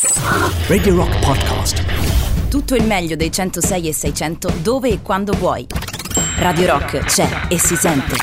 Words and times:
Radio 0.00 0.94
Rock 0.94 1.18
Podcast. 1.24 2.48
Tutto 2.48 2.76
il 2.76 2.84
meglio 2.84 3.16
dei 3.16 3.32
106 3.32 3.88
e 3.88 3.92
600 3.92 4.52
dove 4.62 4.90
e 4.90 5.02
quando 5.02 5.32
vuoi. 5.32 5.66
Radio 6.36 6.66
Rock 6.66 6.98
c'è 7.00 7.46
e 7.48 7.58
si 7.58 7.74
sente. 7.74 8.14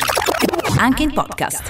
Anche 0.78 1.04
in 1.04 1.12
podcast. 1.12 1.64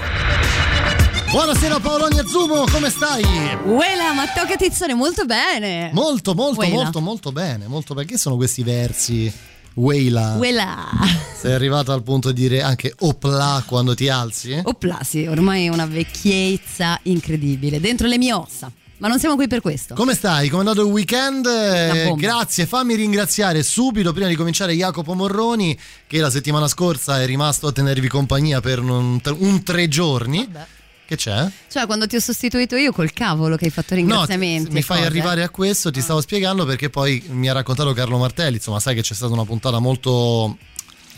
Buonasera 1.32 1.80
Paolonia 1.80 2.24
Zumo, 2.24 2.66
come 2.70 2.88
stai? 2.88 3.24
Uela, 3.64 4.12
Matteo 4.12 4.46
Catizzone, 4.46 4.94
molto 4.94 5.24
bene. 5.24 5.90
Molto, 5.92 6.34
molto, 6.34 6.60
Uela. 6.60 6.74
molto, 6.74 7.00
molto 7.00 7.32
bene, 7.32 7.66
molto 7.66 7.94
bene. 7.94 8.06
Che 8.06 8.16
sono 8.16 8.36
questi 8.36 8.62
versi? 8.62 9.32
Weila. 9.74 10.36
Uela. 10.38 10.86
Sei 11.36 11.52
arrivato 11.52 11.90
al 11.90 12.04
punto 12.04 12.30
di 12.30 12.42
dire 12.42 12.62
anche 12.62 12.94
opla 13.00 13.60
quando 13.66 13.96
ti 13.96 14.08
alzi? 14.08 14.56
Opla, 14.62 15.00
sì, 15.02 15.26
ormai 15.26 15.64
è 15.64 15.68
una 15.68 15.86
vecchiezza 15.86 16.96
incredibile, 17.02 17.80
dentro 17.80 18.06
le 18.06 18.18
mie 18.18 18.32
ossa. 18.32 18.70
Ma 18.98 19.08
non 19.08 19.18
siamo 19.18 19.34
qui 19.36 19.46
per 19.46 19.60
questo. 19.60 19.94
Come 19.94 20.14
stai? 20.14 20.48
Come 20.48 20.62
è 20.62 20.66
andato 20.66 20.86
il 20.86 20.92
weekend? 20.92 21.46
Grazie, 22.16 22.64
fammi 22.66 22.94
ringraziare 22.94 23.62
subito 23.62 24.12
prima 24.12 24.28
di 24.28 24.34
cominciare 24.36 24.72
Jacopo 24.74 25.12
Morroni 25.14 25.78
che 26.06 26.18
la 26.20 26.30
settimana 26.30 26.66
scorsa 26.66 27.20
è 27.20 27.26
rimasto 27.26 27.66
a 27.66 27.72
tenervi 27.72 28.08
compagnia 28.08 28.60
per 28.60 28.80
un, 28.80 29.20
un 29.22 29.62
tre 29.62 29.88
giorni. 29.88 30.48
Vabbè. 30.50 30.66
Che 31.06 31.14
c'è? 31.16 31.48
Cioè, 31.70 31.86
quando 31.86 32.06
ti 32.08 32.16
ho 32.16 32.20
sostituito 32.20 32.74
io 32.74 32.90
col 32.90 33.12
cavolo 33.12 33.54
che 33.56 33.66
hai 33.66 33.70
fatto 33.70 33.94
No, 33.94 34.00
ringraziamenti. 34.00 34.72
mi 34.72 34.78
e 34.80 34.82
fai 34.82 34.96
cose. 34.96 35.08
arrivare 35.08 35.42
a 35.44 35.50
questo, 35.50 35.92
ti 35.92 36.00
stavo 36.00 36.20
spiegando 36.20 36.64
perché 36.64 36.90
poi 36.90 37.22
mi 37.28 37.48
ha 37.48 37.52
raccontato 37.52 37.92
Carlo 37.92 38.18
Martelli, 38.18 38.56
insomma 38.56 38.80
sai 38.80 38.96
che 38.96 39.02
c'è 39.02 39.14
stata 39.14 39.32
una 39.32 39.44
puntata 39.44 39.78
molto 39.78 40.56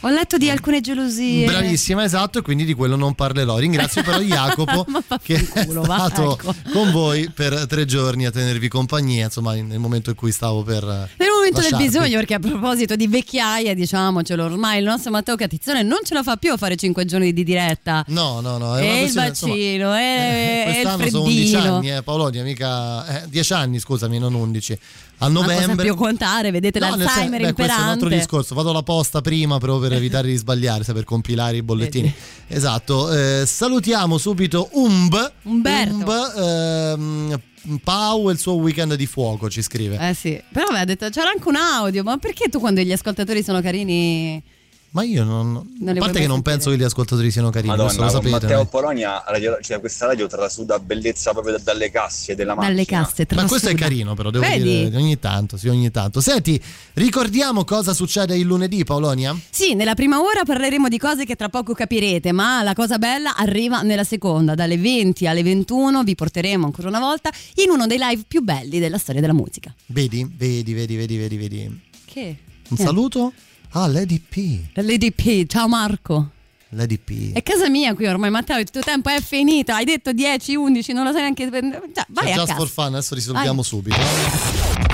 Ho 0.03 0.09
letto 0.11 0.37
di 0.37 0.49
alcune 0.49 0.81
gelosie. 0.81 1.47
Bravissima, 1.47 2.05
esatto, 2.05 2.39
e 2.39 2.43
quindi 2.43 2.65
di 2.65 2.75
quello 2.75 2.95
non 2.95 3.15
parlerò. 3.15 3.59
Ringrazio 3.59 4.05
però 4.05 4.21
Jacopo 4.23 4.87
che 5.23 5.35
è 5.35 5.41
vaffanculo, 5.41 5.83
va, 5.83 5.97
stato 5.99 6.39
ecco. 6.39 6.55
con 6.73 6.93
voi 6.93 7.29
per 7.31 7.67
tre 7.67 7.85
giorni 7.85 8.25
a 8.25 8.31
tenervi 8.31 8.69
compagnia, 8.69 9.25
insomma, 9.25 9.55
nel 9.55 9.79
momento 9.81 10.11
in 10.11 10.17
cui 10.17 10.31
stavo 10.31 10.63
per... 10.63 10.85
Nel 10.85 11.29
momento 11.51 11.61
del 11.61 11.87
bisogno, 11.87 12.17
perché 12.19 12.35
a 12.35 12.39
proposito 12.39 12.97
di 12.97 13.07
vecchiaia, 13.07 13.75
diciamocelo, 13.75 14.45
ormai 14.45 14.79
il 14.79 14.85
nostro 14.85 15.11
Matteo 15.11 15.37
Catizzone 15.37 15.83
non 15.83 15.99
ce 16.05 16.15
la 16.15 16.23
fa 16.23 16.37
più 16.37 16.53
a 16.53 16.57
fare 16.57 16.77
cinque 16.77 17.05
giorni 17.05 17.33
di 17.33 17.45
diretta. 17.45 18.05
No, 18.09 18.41
no, 18.41 18.59
no. 18.59 18.77
E 18.79 19.03
il 19.05 19.13
questione, 19.13 19.29
insomma, 19.29 19.53
vaccino, 19.53 19.97
e, 19.97 20.01
e 20.01 20.59
il 20.59 20.73
Quest'anno 20.73 21.09
sono 21.09 21.23
11 21.25 21.51
freddino. 21.51 21.77
anni, 21.77 21.93
eh, 21.93 22.03
Paolonia, 22.03 22.43
mica... 22.43 23.23
Eh, 23.25 23.29
10 23.29 23.53
anni, 23.53 23.79
scusami, 23.79 24.19
non 24.19 24.35
11. 24.35 24.79
A 25.21 25.29
novembre... 25.29 25.85
più 25.85 25.97
contare, 25.97 26.51
vedete 26.53 26.79
No, 26.79 26.95
l'Alzheimer 26.95 27.41
beh, 27.41 27.53
questo 27.53 27.73
è 27.73 27.83
un 27.83 27.89
altro 27.89 28.09
discorso. 28.09 28.55
Vado 28.55 28.71
alla 28.71 28.83
posta 28.85 29.21
prima 29.21 29.59
proprio 29.59 29.89
per 29.89 29.97
evitare 29.97 30.29
di 30.29 30.37
sbagliare, 30.37 30.85
per 30.85 31.05
compilare 31.05 31.57
i 31.57 31.63
bollettini. 31.63 32.13
Esatto. 32.47 33.13
eh, 33.13 33.45
salutiamo 33.45 34.17
subito 34.17 34.69
Umb. 34.73 35.33
Umberto. 35.43 35.95
Umb, 35.95 36.33
ehm, 36.37 37.41
Pau 37.83 38.29
e 38.29 38.33
il 38.33 38.39
suo 38.39 38.55
weekend 38.55 38.95
di 38.95 39.07
fuoco, 39.07 39.49
ci 39.49 39.63
scrive. 39.63 39.99
Eh 40.09 40.15
sì, 40.15 40.41
però 40.53 40.67
aveva 40.67 40.85
detto 40.85 41.09
c'era 41.11 41.31
anche 41.31 41.49
un 41.49 41.57
audio, 41.57 42.03
ma 42.03 42.17
perché 42.17 42.49
tu 42.49 42.59
quando 42.59 42.81
gli 42.81 42.93
ascoltatori 42.93 43.43
sono 43.43 43.61
carini 43.61 44.43
Ma 44.91 45.03
io 45.03 45.23
non. 45.23 45.53
Non 45.81 45.97
a 45.97 46.01
parte 46.01 46.19
che 46.21 46.27
non 46.27 46.37
sentire? 46.37 46.43
penso 46.43 46.71
che 46.71 46.77
gli 46.79 46.83
ascoltatori 46.83 47.31
siano 47.31 47.51
carini, 47.51 47.77
lo 47.77 47.83
Madonna, 47.85 48.01
con 48.01 48.11
sapete. 48.11 48.31
Matteo 48.31 48.57
no? 48.59 48.65
Polonia, 48.67 49.23
radio- 49.27 49.59
cioè, 49.61 49.81
questa 49.81 50.07
radio 50.07 50.27
trasuda 50.27 50.79
bellezza 50.79 51.33
proprio 51.33 51.53
da- 51.59 51.61
dalle 51.63 51.91
casse 51.91 52.35
della 52.35 52.55
macchina. 52.55 52.73
dalle 52.73 52.87
casse 52.87 53.27
Ma 53.35 53.45
questo 53.45 53.69
è 53.69 53.75
trasuda. 53.75 53.83
carino, 53.85 54.15
però 54.15 54.31
devo 54.31 54.47
Vedi? 54.47 54.85
dire 54.85 54.97
ogni 54.97 55.19
tanto, 55.19 55.59
sì, 55.59 55.69
ogni 55.69 55.91
tanto. 55.91 56.21
Senti, 56.23 56.61
ricordiamo 56.95 57.65
cosa 57.65 57.93
succede 57.93 58.37
il 58.37 58.47
lunedì, 58.47 58.83
Paolonia? 58.85 59.39
Sì, 59.51 59.75
nella 59.75 59.95
prima 59.95 60.21
ora 60.21 60.43
parleremo 60.45 60.89
di 60.89 60.99
cose 60.99 61.27
che 61.27 61.37
tra 61.37 61.51
poco 61.51 61.75
capirete, 61.75 62.33
ma 62.33 62.63
la 62.63 62.73
cosa 62.73 62.97
bella 62.99 63.37
arriva 63.37 63.83
nella 63.83 64.05
seconda, 64.05 64.55
dalle 64.55 64.79
20 64.79 65.27
alle 65.27 65.43
21 65.43 66.03
vi 66.03 66.15
porteremo 66.15 66.65
ancora 66.65 66.89
una 66.89 67.01
volta 67.01 67.31
in 67.57 67.69
uno 67.71 67.87
dei 67.87 67.99
live 67.99 68.23
più 68.27 68.41
belli 68.43 68.79
della 68.79 68.99
storia 68.99 69.21
della 69.21 69.35
musica. 69.35 69.73
Vedi, 69.87 70.27
vedi, 70.35 70.73
vedi, 70.73 70.97
vedi, 70.97 71.17
vedi, 71.19 71.37
vedi. 71.37 71.81
Che? 72.07 72.37
Un 72.71 72.77
saluto? 72.79 73.33
Ah, 73.73 73.87
Lady 73.87 74.19
P. 74.19 74.61
Lady 74.75 75.11
P, 75.13 75.47
ciao 75.47 75.69
Marco. 75.69 76.31
Lady 76.71 76.99
P. 76.99 77.33
È 77.33 77.43
casa 77.43 77.69
mia 77.69 77.95
qui 77.95 78.07
ormai, 78.07 78.31
Matteo, 78.31 78.59
il 78.59 78.71
tuo 78.71 78.81
tempo 78.83 79.09
è 79.09 79.21
finito, 79.21 79.73
hai 79.73 79.85
detto 79.85 80.13
10, 80.13 80.55
11, 80.55 80.93
non 80.93 81.05
lo 81.05 81.13
sai 81.13 81.21
neanche... 81.23 81.49
Già, 81.51 82.07
vai 82.09 82.27
just 82.27 82.39
casa. 82.39 82.55
for 82.55 82.69
fun, 82.69 82.87
adesso 82.87 83.15
risolviamo 83.15 83.57
Vai. 83.57 83.65
subito. 83.65 83.97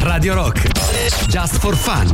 Radio 0.00 0.34
Rock. 0.34 0.68
Just 1.28 1.58
for 1.58 1.76
fun. 1.76 2.10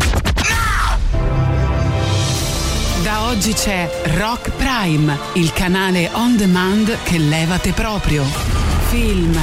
Da 3.02 3.26
oggi 3.28 3.52
c'è 3.52 3.90
Rock 4.16 4.50
Prime, 4.52 5.18
il 5.34 5.52
canale 5.52 6.10
on 6.12 6.36
demand 6.36 7.02
che 7.04 7.18
levate 7.18 7.72
proprio. 7.72 8.49
Film, 8.90 9.38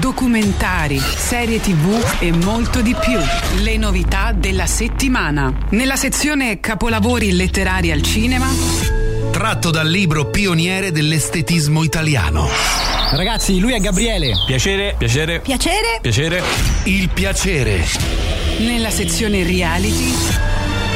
documentari, 0.00 0.98
serie 0.98 1.60
tv 1.60 2.04
e 2.18 2.32
molto 2.32 2.80
di 2.80 2.94
più. 3.00 3.18
Le 3.62 3.76
novità 3.76 4.32
della 4.32 4.66
settimana. 4.66 5.52
Nella 5.70 5.94
sezione 5.94 6.58
Capolavori 6.58 7.32
letterari 7.32 7.92
al 7.92 8.02
cinema, 8.02 8.46
Tratto 9.30 9.70
dal 9.70 9.88
libro 9.88 10.30
pioniere 10.30 10.90
dell'estetismo 10.90 11.84
italiano. 11.84 12.48
Ragazzi, 13.12 13.60
lui 13.60 13.72
è 13.74 13.78
Gabriele. 13.78 14.32
Piacere, 14.44 14.96
piacere, 14.98 15.40
Piacere? 15.40 15.98
piacere. 16.02 16.42
Il 16.84 17.08
piacere. 17.10 17.84
nella 18.58 18.90
sezione 18.90 19.44
reality, 19.44 20.12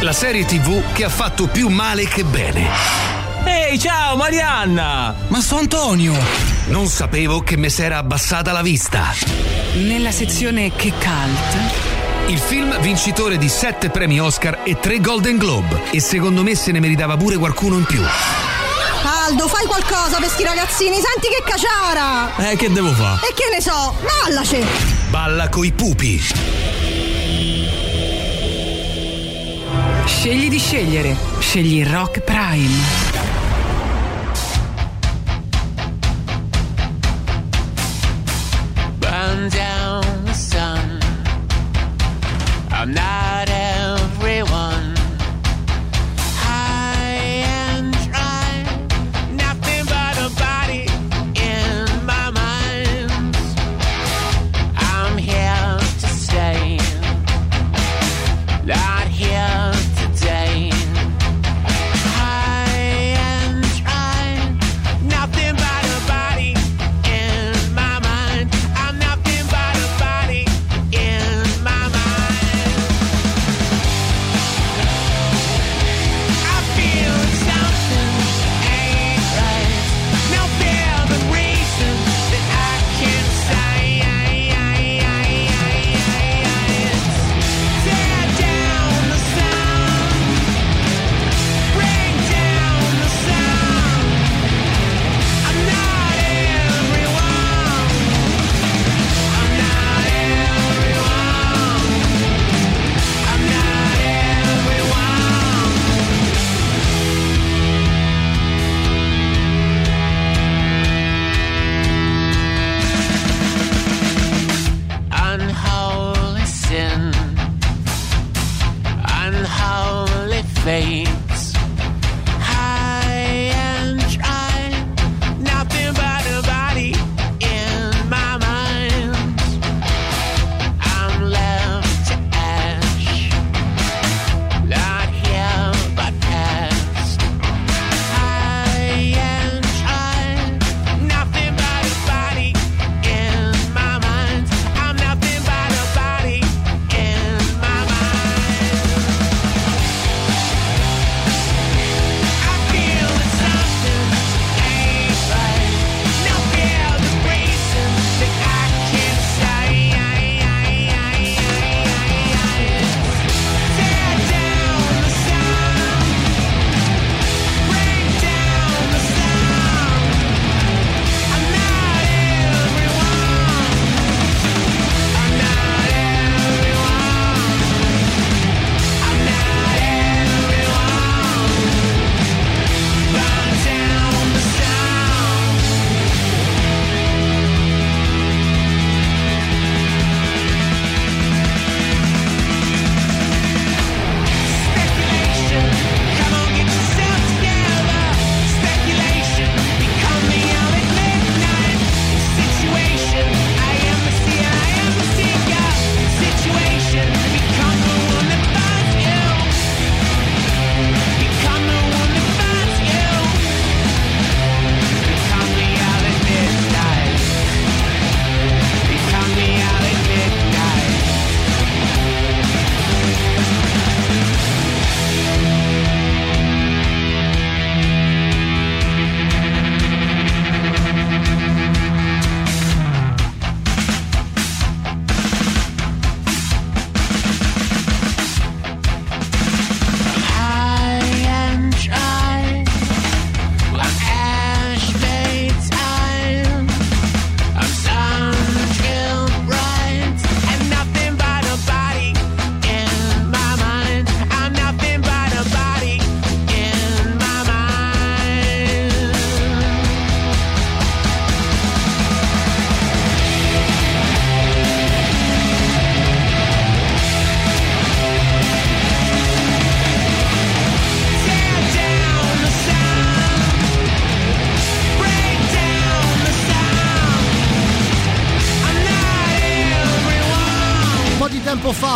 La 0.01 0.13
serie 0.13 0.45
TV 0.45 0.83
che 0.93 1.05
ha 1.05 1.09
fatto 1.09 1.47
più 1.47 1.69
male 1.69 2.05
che 2.09 2.25
bene. 2.25 3.22
Ehi, 3.45 3.79
ciao 3.79 4.17
Marianna! 4.17 5.15
Ma 5.29 5.41
so 5.41 5.59
Antonio. 5.59 6.15
Non 6.67 6.87
sapevo 6.87 7.41
che 7.41 7.57
mi 7.57 7.69
s'era 7.71 7.99
abbassata 7.99 8.53
la 8.53 8.63
vista. 8.63 9.13
nella 9.75 10.11
sezione 10.11 10.71
Che 10.75 10.91
Cult, 10.91 12.29
Il 12.29 12.39
film 12.39 12.79
vincitore 12.81 13.39
di 13.39 13.49
7 13.49 13.91
premi 13.91 14.21
Oscar 14.21 14.61
e 14.65 14.79
3 14.79 15.01
Golden 15.01 15.37
Globe. 15.37 15.83
E 15.91 16.01
secondo 16.01 16.43
me 16.43 16.55
se 16.55 16.73
ne 16.73 16.81
meritava 16.81 17.17
pure 17.17 17.37
qualcuno 17.37 17.77
in 17.77 17.85
più. 17.85 18.03
Aldo, 19.05 19.49
fai 19.49 19.67
qualcosa 19.67 20.19
per 20.19 20.29
sti 20.29 20.45
ragazzini, 20.45 20.95
senti 20.95 21.29
che 21.29 21.43
caciara! 21.45 22.51
Eh, 22.51 22.57
che 22.57 22.71
devo 22.71 22.93
fare? 22.93 23.27
E 23.29 23.35
che 23.35 23.45
ne 23.53 23.61
so, 23.61 23.95
ballaci! 24.25 24.65
Balla 25.11 25.49
coi 25.49 25.73
pupi. 25.73 26.23
scegli 30.23 30.49
di 30.49 30.59
scegliere. 30.59 31.17
Scegli 31.41 31.85
Rock 31.85 32.21
Prime. 32.21 33.12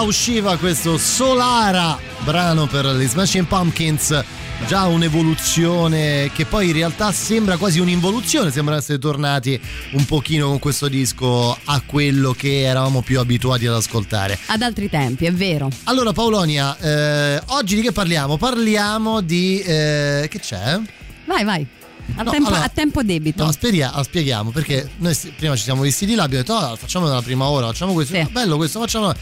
Usciva 0.06 0.56
questo 0.56 0.96
Solara, 0.98 1.98
brano 2.24 2.66
per 2.66 2.86
gli 2.96 3.06
Smashing 3.06 3.46
Pumpkins. 3.46 4.24
Già 4.66 4.86
un'evoluzione 4.86 6.30
che 6.32 6.46
poi 6.46 6.68
in 6.68 6.72
realtà 6.72 7.12
sembra 7.12 7.58
quasi 7.58 7.78
un'involuzione, 7.78 8.50
sembra 8.50 8.76
essere 8.76 8.98
tornati 8.98 9.60
un 9.92 10.06
pochino 10.06 10.48
con 10.48 10.58
questo 10.58 10.88
disco 10.88 11.56
a 11.64 11.82
quello 11.84 12.32
che 12.32 12.62
eravamo 12.62 13.02
più 13.02 13.18
abituati 13.18 13.66
ad 13.66 13.74
ascoltare. 13.74 14.38
Ad 14.46 14.62
altri 14.62 14.88
tempi, 14.88 15.26
è 15.26 15.32
vero. 15.32 15.68
Allora 15.84 16.12
Paolonia, 16.12 16.74
eh, 16.78 17.42
oggi 17.48 17.74
di 17.74 17.82
che 17.82 17.92
parliamo? 17.92 18.38
Parliamo 18.38 19.20
di... 19.20 19.60
eh, 19.60 20.26
che 20.30 20.40
c'è? 20.40 20.80
Vai, 21.26 21.44
vai. 21.44 21.66
A, 22.14 22.22
No, 22.22 22.30
tempo, 22.30 22.48
allora- 22.48 22.62
a 22.64 22.68
tempo 22.70 23.02
debito. 23.02 23.44
No, 23.44 23.50
speria- 23.52 23.92
ah, 23.92 24.02
spieghiamo 24.02 24.50
perché 24.52 24.88
noi 24.98 25.14
prima 25.36 25.54
ci 25.56 25.64
siamo 25.64 25.82
visti 25.82 26.06
di 26.06 26.14
là, 26.14 26.22
abbiamo 26.22 26.44
detto 26.44 26.56
"Ah, 26.56 26.76
facciamo 26.76 27.06
nella 27.08 27.20
prima 27.20 27.46
ora, 27.46 27.66
facciamo 27.66 27.92
questo, 27.92 28.14
Sì. 28.14 28.26
bello 28.30 28.56
questo, 28.56 28.78
facciamo. 28.80 29.12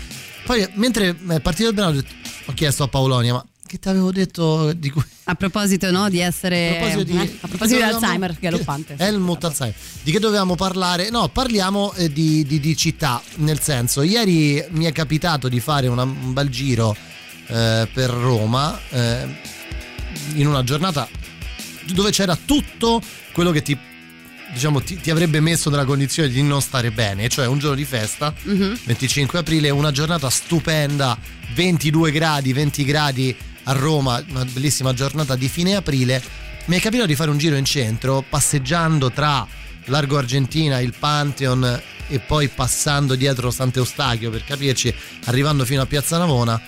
Poi 0.44 0.68
mentre 0.74 1.16
è 1.28 1.40
partito 1.40 1.68
il 1.68 1.74
brano 1.74 1.98
ho, 2.46 2.52
chiesto 2.52 2.82
a 2.82 2.88
Paolonia, 2.88 3.32
ma 3.32 3.46
che 3.66 3.78
ti 3.78 3.88
avevo 3.88 4.12
detto 4.12 4.72
di 4.74 4.90
cui... 4.90 5.02
A 5.24 5.34
proposito 5.34 5.90
no, 5.90 6.08
di 6.10 6.20
essere... 6.20 6.68
A 6.68 6.72
proposito 6.74 7.02
di, 7.02 7.16
eh, 7.16 7.38
a 7.40 7.48
proposito 7.48 7.76
di 7.76 7.82
Alzheimer 7.82 8.36
galoppante. 8.38 8.94
Helmut 8.98 9.42
Alzheimer. 9.44 9.74
Di 10.02 10.12
che 10.12 10.18
dovevamo 10.20 10.54
parlare? 10.54 11.08
No, 11.08 11.28
parliamo 11.28 11.92
eh, 11.94 12.12
di, 12.12 12.44
di- 12.44 12.60
di 12.60 12.76
città, 12.76 13.22
nel 13.36 13.60
senso, 13.60 14.02
ieri 14.02 14.62
mi 14.70 14.84
è 14.84 14.92
capitato 14.92 15.48
di 15.48 15.60
fare 15.60 15.86
una- 15.88 16.02
un 16.02 16.32
bel 16.34 16.50
giro 16.50 16.94
eh, 17.46 17.88
per 17.92 18.10
Roma 18.10 18.78
eh, 18.90 19.26
in 20.34 20.46
una 20.46 20.62
giornata 20.62 21.08
dove 21.92 22.10
c'era 22.10 22.36
tutto 22.36 23.00
quello 23.32 23.50
che 23.50 23.62
ti, 23.62 23.76
diciamo, 24.54 24.80
ti, 24.80 24.96
ti 24.98 25.10
avrebbe 25.10 25.40
messo 25.40 25.68
nella 25.68 25.84
condizione 25.84 26.30
di 26.30 26.42
non 26.42 26.62
stare 26.62 26.90
bene, 26.90 27.28
cioè 27.28 27.46
un 27.46 27.58
giorno 27.58 27.76
di 27.76 27.84
festa, 27.84 28.32
Mhm. 28.44 28.78
25 28.84 29.38
aprile, 29.40 29.68
una 29.70 29.90
giornata 29.90 30.30
stupenda, 30.30 31.18
22 31.54 32.10
gradi, 32.10 32.52
20 32.54 32.84
gradi 32.84 33.36
a 33.64 33.72
Roma, 33.72 34.22
una 34.30 34.44
bellissima 34.44 34.94
giornata 34.94 35.36
di 35.36 35.48
fine 35.48 35.74
aprile. 35.76 36.22
Mi 36.66 36.76
è 36.76 36.80
capitato 36.80 37.08
di 37.08 37.14
fare 37.14 37.30
un 37.30 37.36
giro 37.38 37.56
in 37.56 37.64
centro, 37.66 38.24
passeggiando 38.26 39.10
tra 39.10 39.46
Largo 39.86 40.16
Argentina, 40.16 40.80
il 40.80 40.94
Pantheon 40.98 41.82
e 42.08 42.18
poi 42.20 42.48
passando 42.48 43.14
dietro 43.16 43.50
Sant'Eustachio 43.50 44.30
per 44.30 44.44
capirci, 44.44 44.94
arrivando 45.24 45.64
fino 45.66 45.82
a 45.82 45.86
Piazza 45.86 46.16
Navona, 46.16 46.58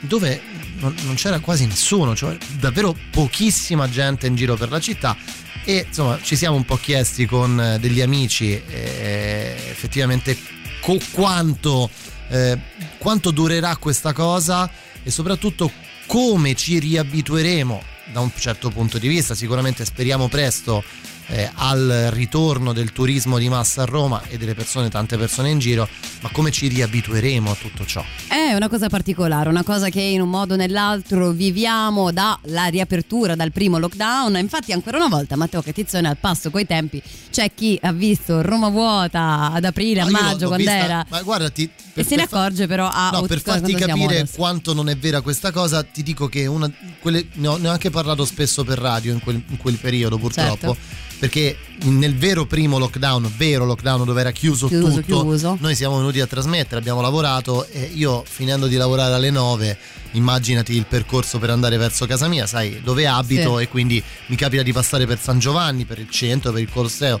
dove 0.00 0.40
non, 0.78 0.94
non 1.04 1.14
c'era 1.14 1.38
quasi 1.40 1.66
nessuno, 1.66 2.16
cioè 2.16 2.36
davvero 2.58 2.96
pochissima 3.10 3.88
gente 3.88 4.26
in 4.26 4.34
giro 4.34 4.56
per 4.56 4.70
la 4.70 4.80
città. 4.80 5.16
E 5.64 5.86
insomma 5.88 6.18
ci 6.22 6.36
siamo 6.36 6.56
un 6.56 6.64
po' 6.64 6.76
chiesti 6.76 7.24
con 7.26 7.58
eh, 7.58 7.78
degli 7.78 8.02
amici 8.02 8.52
eh, 8.52 9.56
effettivamente 9.70 10.36
co- 10.80 10.98
quanto, 11.12 11.88
eh, 12.28 12.58
quanto 12.98 13.30
durerà 13.30 13.76
questa 13.76 14.12
cosa 14.12 14.70
e 15.02 15.10
soprattutto 15.10 15.70
come 16.06 16.54
ci 16.54 16.78
riabitueremo 16.78 17.82
da 18.12 18.20
un 18.20 18.30
certo 18.36 18.68
punto 18.68 18.98
di 18.98 19.08
vista. 19.08 19.34
Sicuramente 19.34 19.84
speriamo 19.86 20.28
presto 20.28 20.84
eh, 21.28 21.50
al 21.54 22.08
ritorno 22.12 22.72
del 22.72 22.92
turismo 22.92 23.38
di 23.38 23.48
massa 23.48 23.82
a 23.82 23.84
Roma 23.84 24.22
e 24.28 24.36
delle 24.38 24.54
persone, 24.54 24.88
tante 24.90 25.16
persone 25.16 25.50
in 25.50 25.58
giro, 25.58 25.88
ma 26.20 26.28
come 26.32 26.50
ci 26.50 26.68
riabitueremo 26.68 27.50
a 27.50 27.54
tutto 27.54 27.84
ciò? 27.84 28.04
È 28.28 28.52
una 28.54 28.68
cosa 28.68 28.88
particolare, 28.88 29.48
una 29.48 29.62
cosa 29.62 29.88
che 29.88 30.00
in 30.00 30.20
un 30.20 30.28
modo 30.30 30.54
o 30.54 30.56
nell'altro 30.56 31.30
viviamo 31.30 32.10
dalla 32.12 32.66
riapertura, 32.66 33.34
dal 33.34 33.52
primo 33.52 33.78
lockdown. 33.78 34.36
Infatti, 34.36 34.72
ancora 34.72 34.96
una 34.98 35.08
volta, 35.08 35.36
Matteo 35.36 35.62
Catizzone 35.62 36.08
al 36.08 36.16
passo 36.18 36.50
coi 36.50 36.66
tempi. 36.66 37.02
C'è 37.30 37.50
chi 37.54 37.78
ha 37.82 37.92
visto 37.92 38.42
Roma 38.42 38.68
vuota 38.68 39.50
ad 39.52 39.64
aprile, 39.64 40.00
a 40.00 40.04
Ma 40.10 40.20
maggio, 40.20 40.46
quando 40.46 40.56
vista- 40.56 40.76
era. 40.76 41.06
Ma 41.08 41.22
guarda, 41.22 41.50
ti- 41.50 41.70
E 41.96 42.02
se 42.04 42.16
ne 42.16 42.22
accorge 42.22 42.66
però 42.66 42.88
a 42.92 43.10
No, 43.12 43.22
per 43.22 43.40
farti 43.40 43.72
capire 43.74 44.18
adesso. 44.20 44.36
quanto 44.36 44.74
non 44.74 44.88
è 44.88 44.96
vera 44.96 45.20
questa 45.20 45.52
cosa, 45.52 45.82
ti 45.84 46.02
dico 46.02 46.28
che 46.28 46.46
una, 46.46 46.70
quelle- 47.00 47.26
ne, 47.34 47.46
ho, 47.46 47.56
ne 47.56 47.68
ho 47.68 47.70
anche 47.70 47.90
parlato 47.90 48.24
spesso 48.24 48.64
per 48.64 48.78
radio 48.78 49.12
in 49.12 49.20
quel, 49.20 49.40
in 49.48 49.56
quel 49.56 49.76
periodo, 49.76 50.18
purtroppo. 50.18 50.74
Certo. 50.74 51.02
Perché 51.16 51.56
nel 51.84 52.16
vero 52.16 52.44
primo 52.44 52.76
lockdown, 52.78 53.32
vero 53.36 53.64
lockdown 53.64 54.04
dove 54.04 54.20
era 54.20 54.32
chiuso, 54.32 54.66
Chiuso, 54.66 55.00
tutto, 55.00 55.20
chiuso. 55.22 55.56
noi 55.60 55.74
siamo 55.76 55.96
venuti 55.96 56.20
a 56.20 56.26
trasmettere, 56.26 56.78
abbiamo 56.80 57.00
lavorato 57.00 57.66
e 57.68 57.88
io 57.94 58.24
finendo 58.28 58.66
di 58.66 58.74
lavorare 58.76 59.14
alle 59.14 59.30
9, 59.30 59.78
immaginati 60.12 60.74
il 60.76 60.84
percorso 60.86 61.38
per 61.38 61.50
andare 61.50 61.76
verso 61.78 62.04
casa 62.06 62.26
mia, 62.28 62.46
sai 62.46 62.80
dove 62.82 63.06
abito 63.06 63.56
Sì. 63.58 63.62
e 63.62 63.68
quindi 63.68 64.02
mi 64.26 64.36
capita 64.36 64.62
di 64.62 64.72
passare 64.72 65.06
per 65.06 65.18
San 65.20 65.38
Giovanni, 65.38 65.84
per 65.84 65.98
il 66.00 66.10
centro, 66.10 66.50
per 66.52 66.60
il 66.60 66.68
Colosseo, 66.70 67.18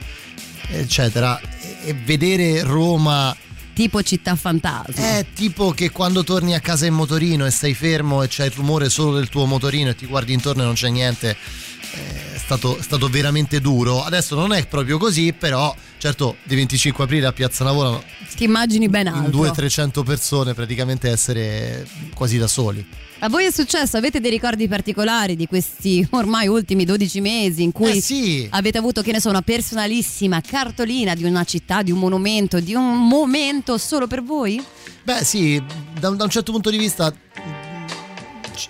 eccetera. 0.68 1.40
E 1.84 1.94
vedere 1.94 2.62
Roma 2.62 3.34
Tipo 3.74 4.02
città 4.02 4.36
fantasma. 4.36 5.18
è 5.18 5.26
tipo 5.34 5.72
che 5.72 5.90
quando 5.90 6.22
torni 6.22 6.54
a 6.54 6.60
casa 6.60 6.86
in 6.86 6.94
motorino 6.94 7.44
e 7.44 7.50
sei 7.50 7.74
fermo 7.74 8.22
e 8.22 8.28
c'è 8.28 8.44
il 8.44 8.52
rumore 8.52 8.88
solo 8.88 9.16
del 9.16 9.28
tuo 9.28 9.46
motorino 9.46 9.90
e 9.90 9.96
ti 9.96 10.06
guardi 10.06 10.32
intorno 10.32 10.62
e 10.62 10.64
non 10.64 10.74
c'è 10.74 10.88
niente, 10.90 11.30
eh, 11.30 12.34
è 12.34 12.38
stato, 12.38 12.78
è 12.78 12.82
stato 12.82 13.08
veramente 13.08 13.60
duro. 13.60 14.04
Adesso 14.04 14.36
non 14.36 14.52
è 14.52 14.64
proprio 14.66 14.96
così, 14.96 15.32
però 15.32 15.74
certo 15.98 16.36
di 16.44 16.54
25 16.54 17.04
aprile 17.04 17.26
a 17.26 17.32
Piazza 17.32 17.64
Navona 17.64 18.00
Ti 18.36 18.44
immagini 18.44 18.88
ben 18.88 19.08
altro. 19.08 19.42
200-300 19.42 20.04
persone 20.04 20.54
praticamente 20.54 21.10
essere 21.10 21.84
quasi 22.14 22.38
da 22.38 22.46
soli. 22.46 22.86
A 23.24 23.30
voi 23.30 23.46
è 23.46 23.50
successo? 23.50 23.96
Avete 23.96 24.20
dei 24.20 24.30
ricordi 24.30 24.68
particolari 24.68 25.34
di 25.34 25.46
questi 25.46 26.06
ormai 26.10 26.46
ultimi 26.46 26.84
12 26.84 27.22
mesi 27.22 27.62
in 27.62 27.72
cui 27.72 27.96
Eh 27.96 28.00
sì. 28.02 28.46
avete 28.50 28.76
avuto, 28.76 29.00
che 29.00 29.12
ne 29.12 29.20
so, 29.20 29.30
una 29.30 29.40
personalissima 29.40 30.42
cartolina 30.42 31.14
di 31.14 31.24
una 31.24 31.42
città, 31.44 31.80
di 31.80 31.90
un 31.90 32.00
monumento, 32.00 32.60
di 32.60 32.74
un 32.74 33.08
momento 33.08 33.78
solo 33.78 34.06
per 34.06 34.22
voi? 34.22 34.62
Beh 35.04 35.24
sì, 35.24 35.58
da, 35.98 36.10
da 36.10 36.24
un 36.24 36.28
certo 36.28 36.52
punto 36.52 36.68
di 36.68 36.76
vista 36.76 37.10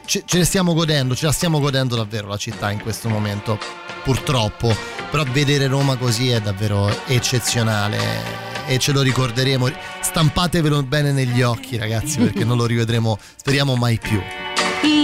ce, 0.04 0.22
ce 0.24 0.38
ne 0.38 0.44
stiamo 0.44 0.72
godendo, 0.72 1.16
ce 1.16 1.26
la 1.26 1.32
stiamo 1.32 1.58
godendo 1.58 1.96
davvero 1.96 2.28
la 2.28 2.36
città 2.36 2.70
in 2.70 2.80
questo 2.80 3.08
momento, 3.08 3.58
purtroppo, 4.04 4.72
però 5.10 5.24
vedere 5.32 5.66
Roma 5.66 5.96
così 5.96 6.28
è 6.28 6.40
davvero 6.40 6.88
eccezionale 7.06 8.53
e 8.66 8.78
ce 8.78 8.92
lo 8.92 9.02
ricorderemo, 9.02 9.70
stampatevelo 10.00 10.82
bene 10.82 11.12
negli 11.12 11.42
occhi 11.42 11.76
ragazzi 11.76 12.18
perché 12.18 12.44
non 12.44 12.56
lo 12.56 12.66
rivedremo, 12.66 13.18
speriamo 13.36 13.76
mai 13.76 13.98
più. 13.98 14.20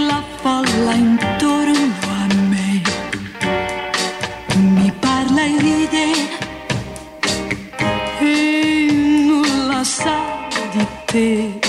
La 0.07 0.23
folla 0.41 0.93
intorno 0.93 1.93
a 2.07 2.33
me 2.33 2.81
mi 4.55 4.93
parla 4.99 5.43
e 5.43 5.59
ride 5.59 6.13
e 8.19 8.87
nulla 8.91 9.83
sa 9.83 10.47
di 10.71 10.87
te. 11.05 11.60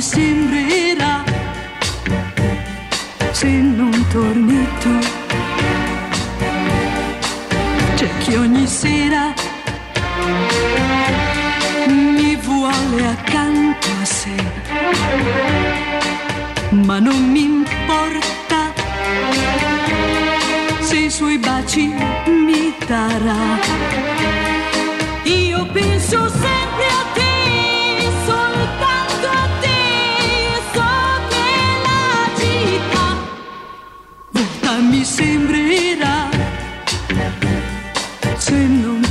Sembrerà 0.00 1.22
se 3.32 3.48
non 3.48 4.06
torni 4.10 4.66
tu. 4.80 4.98
C'è 7.96 8.08
chi 8.18 8.34
ogni 8.34 8.66
sera 8.66 9.34
mi 11.86 12.36
vuole 12.36 13.06
accanto 13.06 13.88
a 14.00 14.04
sé, 14.04 14.34
ma 16.70 16.98
non 16.98 17.30
mi 17.30 17.42
importa 17.42 18.72
se 20.80 20.96
i 20.96 21.10
suoi 21.10 21.38
baci 21.38 21.92
mi 22.26 22.74
darà. 22.86 23.58
Io 25.24 25.66
penso 25.72 26.28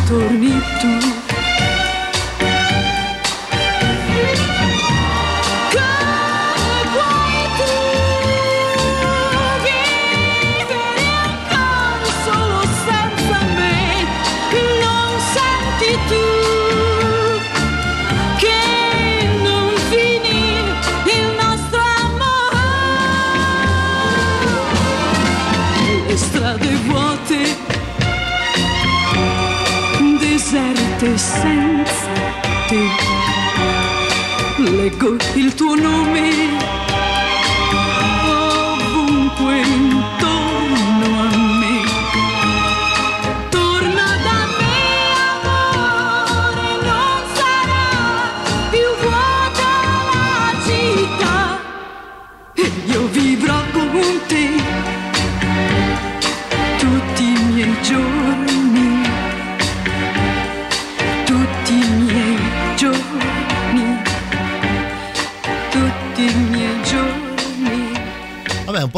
non 0.09 0.38
senza 31.17 32.11
te. 32.67 32.81
Leggo 34.57 35.15
il 35.35 35.53
tuo 35.53 35.75
nome 35.75 36.78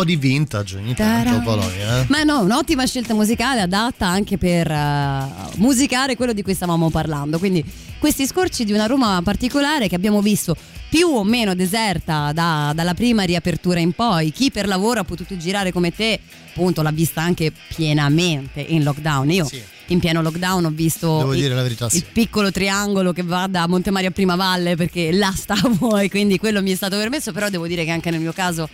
po' 0.02 0.04
di 0.04 0.16
vintage 0.16 0.78
ogni 0.78 0.94
tanto, 0.96 1.42
Polonia. 1.42 2.02
Eh? 2.02 2.06
Ma 2.10 2.24
no, 2.24 2.42
un'ottima 2.42 2.86
scelta 2.86 3.14
musicale 3.14 3.62
adatta 3.62 4.08
anche 4.08 4.38
per 4.38 4.70
eh, 4.70 5.26
musicare 5.58 6.16
quello 6.16 6.34
di 6.34 6.42
cui 6.42 6.54
stavamo 6.54 6.90
parlando. 6.90 7.38
Quindi 7.38 7.64
questi 8.00 8.26
scorci 8.26 8.66
di 8.66 8.74
una 8.74 8.88
Roma 8.88 9.22
particolare 9.24 9.88
che 9.88 9.96
abbiamo 9.96 10.22
visto 10.22 10.56
più 10.90 11.08
o 11.08 11.24
meno 11.24 11.54
deserta 11.54 12.32
da- 12.34 12.74
dalla 12.76 12.94
prima 12.94 13.24
riapertura 13.24 13.80
in 13.80 13.94
poi. 13.94 14.32
Chi 14.32 14.52
per 14.52 14.68
lavoro 14.68 15.02
ha 15.02 15.04
potuto 15.04 15.38
girare 15.38 15.72
come 15.72 15.94
te, 15.94 16.20
appunto, 16.50 16.82
l'ha 16.82 16.92
vista 16.92 17.22
anche 17.22 17.52
pienamente 17.76 18.62
in 18.62 18.84
lockdown. 18.84 19.32
Io 19.32 19.48
in 19.88 20.00
pieno 20.00 20.22
lockdown 20.22 20.66
ho 20.66 20.72
visto 20.72 21.32
il, 21.34 21.54
verità, 21.54 21.90
sì. 21.90 21.98
il 21.98 22.06
piccolo 22.12 22.50
triangolo 22.50 23.12
che 23.12 23.24
va 23.24 23.48
da 23.48 23.68
Montemario 23.68 24.08
a 24.08 24.12
Prima 24.12 24.36
Valle 24.36 24.78
perché 24.78 25.12
là 25.12 25.34
stavo 25.36 25.98
e 26.00 26.10
quindi 26.10 26.38
quello 26.40 26.62
mi 26.62 26.72
è 26.72 26.76
stato 26.76 26.98
permesso, 26.98 27.32
però 27.34 27.50
devo 27.50 27.68
dire 27.68 27.84
che 27.84 27.92
anche 27.92 28.10
nel 28.10 28.22
mio 28.22 28.32
caso 28.34 28.70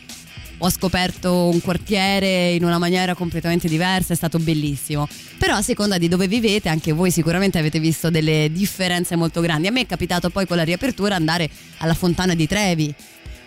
ho 0.60 0.70
scoperto 0.70 1.50
un 1.50 1.62
quartiere 1.62 2.52
in 2.52 2.64
una 2.64 2.78
maniera 2.78 3.14
completamente 3.14 3.68
diversa, 3.68 4.14
è 4.14 4.16
stato 4.16 4.40
bellissimo. 4.40 5.08
Però 5.38 5.56
a 5.56 5.62
seconda 5.62 5.98
di 5.98 6.08
dove 6.08 6.28
vivete, 6.28 6.70
anche 6.70 6.92
voi 6.92 7.12
sicuramente 7.12 7.58
avete 7.58 7.80
visto 7.80 8.10
delle 8.10 8.50
differenze 8.52 9.16
molto 9.16 9.42
grandi. 9.42 9.68
A 9.68 9.72
me 9.72 9.82
è 9.82 9.86
capitato 9.86 10.30
poi 10.30 10.48
con 10.48 10.58
la 10.58 10.64
riapertura 10.64 11.16
andare 11.16 11.50
alla 11.78 11.94
Fontana 11.94 12.34
di 12.34 12.48
Trevi. 12.48 12.94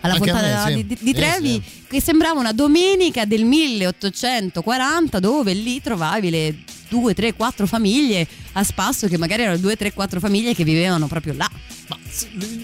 Alla 0.01 0.13
Anche 0.15 0.31
Fontana 0.31 0.65
me, 0.65 0.69
sì. 0.69 0.75
di, 0.75 0.87
di- 0.87 0.97
di 0.99 1.05
Sì, 1.07 1.13
Trevi, 1.13 1.63
che 1.87 2.01
sembrava 2.01 2.39
una 2.39 2.53
domenica 2.53 3.25
del 3.25 3.45
1840, 3.45 5.19
dove 5.19 5.53
lì 5.53 5.81
trovavi 5.81 6.29
le 6.29 6.55
2, 6.89 7.13
3, 7.13 7.33
4 7.35 7.65
famiglie 7.67 8.27
a 8.53 8.63
spasso, 8.63 9.07
che 9.07 9.17
magari 9.17 9.43
erano 9.43 9.57
2, 9.57 9.75
3, 9.75 9.93
4 9.93 10.19
famiglie 10.19 10.53
che 10.53 10.63
vivevano 10.63 11.07
proprio 11.07 11.33
là. 11.37 11.49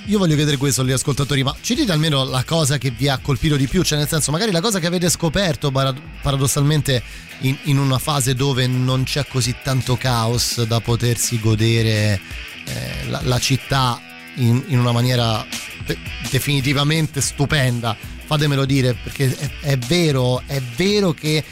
Io 0.05 0.17
voglio 0.17 0.35
chiedere 0.35 0.57
questo 0.57 0.81
agli 0.81 0.91
ascoltatori, 0.91 1.43
ma 1.43 1.55
ci 1.61 1.75
dite 1.75 1.91
almeno 1.91 2.23
la 2.25 2.43
cosa 2.43 2.77
che 2.77 2.89
vi 2.91 3.07
ha 3.07 3.17
colpito 3.19 3.55
di 3.55 3.67
più, 3.67 3.83
cioè 3.83 3.97
nel 3.97 4.07
senso 4.07 4.31
magari 4.31 4.51
la 4.51 4.61
cosa 4.61 4.79
che 4.79 4.87
avete 4.87 5.09
scoperto 5.09 5.71
parad- 5.71 5.99
paradossalmente 6.21 7.01
in, 7.41 7.55
in 7.63 7.77
una 7.77 7.99
fase 7.99 8.33
dove 8.35 8.67
non 8.67 9.03
c'è 9.03 9.25
così 9.27 9.55
tanto 9.63 9.95
caos 9.95 10.63
da 10.63 10.79
potersi 10.81 11.39
godere 11.39 12.19
eh, 12.65 13.09
la, 13.09 13.21
la 13.23 13.39
città 13.39 14.01
in, 14.37 14.63
in 14.67 14.79
una 14.79 14.91
maniera 14.91 15.45
de- 15.85 15.97
definitivamente 16.29 17.21
stupenda. 17.21 17.95
Fatemelo 18.25 18.65
dire 18.65 18.93
perché 18.93 19.35
è, 19.37 19.49
è 19.61 19.77
vero, 19.77 20.41
è 20.45 20.61
vero 20.75 21.13
che 21.13 21.43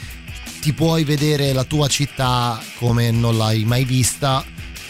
ti 0.60 0.72
puoi 0.72 1.04
vedere 1.04 1.52
la 1.52 1.64
tua 1.64 1.88
città 1.88 2.60
come 2.78 3.10
non 3.10 3.36
l'hai 3.36 3.64
mai 3.64 3.84
vista. 3.84 4.44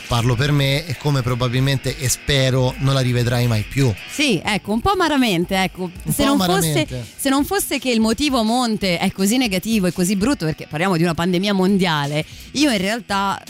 Parlo 0.08 0.36
per 0.36 0.52
me 0.52 0.86
e 0.86 0.96
come 0.98 1.20
probabilmente 1.22 1.98
e 1.98 2.08
spero 2.08 2.74
non 2.78 2.94
la 2.94 3.00
rivedrai 3.00 3.48
mai 3.48 3.62
più. 3.68 3.92
Sì, 4.08 4.40
ecco, 4.44 4.72
un 4.72 4.80
po' 4.80 4.90
amaramente, 4.90 5.60
ecco. 5.60 5.90
Se 6.08 6.22
po' 6.22 6.24
non, 6.24 6.38
fosse, 6.38 6.52
amaramente. 6.68 7.06
se 7.16 7.28
non 7.28 7.44
fosse 7.44 7.78
che 7.80 7.90
il 7.90 7.98
motivo 7.98 8.44
monte 8.44 8.98
è 8.98 9.10
così 9.10 9.36
negativo 9.36 9.86
e 9.88 9.92
così 9.92 10.14
brutto, 10.14 10.44
perché 10.44 10.68
parliamo 10.70 10.96
di 10.96 11.02
una 11.02 11.14
pandemia 11.14 11.52
mondiale, 11.52 12.24
io 12.52 12.70
in 12.70 12.78
realtà, 12.78 13.42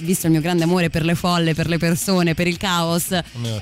visto 0.00 0.26
il 0.26 0.32
mio 0.32 0.40
grande 0.40 0.62
amore 0.62 0.90
per 0.90 1.04
le 1.04 1.16
folle, 1.16 1.54
per 1.54 1.68
le 1.68 1.78
persone, 1.78 2.34
per 2.34 2.46
il 2.46 2.56
caos, 2.56 3.08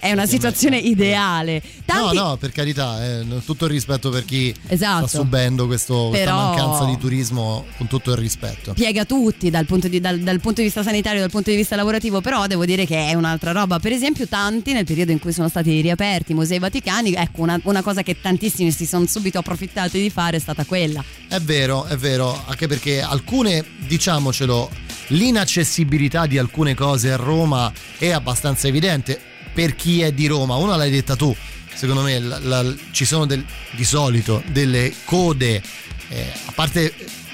è 0.00 0.12
una 0.12 0.26
situazione 0.26 0.76
ideale. 0.78 1.62
Tanti, 1.86 2.16
No, 2.16 2.28
no, 2.28 2.36
per 2.36 2.52
carità, 2.52 3.02
eh, 3.20 3.24
tutto 3.44 3.64
il 3.64 3.70
rispetto 3.70 4.10
per 4.10 4.24
chi 4.26 4.54
Esatto. 4.68 5.06
sta 5.06 5.18
subendo 5.18 5.66
questo- 5.66 6.08
questa 6.08 6.26
Però- 6.30 6.48
mancanza 6.54 6.84
di 6.84 6.98
turismo, 6.98 7.64
con 7.78 7.86
tutto 7.86 8.10
il 8.12 8.18
rispetto. 8.18 8.74
piega 8.74 9.06
tutti 9.06 9.48
dal 9.48 9.64
punto, 9.64 9.88
di, 9.88 9.98
dal- 10.00 10.18
dal 10.20 10.40
punto 10.40 10.60
di 10.60 10.66
vista 10.66 10.82
sanitario, 10.82 11.20
dal 11.20 11.30
punto 11.30 11.48
di 11.50 11.56
vista 11.56 11.74
lavorativo, 11.74 12.00
però 12.20 12.46
devo 12.46 12.64
dire 12.64 12.86
che 12.86 13.08
è 13.08 13.14
un'altra 13.14 13.52
roba. 13.52 13.78
Per 13.78 13.92
esempio, 13.92 14.26
tanti 14.26 14.72
nel 14.72 14.84
periodo 14.84 15.12
in 15.12 15.18
cui 15.18 15.32
sono 15.32 15.48
stati 15.48 15.80
riaperti 15.80 16.32
i 16.32 16.34
musei 16.34 16.58
vaticani, 16.58 17.12
ecco, 17.12 17.42
una, 17.42 17.60
una 17.64 17.82
cosa 17.82 18.02
che 18.02 18.20
tantissimi 18.20 18.70
si 18.72 18.86
sono 18.86 19.06
subito 19.06 19.38
approfittati 19.38 20.00
di 20.00 20.10
fare 20.10 20.36
è 20.36 20.40
stata 20.40 20.64
quella. 20.64 21.04
È 21.28 21.38
vero, 21.40 21.84
è 21.86 21.96
vero, 21.96 22.42
anche 22.46 22.66
perché 22.66 23.00
alcune, 23.00 23.64
diciamocelo, 23.86 24.70
l'inaccessibilità 25.08 26.26
di 26.26 26.38
alcune 26.38 26.74
cose 26.74 27.12
a 27.12 27.16
Roma 27.16 27.72
è 27.98 28.10
abbastanza 28.10 28.66
evidente 28.68 29.18
per 29.52 29.74
chi 29.74 30.02
è 30.02 30.12
di 30.12 30.26
Roma. 30.26 30.56
Una 30.56 30.76
l'hai 30.76 30.90
detta 30.90 31.16
tu, 31.16 31.34
secondo 31.74 32.02
me 32.02 32.18
la- 32.18 32.38
la- 32.40 32.74
ci 32.90 33.04
sono 33.04 33.26
del- 33.26 33.44
di 33.72 33.84
solito 33.84 34.42
delle 34.50 34.92
code, 35.04 35.62
eh, 36.08 36.32
a 36.46 36.52
parte 36.52 36.92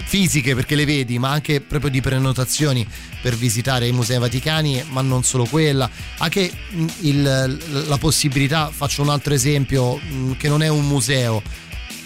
fisiche 0.09 0.55
perché 0.55 0.75
le 0.75 0.87
vedi, 0.87 1.19
ma 1.19 1.31
anche 1.31 1.61
proprio 1.61 1.91
di 1.91 2.01
prenotazioni 2.01 2.87
per 3.21 3.37
visitare 3.37 3.87
i 3.87 3.93
musei 3.93 4.19
vaticani, 4.19 4.83
ma 4.89 5.03
non 5.03 5.23
solo 5.23 5.45
quella, 5.45 5.89
anche 6.17 6.51
mh, 6.71 6.87
il- 7.01 7.59
la 7.89 7.99
possibilità, 7.99 8.71
faccio 8.73 9.03
un 9.03 9.11
altro 9.11 9.35
esempio, 9.35 9.97
mh, 9.97 10.37
che 10.39 10.49
non 10.49 10.63
è 10.63 10.69
un 10.69 10.87
museo, 10.87 11.43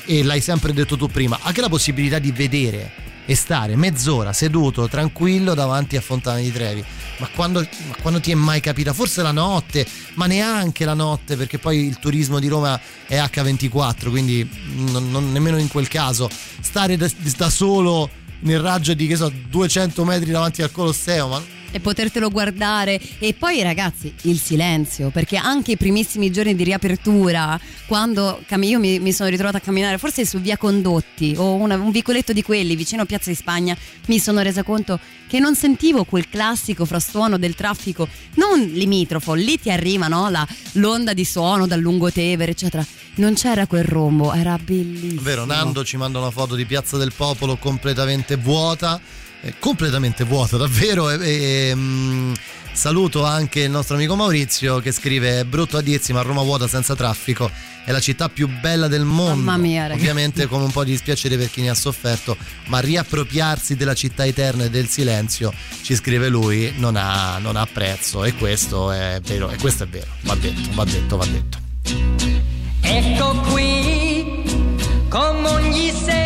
e 0.04 0.24
l'hai 0.24 0.40
sempre 0.40 0.72
detto 0.72 0.96
tu 0.96 1.06
prima, 1.06 1.38
anche 1.42 1.60
la 1.60 1.68
possibilità 1.68 2.18
di 2.18 2.32
vedere 2.32 2.92
e 3.32 3.34
stare 3.34 3.76
mezz'ora 3.76 4.32
seduto 4.34 4.88
tranquillo 4.88 5.54
davanti 5.54 5.96
a 5.96 6.00
Fontana 6.02 6.38
di 6.38 6.52
Trevi. 6.52 6.84
Ma 7.18 7.28
quando, 7.34 7.60
ma 7.60 7.96
quando 8.00 8.20
ti 8.20 8.30
è 8.30 8.34
mai 8.34 8.60
capita? 8.60 8.92
Forse 8.92 9.22
la 9.22 9.32
notte, 9.32 9.86
ma 10.14 10.26
neanche 10.26 10.84
la 10.84 10.92
notte, 10.94 11.36
perché 11.36 11.58
poi 11.58 11.86
il 11.86 11.98
turismo 11.98 12.38
di 12.38 12.48
Roma 12.48 12.78
è 13.06 13.18
H24, 13.18 14.10
quindi 14.10 14.46
non- 14.74 15.10
non- 15.10 15.32
nemmeno 15.32 15.56
in 15.56 15.68
quel 15.68 15.88
caso. 15.88 16.28
Stare 16.60 16.96
da, 16.96 17.10
da 17.36 17.48
solo 17.48 18.10
nel 18.40 18.60
raggio 18.60 18.92
di 18.92 19.06
che 19.06 19.16
so, 19.16 19.32
200 19.48 20.04
metri 20.04 20.30
davanti 20.30 20.60
al 20.62 20.70
Colosseo, 20.70 21.28
ma 21.28 21.42
e 21.72 21.80
potertelo 21.80 22.30
guardare. 22.30 23.00
E 23.18 23.34
poi 23.34 23.60
ragazzi 23.62 24.12
il 24.22 24.38
silenzio 24.38 25.10
perché 25.10 25.36
anche 25.36 25.72
i 25.72 25.76
primissimi 25.76 26.30
giorni 26.30 26.54
di 26.54 26.62
riapertura 26.62 27.58
quando 27.86 28.40
io 28.60 28.78
mi, 28.78 29.00
mi 29.00 29.12
sono 29.12 29.28
ritrovata 29.30 29.56
a 29.56 29.60
camminare 29.60 29.98
forse 29.98 30.24
su 30.24 30.38
via 30.38 30.56
Condotti 30.56 31.34
o 31.36 31.54
una- 31.54 31.74
un 31.76 31.90
vicoletto 31.90 32.32
di 32.32 32.42
quelli 32.42 32.76
vicino 32.76 33.02
a 33.02 33.06
Piazza 33.06 33.30
di 33.30 33.36
Spagna 33.36 33.76
mi 34.06 34.18
sono 34.18 34.40
resa 34.42 34.62
conto 34.62 34.98
che 35.26 35.38
non 35.40 35.54
sentivo 35.56 36.04
quel 36.04 36.28
classico 36.28 36.84
frastuono 36.84 37.38
del 37.38 37.54
traffico 37.54 38.06
non 38.34 38.60
limitrofo 38.60 39.32
lì 39.34 39.58
ti 39.58 39.70
arriva 39.70 40.06
no, 40.08 40.28
la- 40.30 40.46
l'onda 40.72 41.12
di 41.14 41.24
suono 41.24 41.66
dal 41.66 41.80
lungotevere 41.80 42.52
eccetera. 42.52 42.84
Non 43.14 43.34
c'era 43.34 43.66
quel 43.66 43.84
rombo 43.84 44.32
era 44.32 44.58
bellissimo. 44.62 45.20
Vero, 45.20 45.44
Nando 45.44 45.84
ci 45.84 45.96
manda 45.98 46.18
una 46.18 46.30
foto 46.30 46.54
di 46.54 46.64
Piazza 46.64 46.96
del 46.96 47.12
Popolo 47.14 47.56
completamente 47.56 48.36
vuota, 48.36 48.98
completamente 49.58 50.24
vuota 50.24 50.56
davvero. 50.56 51.10
E, 51.10 51.18
e, 51.30 51.72
mm, 51.74 52.32
saluto 52.72 53.24
anche 53.24 53.60
il 53.60 53.70
nostro 53.70 53.96
amico 53.96 54.16
Maurizio 54.16 54.80
che 54.80 54.92
scrive: 54.92 55.40
"È 55.40 55.44
brutto 55.44 55.76
a 55.76 55.82
dirsi, 55.82 56.12
ma 56.12 56.22
Roma 56.22 56.42
vuota 56.42 56.66
senza 56.68 56.94
traffico 56.94 57.50
è 57.84 57.90
la 57.90 58.00
città 58.00 58.28
più 58.28 58.48
bella 58.48 58.88
del 58.88 59.04
mondo. 59.04 59.42
Mamma 59.42 59.56
mia, 59.56 59.82
ragazzi. 59.82 60.00
Ovviamente 60.00 60.46
con 60.46 60.60
un 60.62 60.70
po' 60.70 60.84
di 60.84 60.92
dispiacere 60.92 61.36
per 61.36 61.50
chi 61.50 61.62
ne 61.62 61.70
ha 61.70 61.74
sofferto, 61.74 62.36
ma 62.66 62.78
riappropriarsi 62.78 63.76
della 63.76 63.94
città 63.94 64.24
eterna 64.24 64.64
e 64.64 64.70
del 64.70 64.88
silenzio, 64.88 65.52
ci 65.82 65.94
scrive 65.94 66.28
lui, 66.28 66.72
non 66.76 66.96
ha, 66.96 67.38
non 67.38 67.56
ha 67.56 67.66
prezzo. 67.66 68.24
E 68.24 68.34
questo 68.34 68.92
è 68.92 69.20
vero, 69.22 69.50
e 69.50 69.56
questo 69.56 69.84
è 69.84 69.88
vero. 69.88 70.10
Va 70.22 70.34
detto, 70.34 70.70
va 70.74 70.84
detto, 70.84 71.16
va 71.16 71.26
detto. 71.26 71.58
Ecco 72.82 73.40
qui, 73.50 74.42
come 75.08 75.48
ogni 75.48 75.90
sera, 75.90 76.21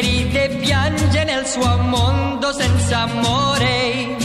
che 0.00 0.42
e 0.44 0.48
piange 0.48 1.22
nel 1.22 1.46
suo 1.46 1.76
mondo 1.78 2.52
senza 2.52 3.02
amore. 3.02 4.23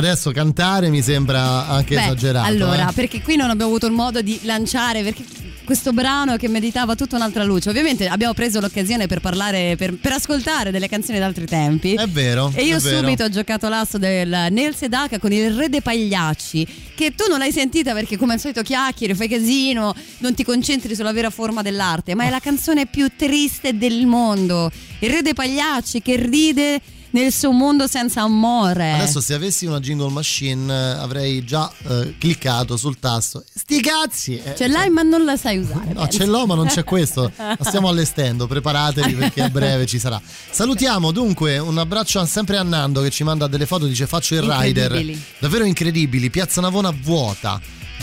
Adesso 0.00 0.30
cantare 0.32 0.88
mi 0.88 1.02
sembra 1.02 1.68
anche 1.68 1.94
Beh, 1.94 2.02
esagerato. 2.02 2.46
Allora, 2.46 2.88
eh. 2.90 2.92
perché 2.92 3.22
qui 3.22 3.36
non 3.36 3.50
abbiamo 3.50 3.70
avuto 3.70 3.86
il 3.86 3.92
modo 3.92 4.20
di 4.20 4.40
lanciare 4.42 5.02
perché 5.02 5.24
questo 5.70 5.92
brano 5.92 6.36
che 6.36 6.48
meditava 6.48 6.96
tutta 6.96 7.14
un'altra 7.14 7.44
luce. 7.44 7.68
Ovviamente 7.70 8.08
abbiamo 8.08 8.34
preso 8.34 8.58
l'occasione 8.58 9.06
per 9.06 9.20
parlare, 9.20 9.76
per, 9.76 9.94
per 9.94 10.10
ascoltare 10.10 10.72
delle 10.72 10.88
canzoni 10.88 11.20
d'altri 11.20 11.46
tempi. 11.46 11.94
È 11.94 12.08
vero. 12.08 12.50
E 12.56 12.64
io 12.64 12.76
è 12.76 12.80
vero. 12.80 12.98
subito 12.98 13.22
ho 13.22 13.28
giocato 13.28 13.68
l'asso 13.68 13.96
del 13.96 14.48
Neil 14.50 14.74
Sedaka 14.74 15.20
con 15.20 15.30
il 15.30 15.54
Re 15.54 15.68
dei 15.68 15.80
Pagliacci, 15.80 16.66
che 16.96 17.14
tu 17.14 17.28
non 17.28 17.38
l'hai 17.38 17.52
sentita 17.52 17.92
perché 17.92 18.16
come 18.16 18.32
al 18.32 18.40
solito 18.40 18.62
chiacchieri, 18.62 19.14
fai 19.14 19.28
casino, 19.28 19.94
non 20.18 20.34
ti 20.34 20.42
concentri 20.42 20.96
sulla 20.96 21.12
vera 21.12 21.30
forma 21.30 21.62
dell'arte, 21.62 22.16
ma 22.16 22.24
è 22.24 22.30
la 22.30 22.40
canzone 22.40 22.86
più 22.86 23.06
triste 23.14 23.78
del 23.78 24.06
mondo. 24.06 24.72
Il 24.98 25.10
Re 25.10 25.22
dei 25.22 25.34
Pagliacci 25.34 26.02
che 26.02 26.16
ride 26.16 26.80
nel 27.10 27.32
suo 27.32 27.52
mondo 27.52 27.86
senza 27.86 28.22
amore. 28.22 28.92
Adesso 28.92 29.20
se 29.20 29.34
avessi 29.34 29.66
una 29.66 29.80
jingle 29.80 30.10
machine 30.10 30.72
eh, 30.72 30.98
avrei 30.98 31.44
già 31.44 31.70
eh, 31.88 32.14
cliccato 32.18 32.76
sul 32.76 32.98
tasto. 32.98 33.42
Sti 33.54 33.80
cazzi! 33.80 34.36
eh, 34.38 34.54
Ce 34.56 34.66
l'hai 34.68 34.88
ma 34.90 35.02
non 35.02 35.24
la 35.24 35.36
sai 35.36 35.58
usare. 35.58 35.92
No, 35.92 36.06
ce 36.08 36.26
l'ho, 36.26 36.46
ma 36.46 36.54
non 36.54 36.66
c'è 36.66 36.84
questo. 36.84 37.30
La 37.36 37.56
stiamo 37.60 37.88
allestendo, 37.88 38.46
preparatevi 38.46 39.14
perché 39.14 39.42
a 39.42 39.48
breve 39.48 39.86
ci 39.86 39.98
sarà. 39.98 40.20
Salutiamo 40.50 41.10
dunque 41.10 41.58
un 41.58 41.76
abbraccio 41.78 42.24
sempre 42.26 42.56
a 42.56 42.62
Nando 42.62 43.00
che 43.02 43.10
ci 43.10 43.24
manda 43.24 43.46
delle 43.46 43.66
foto, 43.66 43.86
dice 43.86 44.06
faccio 44.06 44.34
il 44.34 44.42
rider. 44.42 45.18
Davvero 45.38 45.64
incredibili. 45.64 46.30
Piazza 46.30 46.60
Navona 46.60 46.90
vuota, 46.90 47.60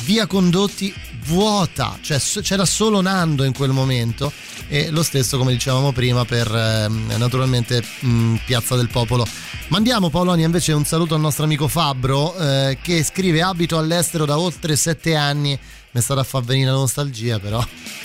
via 0.07 0.25
Condotti 0.25 0.93
vuota, 1.25 1.97
cioè 1.99 2.17
c'era 2.17 2.63
solo 2.63 3.01
Nando 3.01 3.43
in 3.43 3.51
quel 3.51 3.71
momento 3.71 4.31
e 4.69 4.89
lo 4.89 5.03
stesso 5.03 5.37
come 5.37 5.51
dicevamo 5.51 5.91
prima 5.91 6.23
per 6.23 6.49
ehm, 6.49 7.15
naturalmente 7.17 7.83
mh, 7.99 8.35
Piazza 8.45 8.77
del 8.77 8.87
Popolo. 8.87 9.27
Mandiamo 9.67 10.09
Paolonia 10.09 10.45
invece 10.45 10.71
un 10.71 10.85
saluto 10.85 11.13
al 11.13 11.19
nostro 11.19 11.43
amico 11.43 11.67
Fabbro 11.67 12.37
eh, 12.37 12.77
che 12.81 13.03
scrive 13.03 13.41
abito 13.41 13.77
all'estero 13.77 14.23
da 14.23 14.39
oltre 14.39 14.77
sette 14.77 15.13
anni. 15.13 15.59
Mi 15.97 16.03
è 16.03 16.05
stata 16.05 16.21
a 16.21 16.23
far 16.23 16.43
venire 16.43 16.69
la 16.69 16.77
nostalgia 16.77 17.39
però. 17.39 17.59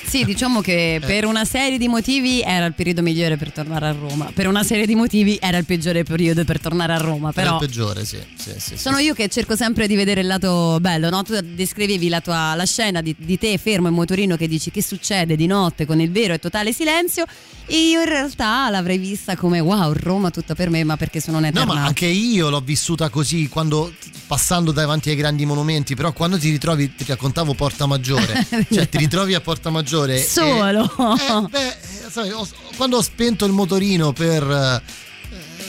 Sì, 0.06 0.24
diciamo 0.24 0.62
che 0.62 0.98
per 1.04 1.26
una 1.26 1.44
serie 1.44 1.76
di 1.76 1.88
motivi 1.88 2.40
era 2.40 2.64
il 2.64 2.72
periodo 2.72 3.02
migliore 3.02 3.36
per 3.36 3.52
tornare 3.52 3.88
a 3.88 3.92
Roma. 3.92 4.30
Per 4.32 4.46
una 4.46 4.62
serie 4.62 4.86
di 4.86 4.94
motivi 4.94 5.36
era 5.38 5.58
il 5.58 5.66
peggiore 5.66 6.02
periodo 6.02 6.42
per 6.46 6.58
tornare 6.58 6.94
a 6.94 6.96
Roma. 6.96 7.32
Era 7.34 7.42
Però 7.42 7.52
il 7.60 7.66
peggiore, 7.66 8.06
sì. 8.06 8.16
sì, 8.34 8.52
sì, 8.52 8.60
sì. 8.60 8.76
sono 8.78 8.96
io 8.96 9.12
che 9.12 9.28
cerco 9.28 9.56
sempre 9.56 9.86
di 9.86 9.94
vedere 9.94 10.22
il 10.22 10.26
lato 10.26 10.78
bello, 10.80 11.10
no? 11.10 11.22
Tu 11.22 11.38
descrivevi 11.38 12.08
la, 12.08 12.22
tua, 12.22 12.54
la 12.54 12.64
scena 12.64 13.02
di, 13.02 13.14
di 13.18 13.36
te 13.38 13.58
fermo 13.58 13.88
in 13.88 13.94
motorino 13.94 14.38
che 14.38 14.48
dici 14.48 14.70
che 14.70 14.82
succede 14.82 15.36
di 15.36 15.44
notte 15.46 15.84
con 15.84 16.00
il 16.00 16.10
vero 16.10 16.32
e 16.32 16.38
totale 16.38 16.72
silenzio. 16.72 17.26
E 17.66 17.76
io 17.90 18.00
in 18.00 18.08
realtà 18.08 18.70
l'avrei 18.70 18.96
vista 18.96 19.36
come 19.36 19.60
wow, 19.60 19.92
Roma 19.92 20.30
tutta 20.30 20.54
per 20.54 20.70
me, 20.70 20.82
ma 20.82 20.96
perché 20.96 21.20
sono 21.20 21.36
un 21.36 21.42
No, 21.42 21.48
eternato. 21.50 21.74
ma 21.78 21.84
anche 21.84 22.06
io 22.06 22.48
l'ho 22.48 22.60
vissuta 22.60 23.10
così 23.10 23.48
quando 23.48 23.92
passando 24.26 24.72
davanti 24.72 25.10
ai 25.10 25.16
grandi 25.16 25.44
monumenti, 25.44 25.94
però 25.94 26.12
quando 26.12 26.38
ti 26.38 26.48
ritrovi, 26.50 26.94
ti 26.94 27.04
raccontavo 27.06 27.52
Porta 27.54 27.80
Maggiore, 27.86 28.46
cioè 28.70 28.88
ti 28.88 28.98
ritrovi 28.98 29.34
a 29.34 29.40
Porta 29.40 29.70
Maggiore. 29.70 30.16
e- 30.16 30.22
Solo. 30.24 30.84
eh, 30.84 31.46
beh, 31.48 31.66
eh, 31.68 32.10
sai, 32.10 32.30
ho- 32.30 32.46
quando 32.76 32.96
ho 32.98 33.02
spento 33.02 33.44
il 33.44 33.52
motorino 33.52 34.12
per, 34.12 34.42
eh, 34.42 34.82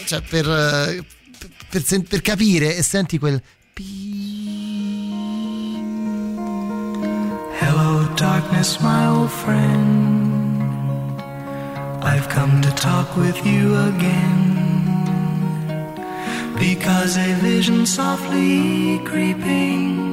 cioè 0.06 0.22
per, 0.22 0.48
eh, 0.50 1.04
per 1.70 1.84
sen- 1.84 2.04
per 2.08 2.22
capire 2.22 2.76
e 2.76 2.84
senti 2.84 3.18
quel 3.20 3.42
Hello, 7.60 8.08
darkness, 8.16 8.78
my 8.80 9.06
old 9.08 9.30
friend. 9.30 10.42
I've 12.04 12.28
come 12.30 12.62
to 12.62 12.72
talk 12.74 13.16
with 13.16 13.44
you 13.46 13.76
again. 13.96 14.52
Because 16.60 17.18
a 17.18 17.34
vision 17.42 17.86
softly 17.86 19.00
creeping 19.04 20.13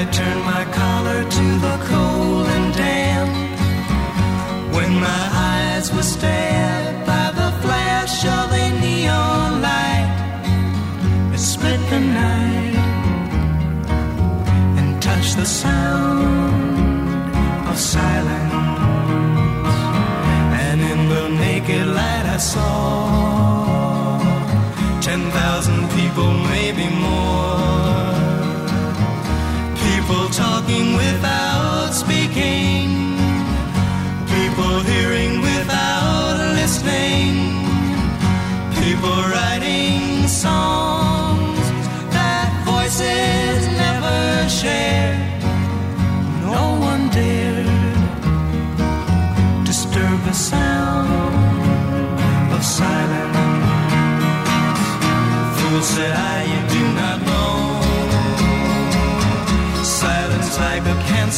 I 0.00 0.04
turned 0.06 0.44
my 0.46 0.64
collar 0.72 1.20
to 1.36 1.46
the 1.66 1.76
cold 1.90 2.46
and 2.46 2.74
damp. 2.74 3.30
When 4.74 4.92
my 4.98 5.24
eyes 5.52 5.92
were 5.92 6.08
stared 6.16 7.04
by 7.04 7.26
the 7.40 7.50
flash 7.60 8.24
of 8.24 8.46
a 8.50 8.66
neon 8.80 9.60
light 9.60 10.10
that 11.30 11.38
split 11.38 11.80
the 11.90 12.00
night 12.00 12.76
and 14.78 15.02
touched 15.02 15.36
the 15.36 15.44
sound 15.44 17.34
of 17.68 17.76
silence. 17.76 18.54
And 20.64 20.80
in 20.80 21.00
the 21.10 21.28
naked 21.44 21.86
light 21.88 22.26
I 22.36 22.38
saw 22.38 22.89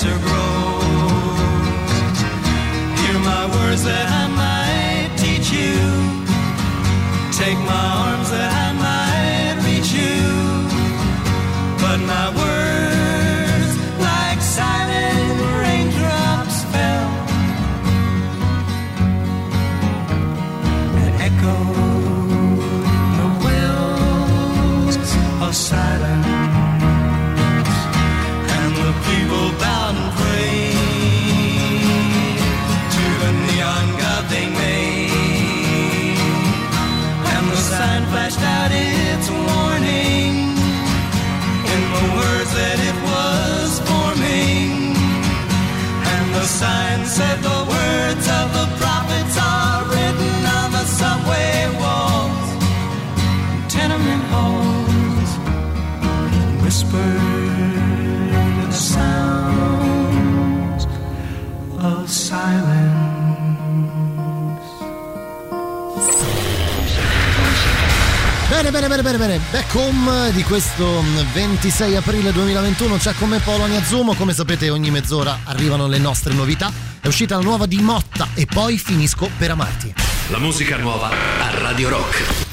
a 0.04 0.31
Bene, 69.12 69.26
bene. 69.26 69.40
Back 69.50 69.74
home 69.74 70.32
di 70.32 70.42
questo 70.42 71.02
26 71.34 71.96
aprile 71.96 72.32
2021 72.32 72.96
c'è 72.96 73.12
con 73.12 73.28
me 73.28 73.40
Polo 73.40 73.64
Agnazumo. 73.64 74.14
Come 74.14 74.32
sapete 74.32 74.70
ogni 74.70 74.90
mezz'ora 74.90 75.40
arrivano 75.44 75.86
le 75.86 75.98
nostre 75.98 76.32
novità. 76.32 76.72
È 76.98 77.08
uscita 77.08 77.36
la 77.36 77.42
nuova 77.42 77.66
di 77.66 77.78
Motta 77.80 78.28
e 78.32 78.46
poi 78.46 78.78
finisco 78.78 79.28
per 79.36 79.50
amarti. 79.50 79.92
La 80.28 80.38
musica 80.38 80.78
nuova 80.78 81.10
a 81.10 81.58
Radio 81.58 81.90
Rock. 81.90 82.51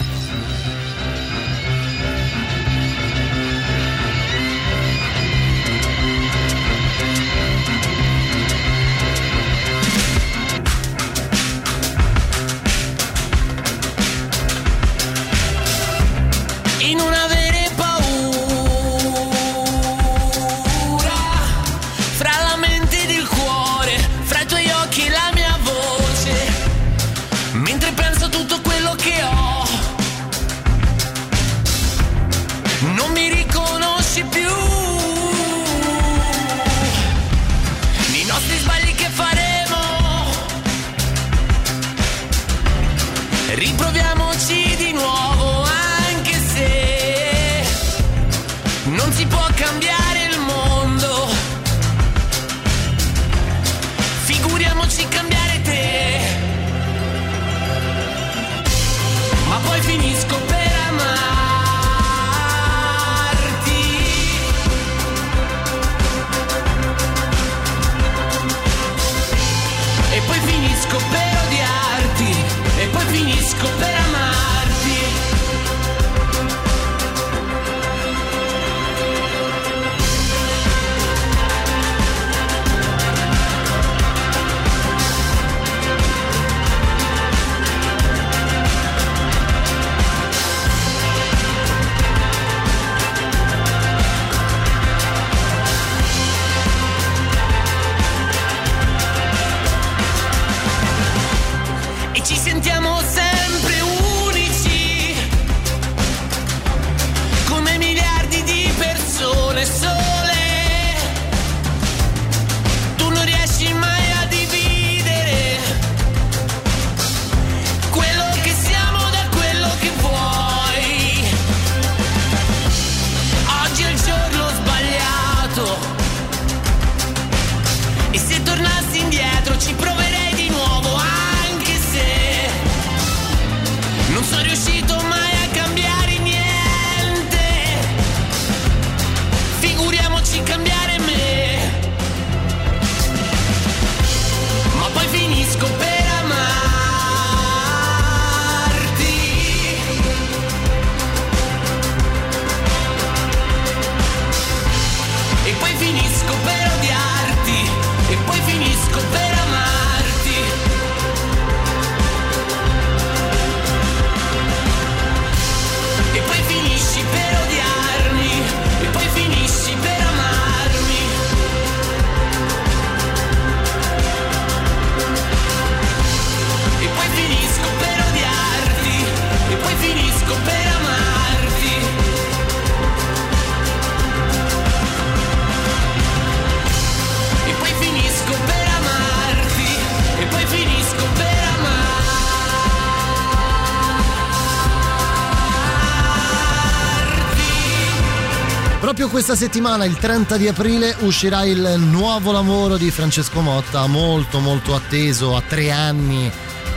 Questa 199.21 199.36
settimana, 199.36 199.84
il 199.84 199.97
30 199.97 200.38
di 200.38 200.47
aprile, 200.47 200.95
uscirà 200.99 201.43
il 201.43 201.75
nuovo 201.77 202.32
lavoro 202.32 202.77
di 202.77 202.89
Francesco 202.89 203.41
Motta, 203.41 203.86
molto 203.86 204.39
molto 204.39 204.73
atteso 204.73 205.36
a 205.36 205.41
tre 205.41 205.71
anni 205.71 206.32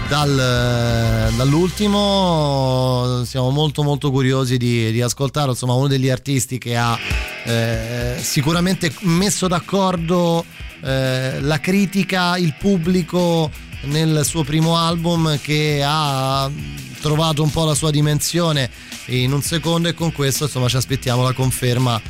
dal- 0.09 1.31
dall'ultimo. 1.37 3.23
Siamo 3.25 3.51
molto 3.51 3.85
molto 3.85 4.11
curiosi 4.11 4.57
di, 4.57 4.91
di 4.91 5.01
ascoltarlo, 5.01 5.53
insomma 5.53 5.75
uno 5.75 5.87
degli 5.87 6.09
artisti 6.09 6.59
che 6.59 6.77
ha 6.77 6.99
eh, 7.45 8.17
sicuramente 8.21 8.93
messo 9.03 9.47
d'accordo 9.47 10.45
eh, 10.83 11.41
la 11.41 11.61
critica, 11.61 12.37
il 12.39 12.57
pubblico 12.59 13.53
nel 13.83 14.23
suo 14.25 14.43
primo 14.43 14.77
album 14.77 15.39
che 15.41 15.81
ha 15.87 16.51
trovato 17.01 17.43
un 17.43 17.51
po' 17.51 17.65
la 17.65 17.75
sua 17.75 17.93
dimensione 17.93 18.69
in 19.07 19.33
un 19.33 19.43
secondo 19.43 19.89
e 19.89 19.95
con 19.95 20.13
questo 20.13 20.45
insomma 20.45 20.69
ci 20.69 20.77
aspettiamo 20.77 21.23
la 21.23 21.33
conferma 21.33 22.01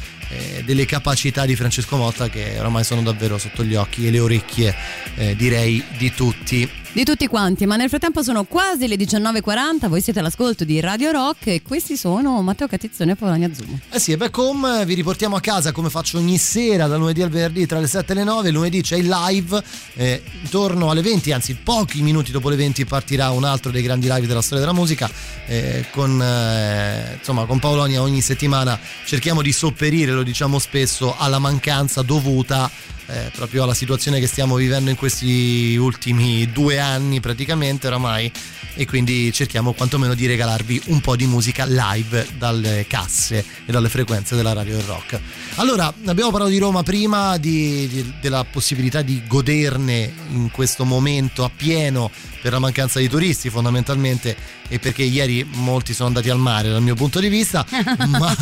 delle 0.64 0.86
capacità 0.86 1.44
di 1.46 1.56
Francesco 1.56 1.96
Motta 1.96 2.28
che 2.28 2.58
oramai 2.58 2.84
sono 2.84 3.02
davvero 3.02 3.38
sotto 3.38 3.64
gli 3.64 3.74
occhi 3.74 4.06
e 4.06 4.10
le 4.10 4.20
orecchie 4.20 4.74
eh, 5.16 5.36
direi 5.36 5.82
di 5.96 6.12
tutti. 6.12 6.68
Di 6.94 7.04
tutti 7.04 7.26
quanti, 7.26 7.64
ma 7.64 7.76
nel 7.76 7.88
frattempo 7.88 8.22
sono 8.22 8.44
quasi 8.44 8.86
le 8.86 8.96
19.40, 8.96 9.88
voi 9.88 10.02
siete 10.02 10.18
all'ascolto 10.18 10.62
di 10.64 10.78
Radio 10.78 11.10
Rock 11.10 11.46
e 11.46 11.62
questi 11.62 11.96
sono 11.96 12.42
Matteo 12.42 12.66
Catizzone 12.66 13.12
e 13.12 13.16
Polonia 13.16 13.50
Zoom. 13.54 13.80
Eh 13.90 13.98
sì, 13.98 14.12
e 14.12 14.18
back 14.18 14.36
home 14.36 14.84
vi 14.84 14.92
riportiamo 14.92 15.34
a 15.34 15.40
casa 15.40 15.72
come 15.72 15.88
faccio 15.88 16.18
ogni 16.18 16.36
sera 16.36 16.86
dal 16.88 16.98
lunedì 16.98 17.22
al 17.22 17.30
venerdì 17.30 17.64
tra 17.64 17.78
le 17.78 17.86
7 17.86 18.12
e 18.12 18.14
le 18.16 18.24
9. 18.24 18.50
Lunedì 18.50 18.82
c'è 18.82 18.96
il 18.96 19.08
live, 19.08 19.62
eh, 19.94 20.22
intorno 20.42 20.90
alle 20.90 21.00
20, 21.00 21.32
anzi 21.32 21.54
pochi 21.54 22.02
minuti 22.02 22.30
dopo 22.30 22.50
le 22.50 22.56
20 22.56 22.84
partirà 22.84 23.30
un 23.30 23.44
altro 23.44 23.70
dei 23.70 23.80
grandi 23.80 24.08
live 24.08 24.26
della 24.26 24.42
storia 24.42 24.62
della 24.62 24.76
musica. 24.76 25.10
eh, 25.46 25.86
con, 25.92 26.20
eh, 26.20 27.16
insomma, 27.18 27.46
con 27.46 27.58
Paolonia 27.58 28.02
ogni 28.02 28.20
settimana 28.20 28.78
cerchiamo 29.06 29.40
di 29.40 29.52
sopperire, 29.52 30.12
lo 30.12 30.22
diciamo 30.22 30.58
spesso, 30.58 31.16
alla 31.16 31.38
mancanza 31.38 32.02
dovuta 32.02 32.70
eh, 33.06 33.30
proprio 33.34 33.64
alla 33.64 33.74
situazione 33.74 34.20
che 34.20 34.26
stiamo 34.26 34.56
vivendo 34.56 34.90
in 34.90 34.96
questi 34.96 35.76
ultimi 35.76 36.50
due 36.50 36.78
anni 36.78 37.20
praticamente 37.20 37.86
oramai 37.86 38.30
e 38.74 38.86
quindi 38.86 39.32
cerchiamo 39.32 39.72
quantomeno 39.72 40.14
di 40.14 40.26
regalarvi 40.26 40.82
un 40.86 41.00
po' 41.00 41.16
di 41.16 41.26
musica 41.26 41.64
live 41.66 42.26
dalle 42.38 42.86
casse 42.88 43.44
e 43.66 43.72
dalle 43.72 43.88
frequenze 43.88 44.34
della 44.34 44.52
radio 44.52 44.76
del 44.76 44.86
rock. 44.86 45.20
Allora, 45.56 45.92
abbiamo 46.06 46.30
parlato 46.30 46.50
di 46.50 46.58
Roma 46.58 46.82
prima, 46.82 47.36
di- 47.36 47.86
di- 47.88 48.14
della 48.20 48.44
possibilità 48.44 49.02
di 49.02 49.22
goderne 49.26 50.12
in 50.30 50.50
questo 50.50 50.84
momento 50.84 51.44
appieno 51.44 52.10
per 52.40 52.52
la 52.52 52.58
mancanza 52.58 52.98
di 52.98 53.08
turisti 53.08 53.50
fondamentalmente 53.50 54.36
e 54.68 54.78
perché 54.78 55.02
ieri 55.02 55.46
molti 55.52 55.92
sono 55.92 56.08
andati 56.08 56.28
al 56.28 56.38
mare 56.38 56.70
dal 56.70 56.82
mio 56.82 56.94
punto 56.94 57.20
di 57.20 57.28
vista, 57.28 57.64
ma, 58.08 58.34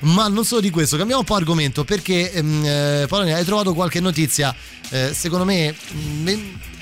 ma 0.00 0.28
non 0.28 0.44
solo 0.44 0.60
di 0.60 0.70
questo, 0.70 0.96
cambiamo 0.96 1.20
un 1.20 1.26
po' 1.26 1.36
argomento 1.36 1.84
perché 1.84 2.32
ehm, 2.32 2.64
eh, 2.64 3.04
Polonia 3.06 3.36
hai 3.36 3.44
trovato 3.44 3.63
qualche 3.72 4.00
notizia, 4.00 4.54
eh, 4.90 5.12
secondo 5.14 5.44
me 5.44 5.74
mm, 5.94 6.26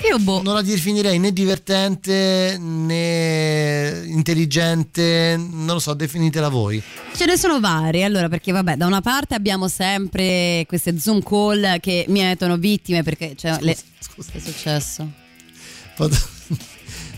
Io 0.09 0.19
boh. 0.19 0.41
non 0.41 0.55
la 0.55 0.61
definirei 0.61 1.19
né 1.19 1.31
divertente 1.31 2.57
né 2.59 4.03
intelligente, 4.05 5.37
non 5.37 5.75
lo 5.75 5.79
so, 5.79 5.93
definitela 5.93 6.49
voi. 6.49 6.81
Ce 7.15 7.25
ne 7.25 7.37
sono 7.37 7.59
varie, 7.59 8.03
allora 8.03 8.27
perché 8.27 8.51
vabbè 8.51 8.75
da 8.75 8.85
una 8.85 9.01
parte 9.01 9.35
abbiamo 9.35 9.67
sempre 9.67 10.65
queste 10.67 10.99
Zoom 10.99 11.21
call 11.21 11.79
che 11.79 12.05
mietono 12.09 12.57
vittime 12.57 13.03
perché 13.03 13.35
cioè, 13.37 13.57
le... 13.61 13.77
scusa. 13.99 14.31
che 14.31 14.39
è 14.39 14.41
successo? 14.41 15.09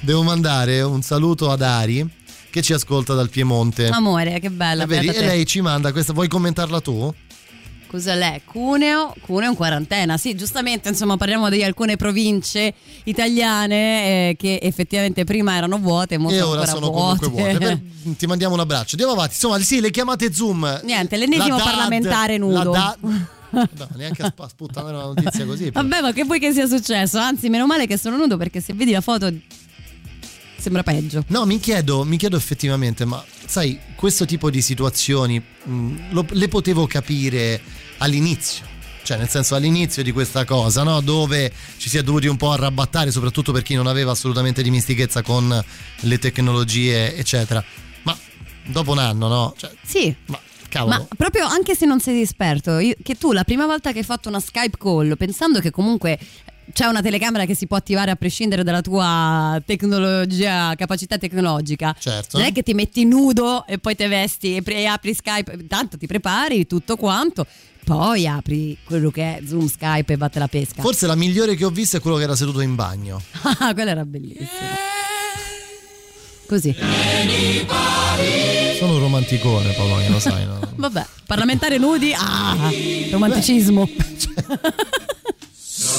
Devo 0.01 0.21
mandare 0.21 0.81
un 0.81 1.01
saluto 1.01 1.49
ad 1.49 1.61
Ari 1.61 2.07
che 2.55 2.61
ci 2.61 2.71
ascolta 2.73 3.13
dal 3.13 3.29
Piemonte. 3.29 3.89
Amore, 3.89 4.39
che 4.39 4.49
bella. 4.49 4.85
E 4.85 5.25
lei 5.25 5.45
ci 5.45 5.59
manda 5.59 5.91
questa, 5.91 6.13
vuoi 6.13 6.27
commentarla 6.27 6.79
tu? 6.79 7.13
Cosa 7.95 8.13
lei? 8.13 8.41
Cuneo, 8.43 9.13
Cuneo 9.21 9.49
in 9.51 9.55
quarantena. 9.55 10.17
Sì, 10.17 10.35
giustamente, 10.35 10.89
insomma, 10.89 11.15
parliamo 11.15 11.47
di 11.49 11.63
alcune 11.63 11.95
province 11.95 12.73
italiane 13.05 14.29
eh, 14.31 14.35
che 14.37 14.59
effettivamente 14.61 15.23
prima 15.23 15.55
erano 15.55 15.77
vuote, 15.79 16.17
mo 16.17 16.29
e 16.29 16.41
ora 16.41 16.65
sono 16.65 16.89
vuote. 16.89 17.25
comunque 17.29 17.57
vuote. 17.59 17.79
Per- 18.03 18.15
ti 18.17 18.25
mandiamo 18.27 18.53
un 18.55 18.59
abbraccio. 18.59 18.91
Andiamo 18.91 19.13
avanti. 19.13 19.33
Insomma, 19.35 19.57
sì, 19.59 19.79
le 19.79 19.91
chiamate 19.91 20.33
Zoom. 20.33 20.81
Niente, 20.83 21.15
l'ennesimo 21.15 21.55
La 21.57 21.63
parlamentare 21.63 22.37
la 22.37 22.45
nudo. 22.45 22.71
DAD 22.71 22.97
No, 23.77 23.87
neanche 23.95 24.21
a 24.21 24.25
sp- 24.35 24.45
sputtare 24.49 24.89
una 24.89 25.03
notizia 25.05 25.45
così. 25.45 25.71
però. 25.71 25.87
Vabbè, 25.87 26.01
ma 26.01 26.11
che 26.11 26.25
vuoi 26.25 26.39
che 26.41 26.51
sia 26.51 26.67
successo? 26.67 27.17
Anzi, 27.17 27.47
meno 27.47 27.65
male 27.65 27.87
che 27.87 27.97
sono 27.97 28.17
nudo 28.17 28.35
perché 28.35 28.59
se 28.59 28.73
vedi 28.73 28.91
la 28.91 28.99
foto 28.99 29.31
sembra 30.57 30.83
peggio. 30.83 31.23
No, 31.27 31.45
mi 31.45 31.59
chiedo, 31.59 32.03
mi 32.03 32.17
chiedo 32.17 32.35
effettivamente, 32.35 33.05
ma 33.05 33.23
sai, 33.45 33.79
questo 33.95 34.25
tipo 34.25 34.49
di 34.49 34.61
situazioni 34.61 35.39
mh, 35.39 35.95
lo- 36.09 36.25
le 36.31 36.47
potevo 36.47 36.85
capire 36.87 37.61
all'inizio. 37.97 38.73
Cioè, 39.03 39.17
nel 39.17 39.29
senso, 39.29 39.53
all'inizio 39.53 40.01
di 40.01 40.11
questa 40.11 40.45
cosa, 40.45 40.81
no? 40.81 40.99
Dove 41.01 41.51
ci 41.77 41.89
si 41.89 41.97
è 41.99 42.01
dovuti 42.03 42.25
un 42.25 42.37
po' 42.37 42.51
arrabattare, 42.51 43.11
soprattutto 43.11 43.51
per 43.51 43.61
chi 43.61 43.75
non 43.75 43.85
aveva 43.85 44.11
assolutamente 44.11 44.63
dimistichezza 44.63 45.21
con 45.21 45.63
le 45.99 46.17
tecnologie, 46.19 47.15
eccetera. 47.15 47.63
Ma 48.01 48.17
dopo 48.65 48.91
un 48.93 48.97
anno, 48.97 49.27
no? 49.27 49.53
Cioè, 49.55 49.69
Sì. 49.85 50.15
ma 50.25 50.39
cavolo. 50.69 50.95
Ma 51.07 51.07
proprio 51.15 51.45
anche 51.45 51.75
se 51.75 51.85
non 51.85 51.99
sei 51.99 52.21
esperto, 52.21 52.79
io- 52.79 52.95
che 53.03 53.15
tu 53.15 53.31
la 53.31 53.43
prima 53.43 53.67
volta 53.67 53.91
che 53.91 53.99
hai 53.99 54.03
fatto 54.03 54.27
una 54.27 54.39
Skype 54.39 54.75
call, 54.79 55.15
pensando 55.17 55.59
che 55.59 55.69
comunque 55.69 56.17
c'è 56.73 56.87
una 56.87 57.03
telecamera 57.03 57.45
che 57.45 57.53
si 57.53 57.67
può 57.67 57.77
attivare 57.77 58.09
a 58.09 58.15
prescindere 58.15 58.63
dalla 58.63 58.81
tua 58.81 59.61
tecnologia, 59.63 60.73
capacità 60.75 61.19
tecnologica, 61.19 61.95
Certo. 61.97 62.37
non 62.39 62.47
è 62.47 62.51
che 62.51 62.63
ti 62.63 62.73
metti 62.73 63.05
nudo 63.05 63.65
e 63.67 63.77
poi 63.77 63.95
te 63.95 64.07
vesti 64.07 64.55
e, 64.55 64.63
e 64.65 64.85
apri 64.87 65.13
Skype, 65.13 65.67
tanto 65.67 65.95
ti 65.97 66.07
prepari 66.07 66.65
tutto 66.65 66.95
quanto, 66.97 67.45
poi 67.85 68.27
apri 68.27 68.75
quello 68.83 69.11
che 69.11 69.37
è 69.37 69.41
Zoom, 69.47 69.67
Skype 69.67 70.13
e 70.13 70.17
vatte 70.17 70.39
la 70.39 70.47
pesca. 70.47 70.81
Forse 70.81 71.05
la 71.05 71.15
migliore 71.15 71.55
che 71.55 71.63
ho 71.63 71.69
visto 71.69 71.97
è 71.97 71.99
quello 72.01 72.17
che 72.17 72.23
era 72.23 72.35
seduto 72.35 72.59
in 72.59 72.73
bagno. 72.75 73.21
Ah, 73.59 73.73
quello 73.73 73.91
era 73.91 74.03
bellissimo. 74.03 74.47
Così. 76.47 76.75
Sono 78.77 78.93
un 78.93 78.99
romanticone, 78.99 79.71
Paolonia, 79.73 80.09
lo 80.09 80.19
sai, 80.19 80.45
no? 80.45 80.59
Vabbè, 80.75 81.05
parlamentare 81.27 81.77
nudi, 81.77 82.11
ah, 82.13 82.69
romanticismo. 83.11 83.87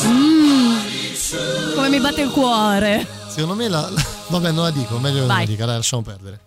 Mm, 0.07 0.77
come 1.75 1.89
mi 1.89 2.01
batte 2.01 2.23
il 2.23 2.31
cuore. 2.31 3.07
Secondo 3.29 3.55
me 3.55 3.69
la, 3.69 3.89
la- 3.91 4.05
Vabbè, 4.29 4.51
non 4.53 4.65
la 4.65 4.71
dico, 4.71 4.99
meglio 4.99 5.21
che 5.21 5.27
non 5.27 5.39
la 5.39 5.45
dica, 5.45 5.67
dai, 5.67 5.77
lasciamo 5.77 6.03
perdere. 6.03 6.41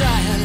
Diet. 0.00 0.42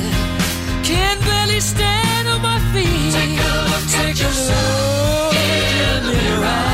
Can 0.84 1.16
barely 1.28 1.62
stand 1.74 2.28
on 2.34 2.42
my 2.50 2.60
feet. 2.74 3.12
Take 3.20 3.40
a 3.40 3.54
look 3.72 3.86
Take 3.98 4.20
a 4.28 4.32
look 4.50 5.34
in 5.48 6.00
the 6.08 6.14
mirror 6.20 6.68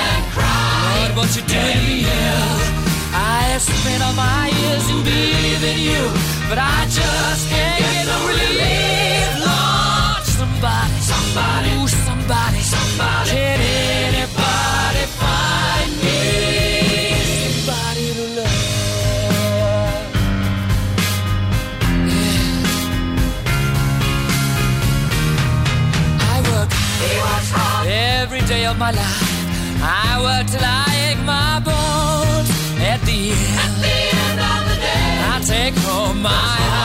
and 0.00 0.22
cry. 0.34 0.80
Lord, 0.96 1.12
what 1.18 1.28
you 1.36 1.42
doing 1.54 1.82
here? 2.08 2.48
I 3.12 3.38
have 3.52 3.64
spent 3.72 4.00
all 4.06 4.16
my 4.28 4.48
years 4.60 4.84
in 4.92 5.00
believing 5.10 5.80
you, 5.90 6.02
but 6.48 6.58
I 6.58 6.78
just 6.98 7.42
can't 7.52 7.80
get 7.84 8.04
no 8.12 8.18
relief. 8.32 9.30
Lord, 9.48 10.22
somebody, 10.36 10.98
somebody, 11.12 11.70
somebody, 11.70 11.75
of 28.76 28.80
my 28.80 28.90
life. 28.90 29.22
I 29.82 30.20
work 30.20 30.46
till 30.50 30.64
I 30.64 30.86
ache 31.08 31.24
my 31.24 31.60
bones. 31.60 32.48
At 32.92 33.00
the 33.08 33.32
end, 33.32 34.38
of 34.50 34.60
the 34.68 34.76
day, 34.86 35.08
I 35.32 35.40
take 35.44 35.74
home 35.84 36.22
my 36.22 36.75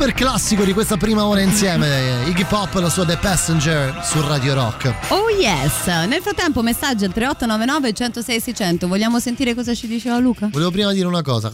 super 0.00 0.14
classico 0.14 0.64
di 0.64 0.72
questa 0.72 0.96
prima 0.96 1.26
ora 1.26 1.42
insieme, 1.42 2.24
Iggy 2.26 2.46
Pop 2.46 2.74
e 2.74 2.80
la 2.80 2.88
sua 2.88 3.04
The 3.04 3.18
Passenger 3.18 4.00
su 4.02 4.18
Radio 4.26 4.54
Rock. 4.54 4.94
Oh 5.08 5.28
yes! 5.28 5.84
Nel 6.08 6.22
frattempo 6.22 6.62
messaggio 6.62 7.04
al 7.04 7.12
3899 7.12 7.92
106 7.92 8.40
600. 8.40 8.88
Vogliamo 8.88 9.20
sentire 9.20 9.54
cosa 9.54 9.74
ci 9.74 9.86
diceva 9.86 10.18
Luca? 10.18 10.48
Volevo 10.50 10.70
prima 10.70 10.90
dire 10.94 11.06
una 11.06 11.20
cosa. 11.20 11.52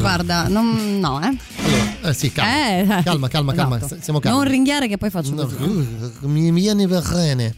Guarda, 0.00 0.48
non, 0.48 0.98
no, 0.98 1.20
eh. 1.22 2.08
Eh 2.08 2.12
sì, 2.12 2.32
calma. 2.32 2.98
Eh, 2.98 3.02
calma, 3.04 3.28
calma, 3.28 3.52
calma. 3.52 3.76
esatto. 3.76 3.98
Siamo 4.00 4.18
calmi. 4.18 4.36
Non 4.36 4.48
ringhiare 4.48 4.88
che 4.88 4.98
poi 4.98 5.10
faccio 5.10 5.32
No, 5.32 5.42
così. 5.44 5.62
uh, 5.62 6.28
mi, 6.28 6.50
mi 6.50 6.60
viene 6.60 6.88
bene. 6.88 7.54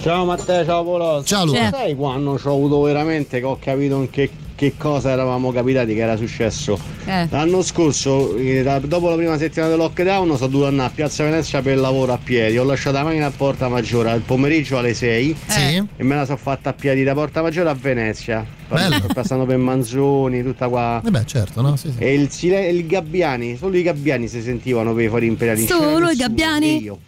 Ciao 0.00 0.24
Matteo, 0.24 0.64
ciao 0.64 0.82
Polo. 0.82 1.22
Ciao 1.24 1.44
Luca. 1.44 1.68
Sai 1.68 1.94
quando 1.94 2.38
ci 2.38 2.46
ho 2.46 2.52
avuto 2.54 2.80
veramente 2.80 3.38
che 3.38 3.44
ho 3.44 3.58
capito 3.60 3.96
in 3.96 4.08
che, 4.08 4.30
che 4.56 4.74
cosa 4.76 5.10
eravamo 5.10 5.50
capitati, 5.52 5.94
che 5.94 6.00
era 6.00 6.16
successo? 6.16 6.78
Eh. 7.06 7.26
L'anno 7.30 7.60
scorso, 7.62 8.36
eh, 8.36 8.62
dopo 8.84 9.08
la 9.08 9.16
prima 9.16 9.36
settimana 9.36 9.70
del 9.72 9.80
lockdown, 9.80 10.36
sono 10.36 10.46
dovuto 10.48 10.66
andare 10.68 10.88
a 10.88 10.92
Piazza 10.94 11.24
Venezia 11.24 11.60
per 11.60 11.76
lavoro 11.78 12.12
a 12.12 12.18
piedi. 12.22 12.56
Ho 12.58 12.64
lasciato 12.64 12.96
la 12.96 13.02
macchina 13.04 13.26
a 13.26 13.30
Porta 13.30 13.68
Maggiore 13.68 14.10
al 14.10 14.20
pomeriggio 14.20 14.78
alle 14.78 14.94
6 14.94 15.36
Sì. 15.48 15.60
e 15.96 16.02
me 16.04 16.14
la 16.14 16.24
sono 16.24 16.36
fatta 16.36 16.70
a 16.70 16.72
piedi 16.72 17.02
da 17.02 17.14
Porta 17.14 17.42
Maggiore 17.42 17.68
a 17.68 17.74
Venezia. 17.74 18.46
Bello. 18.68 19.06
Passando 19.12 19.44
per 19.44 19.58
Manzoni, 19.58 20.42
tutta 20.42 20.68
qua. 20.68 21.02
Eh 21.04 21.10
beh, 21.10 21.26
certo, 21.26 21.60
no? 21.60 21.76
Sì, 21.76 21.90
sì. 21.90 21.98
E 22.02 22.14
il, 22.14 22.30
sile- 22.30 22.68
i 22.70 22.86
gabbiani, 22.86 23.56
solo 23.56 23.76
i 23.76 23.82
gabbiani 23.82 24.28
si 24.28 24.40
sentivano 24.40 24.94
per 24.94 25.04
i 25.04 25.08
fuori 25.08 25.26
imperiali. 25.26 25.66
Solo 25.66 26.10
i 26.10 26.16
gabbiani? 26.16 26.82
io. 26.82 26.98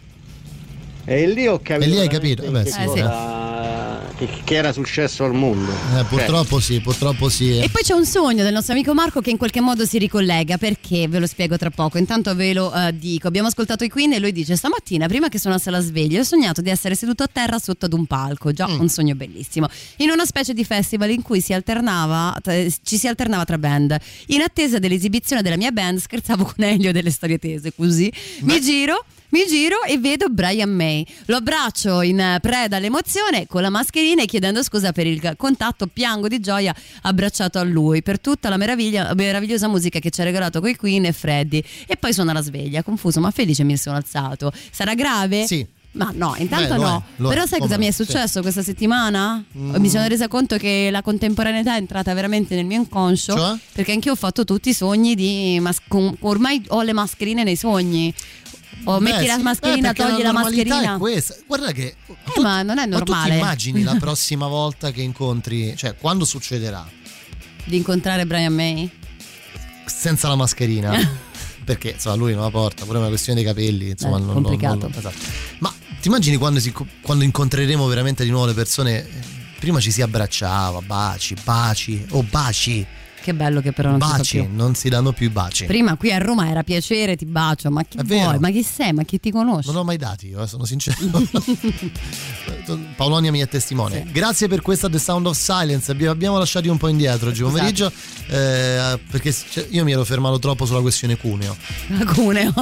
E 1.09 1.25
lì 1.27 1.47
ho 1.47 1.59
capito. 1.63 1.85
E 1.85 1.93
lì 1.93 1.99
hai 1.99 2.09
capito, 2.09 2.43
eh 2.43 2.49
beh, 2.49 2.63
che 2.63 2.69
sì. 2.69 2.83
cosa- 2.85 3.56
che, 4.17 4.27
che 4.43 4.55
era 4.55 4.73
successo 4.73 5.23
al 5.23 5.33
mondo. 5.33 5.71
Eh, 5.71 6.03
purtroppo 6.05 6.59
sì, 6.59 6.79
purtroppo 6.79 7.29
sì. 7.29 7.59
E 7.59 7.69
poi 7.69 7.83
c'è 7.83 7.93
un 7.93 8.05
sogno 8.05 8.43
del 8.43 8.53
nostro 8.53 8.73
amico 8.73 8.93
Marco 8.93 9.21
che 9.21 9.29
in 9.29 9.37
qualche 9.37 9.61
modo 9.61 9.85
si 9.85 9.97
ricollega 9.97 10.57
perché 10.57 11.07
ve 11.07 11.19
lo 11.19 11.27
spiego 11.27 11.57
tra 11.57 11.69
poco. 11.69 11.97
Intanto 11.97 12.35
ve 12.35 12.53
lo 12.53 12.73
eh, 12.73 12.97
dico. 12.97 13.27
Abbiamo 13.27 13.47
ascoltato 13.47 13.83
i 13.83 13.89
Queen 13.89 14.13
e 14.13 14.19
lui 14.19 14.31
dice: 14.31 14.55
Stamattina, 14.55 15.07
prima 15.07 15.29
che 15.29 15.39
suonasse 15.39 15.69
la 15.69 15.79
sveglia, 15.79 16.19
ho 16.19 16.23
sognato 16.23 16.61
di 16.61 16.69
essere 16.69 16.95
seduto 16.95 17.23
a 17.23 17.29
terra 17.31 17.59
sotto 17.59 17.85
ad 17.85 17.93
un 17.93 18.05
palco. 18.05 18.51
Già, 18.51 18.65
un 18.65 18.89
sogno 18.89 19.15
bellissimo. 19.15 19.67
In 19.97 20.09
una 20.09 20.25
specie 20.25 20.53
di 20.53 20.65
festival 20.65 21.11
in 21.11 21.21
cui 21.21 21.39
si 21.39 21.53
alternava, 21.53 22.35
t- 22.41 22.79
ci 22.83 22.97
si 22.97 23.07
alternava 23.07 23.45
tra 23.45 23.57
band. 23.57 23.95
In 24.27 24.41
attesa 24.41 24.79
dell'esibizione 24.79 25.41
della 25.41 25.57
mia 25.57 25.71
band, 25.71 25.99
scherzavo 25.99 26.43
con 26.43 26.63
Elio 26.63 26.91
delle 26.91 27.11
storie 27.11 27.37
tese. 27.37 27.73
Così 27.73 28.11
mi 28.41 28.59
giro. 28.59 29.05
Mi 29.29 29.45
giro 29.45 29.83
e 29.83 29.97
vedo 29.97 30.29
Brian 30.29 30.69
May. 30.69 31.05
Lo 31.25 31.35
abbraccio 31.37 32.01
in 32.01 32.37
preda 32.41 32.77
all'emozione 32.77 33.45
con 33.45 33.61
la 33.61 33.69
mascherina 33.69 34.21
e 34.21 34.25
chiedendo 34.25 34.63
scusa 34.63 34.93
per 34.93 35.05
il 35.05 35.33
contatto, 35.35 35.87
piango 35.87 36.29
di 36.29 36.39
gioia 36.39 36.73
abbracciato 37.01 37.59
a 37.59 37.63
lui 37.63 38.01
per 38.01 38.21
tutta 38.21 38.47
la 38.47 38.55
meravigliosa 38.55 39.67
musica 39.67 39.99
che 39.99 40.11
ci 40.11 40.21
ha 40.21 40.23
regalato 40.23 40.61
coi 40.61 40.77
Queen 40.77 41.05
e 41.05 41.11
Freddy. 41.11 41.61
E 41.87 41.97
poi 41.97 42.13
suona 42.13 42.31
la 42.31 42.41
sveglia, 42.41 42.83
confuso 42.83 43.19
ma 43.19 43.29
felice 43.31 43.63
mi 43.63 43.75
sono 43.75 43.97
alzato. 43.97 44.51
Sarà 44.71 44.93
grave? 44.93 45.45
Sì. 45.45 45.65
Ma 45.91 46.11
no, 46.13 46.35
intanto 46.37 46.75
Beh, 46.75 46.79
no. 46.79 47.03
è, 47.17 47.21
Però 47.23 47.43
è, 47.43 47.47
sai 47.47 47.59
cosa 47.59 47.77
mi 47.77 47.85
è 47.85 47.87
no, 47.87 47.93
sì. 47.93 48.03
successo 48.03 48.41
questa 48.41 48.61
settimana? 48.61 49.43
Mi 49.51 49.89
sono 49.89 50.07
resa 50.07 50.27
conto 50.27 50.55
che 50.57 50.89
la 50.91 51.01
contemporaneità 51.01 51.73
è 51.73 51.77
entrata 51.77 52.13
veramente 52.13 52.55
nel 52.55 52.65
mio 52.65 52.77
inconscio. 52.77 53.35
Cioè? 53.35 53.57
Perché 53.73 53.93
anch'io 53.93 54.11
ho 54.11 54.15
fatto 54.15 54.45
tutti 54.45 54.69
i 54.69 54.73
sogni 54.73 55.15
di. 55.15 55.57
mas- 55.59 55.81
ormai 56.19 56.63
ho 56.67 56.81
le 56.83 56.93
mascherine 56.93 57.43
nei 57.43 57.55
sogni. 57.55 58.13
O 58.89 58.99
Beh, 58.99 59.11
metti 59.11 59.25
la 59.25 59.37
mascherina, 59.39 59.91
perché 59.93 60.09
togli 60.11 60.21
la, 60.23 60.31
normalità 60.31 60.63
mascherina. 60.75 60.95
È 60.95 60.97
questa. 60.97 61.35
Guarda 61.45 61.71
che 61.71 61.95
Eh, 62.35 62.41
ma 62.41 62.61
non 62.63 62.77
è 62.77 62.85
ma 62.87 62.97
tu 62.99 63.03
ti 63.05 63.11
normale. 63.11 63.35
immagini 63.37 63.83
la 63.83 63.95
prossima 63.99 64.47
volta 64.47 64.91
che 64.91 65.01
incontri, 65.01 65.75
cioè 65.75 65.95
quando 65.97 66.23
succederà? 66.25 66.87
Di 67.65 67.75
incontrare 67.77 68.25
Brian 68.25 68.53
May? 68.53 68.89
Senza 69.85 70.27
la 70.27 70.35
mascherina. 70.35 71.25
perché 71.67 71.89
insomma 71.91 72.15
lui 72.15 72.33
non 72.33 72.43
la 72.43 72.49
porta, 72.49 72.85
pure 72.85 72.97
una 72.97 73.09
questione 73.09 73.41
dei 73.41 73.47
capelli, 73.49 73.89
insomma, 73.89 74.15
Eh, 74.15 74.19
non- 74.19 74.27
non- 74.33 74.43
complicato. 74.43 74.75
non- 74.87 74.91
esatto. 74.95 75.17
Ma 75.59 75.73
ti 75.99 76.07
immagini 76.07 76.37
quando, 76.37 76.61
si- 76.61 76.73
quando 77.01 77.25
incontreremo 77.25 77.85
veramente 77.87 78.23
di 78.23 78.29
nuovo 78.29 78.45
le 78.45 78.53
persone? 78.53 78.99
eh, 79.05 79.35
Prima 79.59 79.79
ci 79.81 79.91
si 79.91 80.01
abbracciava, 80.03 80.81
baci, 80.81 81.35
baci, 81.43 82.05
o 82.11 82.21
baci, 82.23 82.85
Che 83.27 83.33
bello 83.33 83.59
che 83.59 83.73
però 83.73 83.89
non 83.89 83.99
si 83.99 84.07
baci, 84.07 84.39
più. 84.39 84.47
non 84.55 84.73
si 84.73 84.87
danno 84.87 85.11
più 85.11 85.25
i 85.25 85.29
baci. 85.29 85.65
Prima 85.65 85.97
qui 85.97 86.13
a 86.13 86.17
Roma 86.17 86.47
era 86.47 86.63
piacere, 86.63 87.17
ti 87.17 87.25
bacio, 87.25 87.69
ma 87.69 87.83
chi 87.83 87.97
vuoi? 88.01 88.39
Ma 88.39 88.49
chi 88.51 88.63
sei? 88.63 88.93
Ma 88.93 89.03
chi 89.03 89.19
ti 89.19 89.31
conosce? 89.31 89.69
Non 89.69 89.81
ho 89.81 89.83
mai 89.83 89.97
dati, 89.97 90.27
io, 90.29 90.41
eh, 90.41 90.47
sono 90.47 90.63
sincero. 90.63 90.95
Paolonia 92.95 93.29
mi 93.29 93.39
è 93.39 93.47
testimone. 93.49 94.07
Grazie 94.13 94.47
per 94.47 94.61
questa 94.61 94.87
The 94.87 94.97
Sound 94.97 95.25
of 95.25 95.37
Silence. 95.37 95.91
Abbiamo, 95.91 96.13
abbiamo 96.13 96.37
lasciati 96.37 96.69
un 96.69 96.77
po' 96.77 96.87
indietro 96.87 97.27
oggi 97.27 97.41
pomeriggio 97.41 97.91
eh, 98.29 98.97
perché 99.11 99.33
cioè, 99.33 99.67
io 99.71 99.83
mi 99.83 99.91
ero 99.91 100.05
fermato 100.05 100.39
troppo 100.39 100.65
sulla 100.65 100.79
questione 100.79 101.17
Cuneo. 101.17 101.53
Cuneo. 102.15 102.53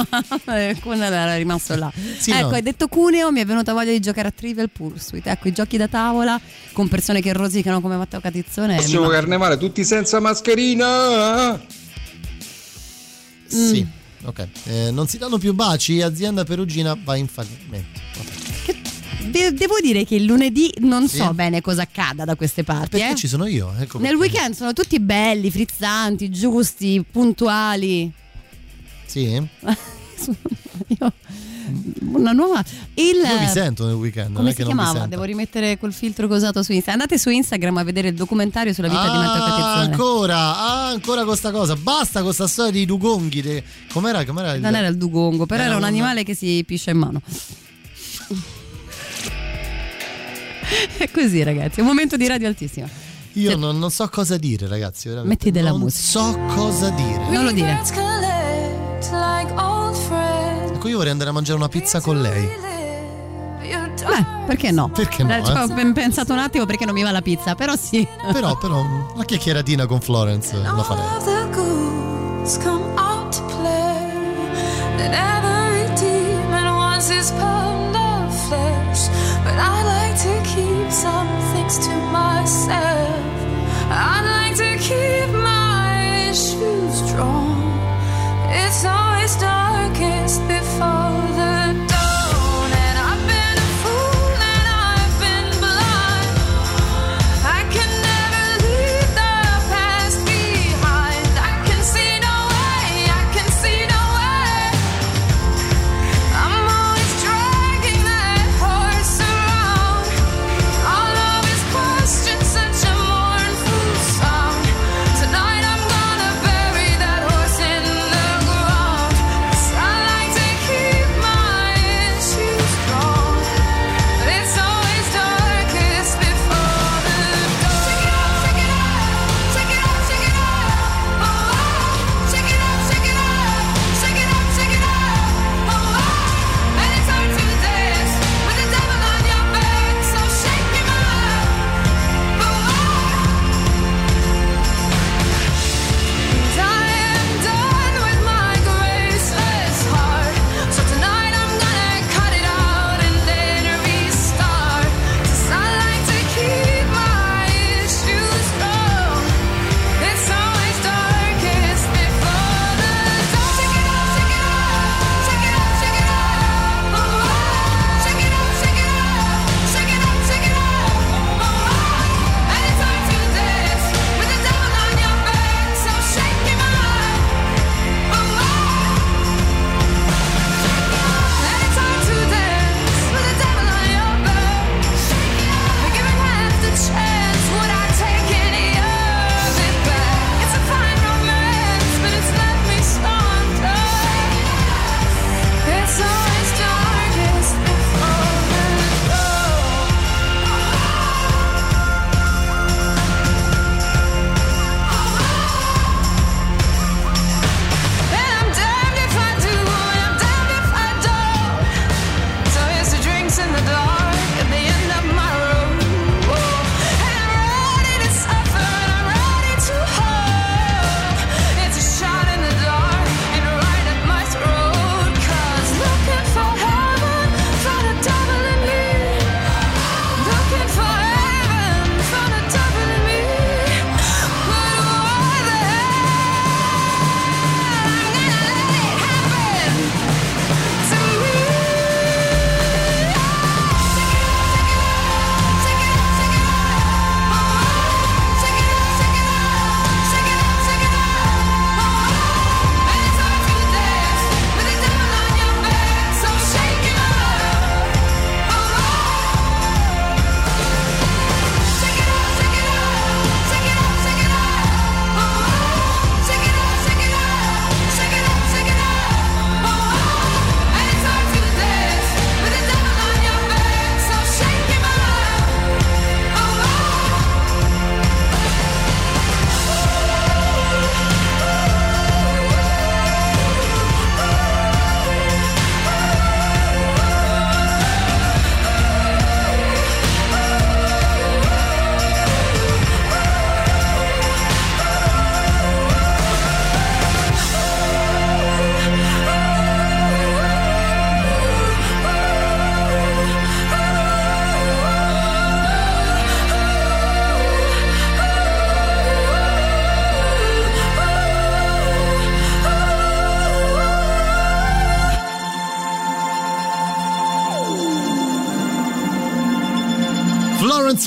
Eh, 0.45 0.77
Cuneo 0.81 1.03
era 1.03 1.35
rimasto 1.35 1.75
là. 1.75 1.91
Sì, 2.17 2.31
ecco, 2.31 2.47
no. 2.47 2.55
hai 2.55 2.63
detto 2.63 2.87
Cuneo, 2.87 3.31
mi 3.31 3.41
è 3.41 3.45
venuta 3.45 3.71
voglia 3.71 3.91
di 3.91 3.99
giocare 3.99 4.29
a 4.29 4.31
Trivial 4.31 4.71
Pursuit. 4.71 5.27
Ecco, 5.27 5.47
i 5.47 5.51
giochi 5.51 5.77
da 5.77 5.87
tavola 5.87 6.41
con 6.73 6.87
persone 6.87 7.21
che 7.21 7.33
rosicano 7.33 7.81
come 7.81 7.97
Matteo 7.97 8.19
Catizzone. 8.19 8.77
Prossimo 8.77 9.03
mi- 9.05 9.11
carnevale 9.11 9.57
tutti 9.57 9.83
senza 9.83 10.19
mascherina. 10.19 10.53
Sì. 13.47 13.85
Ok. 14.23 14.47
Eh, 14.65 14.91
non 14.91 15.07
si 15.07 15.17
danno 15.17 15.37
più 15.37 15.53
baci, 15.53 16.01
azienda 16.01 16.43
perugina 16.43 16.97
va 17.03 17.15
in 17.15 17.27
fallimento. 17.27 17.99
De- 19.29 19.53
devo 19.53 19.75
dire 19.81 20.05
che 20.05 20.15
il 20.15 20.23
lunedì 20.25 20.71
non 20.79 21.07
Sì? 21.07 21.17
so 21.17 21.33
bene 21.33 21.61
cosa 21.61 21.81
accada 21.83 22.25
da 22.25 22.35
queste 22.35 22.63
parti. 22.63 22.89
Perché 22.97 23.11
eh. 23.11 23.15
ci 23.15 23.27
sono 23.27 23.45
io? 23.47 23.73
Ecco 23.77 23.99
Nel 23.99 24.17
perché. 24.17 24.33
weekend 24.33 24.55
sono 24.55 24.73
tutti 24.73 24.99
belli, 24.99 25.51
frizzanti, 25.51 26.29
giusti, 26.29 27.03
puntuali. 27.09 28.11
Sì? 29.05 29.23
Io- 30.99 31.13
una 32.11 32.31
nuova. 32.31 32.63
Il, 32.95 33.15
Io 33.15 33.39
vi 33.39 33.47
sento 33.47 33.85
nel 33.85 33.95
weekend. 33.95 34.27
non 34.27 34.35
Come 34.37 34.49
è 34.51 34.53
si 34.53 34.61
non 34.63 34.73
chiamava? 34.73 35.05
Devo 35.07 35.23
rimettere 35.23 35.77
quel 35.77 35.93
filtro 35.93 36.27
che 36.27 36.33
ho 36.33 36.37
usato 36.37 36.63
su 36.63 36.71
Instagram. 36.71 37.01
Andate 37.01 37.19
su 37.19 37.29
Instagram 37.29 37.77
a 37.77 37.83
vedere 37.83 38.09
il 38.09 38.15
documentario 38.15 38.73
sulla 38.73 38.87
vita 38.87 39.03
di 39.09 39.17
Matteo 39.17 39.43
Ah, 39.43 39.49
Catizzone. 39.49 39.91
ancora, 39.93 40.37
ah, 40.57 40.87
ancora 40.87 41.23
questa 41.25 41.51
cosa. 41.51 41.75
Basta 41.75 42.13
con 42.15 42.23
questa 42.25 42.47
storia 42.47 42.71
dei 42.71 42.85
dugonghi. 42.85 43.41
de- 43.41 43.63
Com'era? 43.91 44.23
Com'era 44.25 44.53
il... 44.53 44.61
Non 44.61 44.75
era 44.75 44.87
il 44.87 44.97
dugongo, 44.97 45.45
però 45.45 45.61
Era 45.61 45.69
era 45.71 45.77
un 45.79 45.83
animale 45.85 46.23
che 46.23 46.33
si 46.35 46.63
piscia 46.65 46.91
in 46.91 46.97
mano. 46.97 47.21
È 50.97 51.09
così, 51.11 51.43
ragazzi. 51.43 51.79
È 51.79 51.81
un 51.81 51.87
momento 51.87 52.17
di 52.17 52.27
radio 52.27 52.47
altissima. 52.47 52.87
Io 53.33 53.57
non, 53.57 53.77
non 53.77 53.91
so 53.91 54.07
cosa 54.09 54.37
dire, 54.37 54.67
ragazzi. 54.67 55.09
veramente. 55.09 55.45
Metti 55.45 55.51
della 55.51 55.69
non 55.71 55.81
musica. 55.81 56.19
so 56.21 56.39
cosa 56.55 56.89
dire. 56.89 57.29
Non 57.29 57.43
lo 57.43 57.51
dire. 57.51 57.81
Ecco, 60.85 60.93
io 60.93 60.97
vorrei 60.97 61.13
andare 61.13 61.31
a 61.31 61.33
mangiare 61.33 61.57
una 61.57 61.67
pizza 61.67 61.99
con 61.99 62.21
lei. 62.21 62.47
Beh, 64.05 64.25
perché 64.45 64.69
no? 64.69 64.89
Perché 64.89 65.23
no, 65.23 65.35
Eh, 65.35 65.43
ci 65.43 65.51
eh? 65.51 65.57
ho 65.57 65.67
ben 65.67 65.93
pensato 65.93 66.31
un 66.31 66.37
attimo 66.37 66.65
perché 66.67 66.85
non 66.85 66.93
mi 66.93 67.01
va 67.01 67.09
la 67.09 67.23
pizza, 67.23 67.55
però 67.55 67.75
sì. 67.75 68.07
Però, 68.31 68.55
però, 68.55 68.85
la 69.15 69.23
chiacchieratina 69.23 69.87
con 69.87 69.99
Florence 69.99 70.55
la 70.55 70.75
farei. 70.83 71.03
All 71.03 71.23
the 71.23 71.49
ghouls 71.55 72.57
come 72.59 72.83
out 72.99 73.35
to 73.35 73.41
play. 73.57 73.93
And 74.99 75.11
every 75.11 75.91
demon 75.95 76.75
wants 76.75 77.09
his 77.09 77.31
pound 77.31 77.95
of 77.95 78.47
flesh. 78.47 79.07
But 79.43 79.55
I 79.57 79.81
like 79.83 80.21
to 80.21 80.41
keep 80.43 80.91
some 80.91 81.27
things 81.53 81.79
to 81.79 81.91
myself. 82.11 83.09
I 83.89 84.21
like 84.21 84.55
to 84.57 84.77
keep 84.77 85.33
my 85.33 86.29
issues 86.29 87.09
strong. 87.09 87.73
It's 88.51 88.85
always 88.85 89.35
darkest 89.37 90.41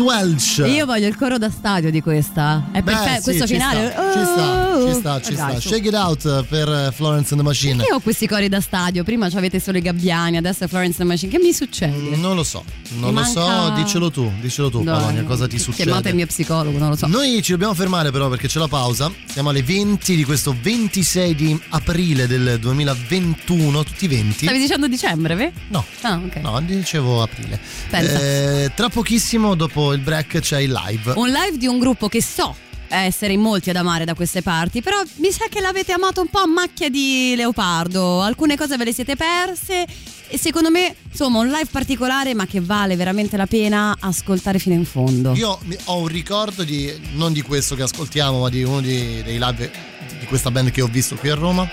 Welch. 0.01 0.63
Io 0.67 0.87
voglio 0.87 1.07
il 1.07 1.17
coro 1.17 1.39
da 1.39 1.51
stadio 1.51 1.91
di 1.91 2.01
questa. 2.01 2.69
È 2.73 2.81
Beh, 2.83 2.93
perfetto. 2.93 3.17
sì, 3.17 3.23
questo 3.23 3.47
ci 3.47 3.53
finale. 3.55 3.91
sta, 3.91 4.13
ci 4.13 4.25
sta, 4.25 4.67
Oh! 4.79 4.89
ci 4.93 4.95
sta, 4.99 5.21
ci 5.21 5.35
Dai, 5.35 5.51
sta. 5.51 5.61
su. 5.61 5.69
Shake 5.69 5.89
it 5.89 5.95
out 5.95 6.45
per 6.45 6.69
eh, 6.69 6.93
Florence 6.93 7.33
and 7.35 7.41
the 7.43 7.47
Machine. 7.47 7.83
Io 7.89 7.97
ho 7.97 8.01
questi 8.01 8.27
cori 8.27 8.49
da 8.49 8.61
stadio. 8.61 9.03
Prima 9.05 9.27
avete 9.27 9.61
solo 9.61 9.79
i 9.79 9.81
gabbiani, 9.81 10.37
adesso 10.37 10.65
è 10.65 10.69
Florence 10.69 11.01
and 11.03 11.09
the 11.11 11.15
Machine. 11.17 11.33
Che 11.33 11.39
mi 11.45 11.53
succede? 11.53 12.17
Non 12.17 12.35
lo 12.37 12.45
so, 12.45 12.65
non 12.99 13.13
Mi 13.15 13.21
lo 13.21 13.27
so, 13.27 13.73
dicelo 13.77 14.11
tu, 14.11 14.31
dicelo 14.41 14.71
tu, 14.71 14.83
Dai, 14.83 14.99
Polonia, 14.99 15.23
cosa 15.25 15.47
ti 15.47 15.59
succede? 15.59 15.85
Chiamate 15.85 16.09
il 16.11 16.15
mio 16.15 16.27
psicologo, 16.27 16.79
non 16.79 16.91
lo 16.91 16.97
so. 16.97 17.07
Noi 17.07 17.43
ci 17.43 17.53
dobbiamo 17.53 17.75
fermare 17.75 18.11
però 18.11 18.29
perché 18.29 18.47
c'è 18.49 18.59
la 18.59 18.69
pausa. 18.69 19.11
Siamo 19.27 19.51
alle 19.51 19.63
20 19.63 20.17
di 20.17 20.25
questo 20.25 20.55
26 20.61 21.35
di 21.35 21.61
aprile 21.71 22.27
del 22.27 22.59
2021, 22.61 23.83
tutti 23.85 24.07
20. 24.07 24.45
Stavi 24.45 24.59
dicendo 24.59 24.87
dicembre, 24.89 25.35
ve? 25.35 25.53
No. 25.69 25.85
Ah, 26.03 26.21
ok. 26.25 26.37
No, 26.37 26.61
dicevo 26.61 27.23
aprile. 27.23 27.59
Eh, 27.91 28.71
tra 28.75 28.89
pochissimo 28.89 29.55
dopo 29.55 29.88
il 29.93 30.01
break 30.01 30.41
c'è 30.41 30.61
il 30.61 30.73
live. 30.73 31.13
Un 31.17 31.29
live 31.29 31.57
di 31.57 31.67
un 31.67 31.79
gruppo 31.79 32.09
che 32.09 32.23
so 32.23 32.55
essere 32.89 33.35
in 33.35 33.41
molti 33.41 33.71
ad 33.71 33.77
amare 33.77 34.05
da 34.05 34.15
queste 34.15 34.43
parti, 34.43 34.83
però 34.83 35.01
mi 35.17 35.31
sa 35.31 35.47
che 35.49 35.61
l'avete 35.61 35.93
amato 35.93 36.21
un 36.21 36.29
po' 36.29 36.39
a 36.39 36.47
macchia 36.47 36.89
di 36.89 37.35
leopardo. 37.37 38.23
Alcune 38.23 38.57
cose 38.57 38.77
ve 38.77 38.85
le 38.85 38.93
siete 38.93 39.17
perse 39.17 39.87
e 40.31 40.39
secondo 40.39 40.71
me, 40.71 40.95
insomma, 41.11 41.39
un 41.39 41.49
live 41.49 41.69
particolare 41.71 42.35
ma 42.35 42.47
che 42.47 42.61
vale 42.61 42.97
veramente 42.97 43.37
la 43.37 43.47
pena 43.47 43.97
ascoltare 43.99 44.59
fino 44.59 44.75
in 44.75 44.85
fondo. 44.85 45.35
Io 45.35 45.59
ho 45.85 45.99
un 45.99 46.07
ricordo 46.07 46.65
di, 46.65 46.93
non 47.13 47.33
di 47.33 47.43
questo 47.43 47.75
che 47.75 47.83
ascoltiamo, 47.83 48.41
ma 48.41 48.49
di 48.49 48.63
uno 48.63 48.81
di- 48.81 49.23
dei 49.23 49.39
live 49.39 49.71
di 50.19 50.27
questa 50.27 50.51
band 50.51 50.71
che 50.71 50.83
ho 50.83 50.89
visto 50.89 51.17
qui 51.17 51.31
a 51.31 51.35
Roma. 51.35 51.69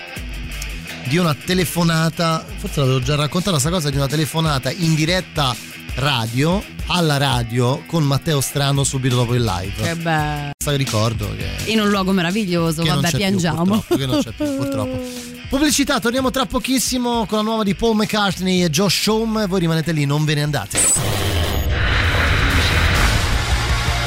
Di 1.04 1.18
una 1.18 1.34
telefonata, 1.34 2.44
forse 2.56 2.80
l'avevo 2.80 3.00
già 3.00 3.14
raccontata 3.14 3.52
questa 3.52 3.70
cosa, 3.70 3.90
di 3.90 3.96
una 3.96 4.08
telefonata 4.08 4.72
in 4.72 4.94
diretta 4.96 5.54
radio 5.96 6.62
alla 6.88 7.16
radio 7.16 7.82
con 7.86 8.04
Matteo 8.04 8.40
Strano 8.40 8.84
subito 8.84 9.16
dopo 9.16 9.34
il 9.34 9.42
live. 9.42 9.82
Che 9.82 9.96
bello. 9.96 10.50
Ricordo 10.76 11.34
che, 11.36 11.70
In 11.70 11.80
un 11.80 11.88
luogo 11.88 12.12
meraviglioso, 12.12 12.82
vabbè, 12.84 13.08
più, 13.08 13.18
piangiamo. 13.18 13.64
purtroppo, 13.64 13.96
che 13.96 14.06
non 14.06 14.22
c'è 14.22 14.32
più, 14.32 14.56
purtroppo. 14.56 15.00
Pubblicità, 15.48 16.00
torniamo 16.00 16.30
tra 16.30 16.44
pochissimo 16.44 17.24
con 17.26 17.38
la 17.38 17.44
nuova 17.44 17.62
di 17.62 17.74
Paul 17.74 17.96
McCartney 17.96 18.64
e 18.64 18.70
Josh 18.70 19.06
Home. 19.06 19.46
Voi 19.46 19.60
rimanete 19.60 19.92
lì, 19.92 20.04
non 20.04 20.24
ve 20.24 20.34
ne 20.34 20.42
andate. 20.42 21.55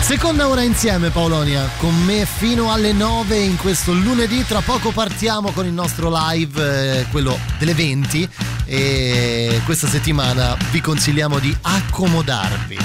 Seconda 0.10 0.48
ora 0.48 0.64
insieme 0.64 1.12
Paolonia, 1.12 1.70
con 1.78 1.96
me 2.04 2.26
fino 2.26 2.72
alle 2.72 2.94
9 2.94 3.38
in 3.38 3.58
questo 3.58 3.94
lunedì, 3.94 4.44
tra 4.44 4.60
poco 4.60 4.90
partiamo 4.90 5.52
con 5.52 5.68
il 5.68 5.72
nostro 5.72 6.10
live, 6.12 7.02
eh, 7.02 7.06
quello 7.12 7.38
delle 7.60 7.76
20 7.76 8.28
e 8.66 9.62
questa 9.66 9.88
settimana 9.88 10.58
vi 10.72 10.82
consigliamo 10.82 11.38
di 11.38 11.56
accomodarvi. 11.62 12.80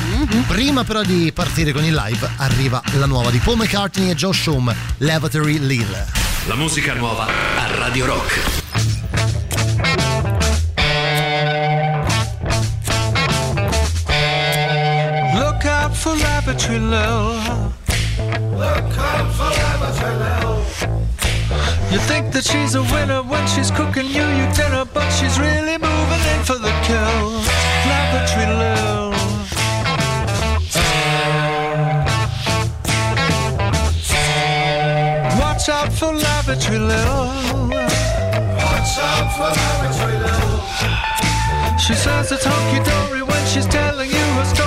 Prima 0.46 0.84
però 0.84 1.00
di 1.00 1.32
partire 1.32 1.72
con 1.72 1.82
il 1.82 1.94
live 1.94 2.28
arriva 2.36 2.82
la 2.98 3.06
nuova 3.06 3.30
di 3.30 3.38
Paul 3.38 3.56
McCartney 3.56 4.10
e 4.10 4.14
Josh 4.14 4.46
Home, 4.48 4.76
Lavatory 4.98 5.60
Lil. 5.60 6.06
La 6.44 6.56
musica 6.56 6.92
nuova 6.92 7.24
a 7.24 7.74
Radio 7.78 8.04
Rock. 8.04 8.63
For 16.04 16.14
lavatory 16.16 16.80
Lil. 16.80 17.72
Look 18.60 18.92
out 19.10 19.28
for 19.36 19.50
lavatory 19.60 20.16
Lil. 20.22 20.56
You 21.92 21.98
think 22.10 22.30
that 22.34 22.44
she's 22.44 22.74
a 22.74 22.82
winner 22.92 23.22
when 23.22 23.46
she's 23.48 23.70
cooking 23.70 24.08
you 24.16 24.26
your 24.40 24.52
dinner, 24.52 24.84
but 24.84 25.08
she's 25.16 25.38
really 25.40 25.78
moving 25.78 26.22
in 26.32 26.40
for 26.48 26.58
the 26.66 26.72
kill. 26.84 27.24
Lavatory 27.88 28.48
Lil. 28.60 29.04
Watch 35.40 35.66
out 35.70 35.90
for 35.98 36.12
lavatory 36.12 36.80
Lil. 36.90 37.16
Watch 38.60 38.94
out 39.08 39.28
for 39.36 39.50
lavatory 39.58 40.18
Lil. 40.26 40.54
She 41.78 41.94
says 41.94 42.30
it's 42.30 42.44
hunky 42.44 42.80
dory 42.90 43.22
when 43.22 43.46
she's 43.46 43.66
telling 43.66 44.10
you 44.10 44.26
her 44.36 44.44
story, 44.44 44.63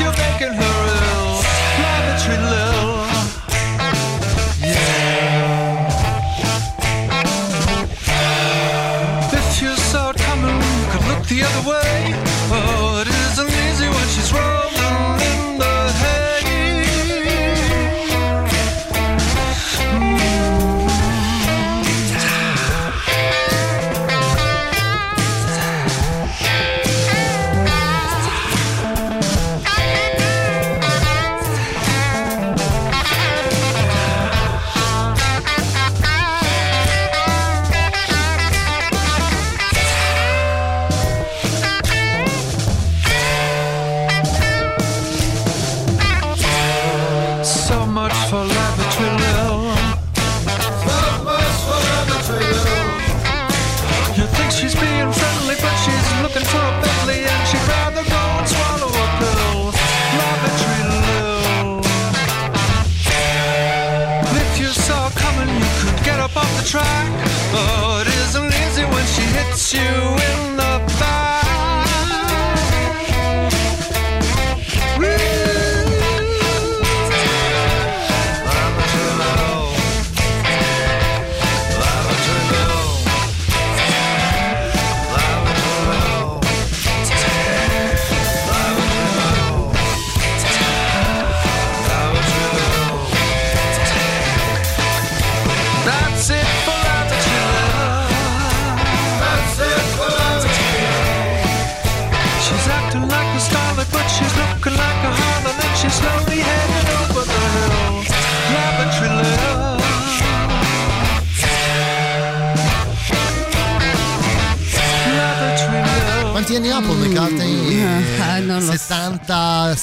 you're 0.00 0.12
making 0.12 0.54
her 0.54 1.09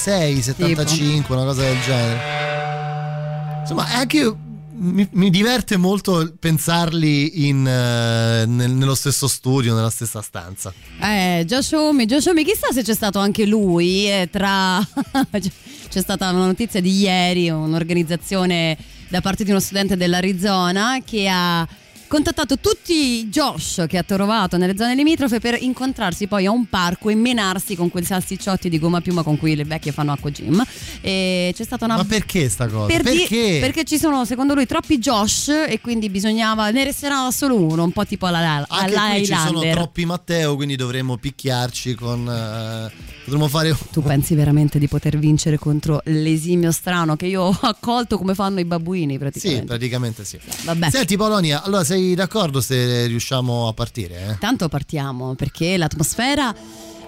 76, 0.08 0.42
75, 0.42 1.34
una 1.34 1.44
cosa 1.44 1.62
del 1.62 1.80
genere. 1.82 3.60
Insomma, 3.60 3.88
è 3.90 3.94
anche 3.96 4.36
mi, 4.80 5.06
mi 5.12 5.28
diverte 5.28 5.76
molto 5.76 6.32
pensarli 6.38 7.46
in, 7.48 7.66
eh, 7.66 8.46
nel- 8.46 8.70
nello 8.70 8.94
stesso 8.94 9.28
studio, 9.28 9.74
nella 9.74 9.90
stessa 9.90 10.22
stanza. 10.22 10.72
Eh, 11.00 11.44
Josh 11.46 11.72
Homme, 11.72 12.06
Josh 12.06 12.26
Homme, 12.26 12.42
chissà 12.44 12.72
se 12.72 12.82
c'è 12.82 12.94
stato 12.94 13.18
anche 13.18 13.44
lui 13.44 14.08
eh, 14.08 14.28
tra... 14.30 14.80
c'è 15.30 16.00
stata 16.00 16.30
una 16.30 16.46
notizia 16.46 16.80
di 16.80 17.00
ieri, 17.00 17.50
un'organizzazione 17.50 18.76
da 19.08 19.20
parte 19.20 19.44
di 19.44 19.50
uno 19.50 19.60
studente 19.60 19.96
dell'Arizona 19.96 21.00
che 21.04 21.28
ha 21.28 21.66
contattato 22.08 22.58
tutti 22.58 22.92
i 23.20 23.28
Josh 23.28 23.84
che 23.86 23.98
ha 23.98 24.02
trovato 24.02 24.56
nelle 24.56 24.76
zone 24.76 24.94
limitrofe 24.94 25.38
per 25.40 25.56
incontrarsi 25.60 26.26
poi 26.26 26.46
a 26.46 26.50
un 26.50 26.66
parco 26.66 27.10
e 27.10 27.14
menarsi 27.14 27.76
con 27.76 27.90
quei 27.90 28.04
salsicciotti 28.04 28.68
di 28.68 28.78
gomma 28.78 29.00
piuma 29.00 29.22
con 29.22 29.38
cui 29.38 29.54
le 29.54 29.64
vecchie 29.64 29.92
fanno 29.92 30.12
acqua 30.12 30.30
gym. 30.30 30.64
E 31.00 31.52
c'è 31.54 31.64
stata 31.64 31.84
una. 31.84 31.96
Ma 31.96 32.04
perché 32.04 32.48
sta 32.48 32.66
cosa? 32.66 32.86
Per 32.86 33.02
di- 33.02 33.18
perché? 33.18 33.58
perché 33.60 33.84
ci 33.84 33.98
sono 33.98 34.24
secondo 34.24 34.54
lui 34.54 34.66
troppi 34.66 34.98
Josh 34.98 35.48
e 35.48 35.80
quindi 35.80 36.08
bisognava 36.08 36.70
ne 36.70 36.84
resterà 36.84 37.30
solo 37.30 37.56
uno, 37.56 37.84
un 37.84 37.92
po' 37.92 38.04
tipo 38.06 38.26
alla, 38.26 38.64
Anche 38.68 38.94
alla 38.96 39.10
qui 39.14 39.26
ci 39.26 39.34
sono 39.36 39.60
troppi 39.70 40.04
Matteo, 40.04 40.56
quindi 40.56 40.76
dovremmo 40.76 41.16
picchiarci 41.18 41.94
con. 41.94 42.26
eh, 42.28 42.90
potremmo 43.24 43.48
fare. 43.48 43.76
Tu 43.92 44.02
pensi 44.02 44.34
veramente 44.34 44.78
di 44.78 44.88
poter 44.88 45.18
vincere 45.18 45.58
contro 45.58 46.00
l'esimio 46.04 46.72
strano 46.72 47.16
che 47.16 47.26
io 47.26 47.42
ho 47.42 47.58
accolto 47.62 48.16
come 48.16 48.34
fanno 48.34 48.60
i 48.60 48.64
babbuini 48.64 49.12
Sì, 49.12 49.18
praticamente? 49.18 49.64
praticamente 49.66 50.24
sì. 50.24 50.38
Vabbè. 50.64 50.90
Senti 50.90 51.16
Polonia, 51.16 51.62
allora 51.62 51.84
sei 51.84 51.97
d'accordo 52.14 52.60
se 52.60 53.06
riusciamo 53.06 53.68
a 53.68 53.72
partire? 53.72 54.26
eh? 54.30 54.38
Tanto 54.38 54.68
partiamo 54.68 55.34
perché 55.34 55.76
l'atmosfera 55.76 56.54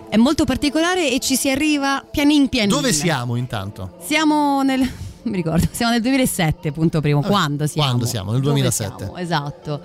è 0.08 0.16
molto 0.16 0.44
particolare 0.44 1.10
e 1.10 1.18
ci 1.20 1.36
si 1.36 1.50
arriva 1.50 2.04
pianin 2.10 2.48
pianin. 2.48 2.70
Dove 2.70 2.92
siamo 2.92 3.36
intanto? 3.36 3.96
Siamo 4.04 4.62
nel 4.62 4.80
mi 5.22 5.36
ricordo, 5.36 5.66
siamo 5.70 5.92
nel 5.92 6.00
2007, 6.02 6.72
punto 6.72 7.00
primo. 7.00 7.20
Quando 7.22 7.66
siamo? 7.66 7.86
quando 7.88 8.06
siamo? 8.06 8.32
Nel 8.32 8.40
Dove 8.40 8.52
2007. 8.60 8.94
siamo? 8.98 9.16
Esatto. 9.16 9.80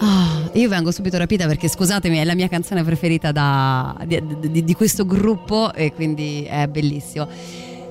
Ah, 0.00 0.48
io 0.52 0.68
vengo 0.68 0.92
subito 0.92 1.18
rapita 1.18 1.46
perché 1.46 1.68
scusatemi, 1.68 2.18
è 2.18 2.24
la 2.24 2.34
mia 2.34 2.48
canzone 2.48 2.84
preferita 2.84 3.32
da- 3.32 3.96
di, 4.06 4.22
di- 4.50 4.64
di 4.64 4.74
questo 4.74 5.04
gruppo 5.04 5.72
e 5.74 5.92
quindi 5.92 6.44
è 6.44 6.66
bellissimo. 6.68 7.26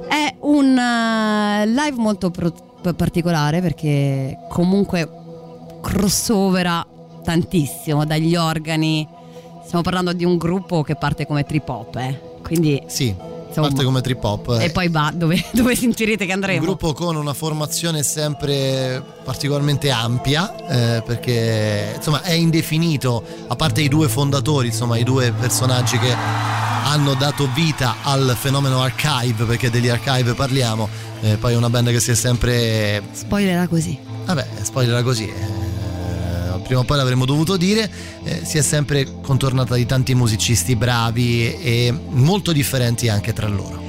È 0.07 0.35
un 0.41 0.77
eh, 0.77 1.67
live 1.67 1.97
molto 1.97 2.29
pro- 2.31 2.53
particolare 2.95 3.59
perché 3.61 4.37
comunque 4.49 5.09
crossovera 5.81 6.85
tantissimo 7.23 8.05
dagli 8.05 8.35
organi. 8.35 9.07
Stiamo 9.65 9.83
parlando 9.83 10.13
di 10.13 10.23
un 10.23 10.37
gruppo 10.37 10.81
che 10.83 10.95
parte 10.95 11.25
come 11.25 11.43
trip 11.43 11.67
hop, 11.67 11.95
eh. 11.97 12.19
Quindi 12.41 12.81
Sì, 12.87 13.13
insomma, 13.49 13.67
parte 13.67 13.83
come 13.83 13.99
trip 13.99 14.23
hop. 14.23 14.57
e 14.61 14.65
eh. 14.65 14.69
poi 14.71 14.87
va 14.87 15.11
dove, 15.13 15.43
dove 15.51 15.75
sentirete 15.75 16.25
che 16.25 16.31
Un 16.31 16.37
andremo. 16.37 16.61
gruppo 16.65 16.93
con 16.93 17.17
una 17.17 17.33
formazione 17.33 18.03
sempre 18.03 19.03
particolarmente 19.25 19.91
ampia 19.91 20.55
eh, 20.67 21.01
perché 21.05 21.93
insomma 21.97 22.21
è 22.21 22.31
indefinito 22.31 23.21
a 23.47 23.55
parte 23.57 23.81
i 23.81 23.89
due 23.89 24.07
fondatori 24.07 24.67
insomma 24.67 24.95
i 24.97 25.03
due 25.03 25.33
personaggi 25.33 25.99
che 25.99 26.15
hanno 26.85 27.13
dato 27.15 27.49
vita 27.53 27.97
al 28.03 28.33
fenomeno 28.39 28.81
archive 28.81 29.43
perché 29.43 29.69
degli 29.69 29.89
archive 29.89 30.33
parliamo 30.33 30.87
eh, 31.21 31.35
poi 31.35 31.51
è 31.51 31.57
una 31.57 31.69
band 31.69 31.89
che 31.89 31.99
si 31.99 32.11
è 32.11 32.15
sempre 32.15 33.03
Spoilerà 33.11 33.67
così. 33.67 33.99
Vabbè 34.27 34.45
spoiler 34.61 35.03
così 35.03 35.25
eh, 35.25 36.59
prima 36.63 36.81
o 36.81 36.83
poi 36.83 36.97
l'avremmo 36.97 37.25
dovuto 37.25 37.55
dire 37.55 37.89
eh, 38.23 38.41
si 38.43 38.57
è 38.57 38.61
sempre 38.61 39.07
contornata 39.21 39.75
di 39.75 39.85
tanti 39.85 40.13
musicisti 40.13 40.75
bravi 40.75 41.55
e 41.55 41.93
molto 42.09 42.51
differenti 42.51 43.07
anche 43.07 43.31
tra 43.33 43.47
loro. 43.47 43.85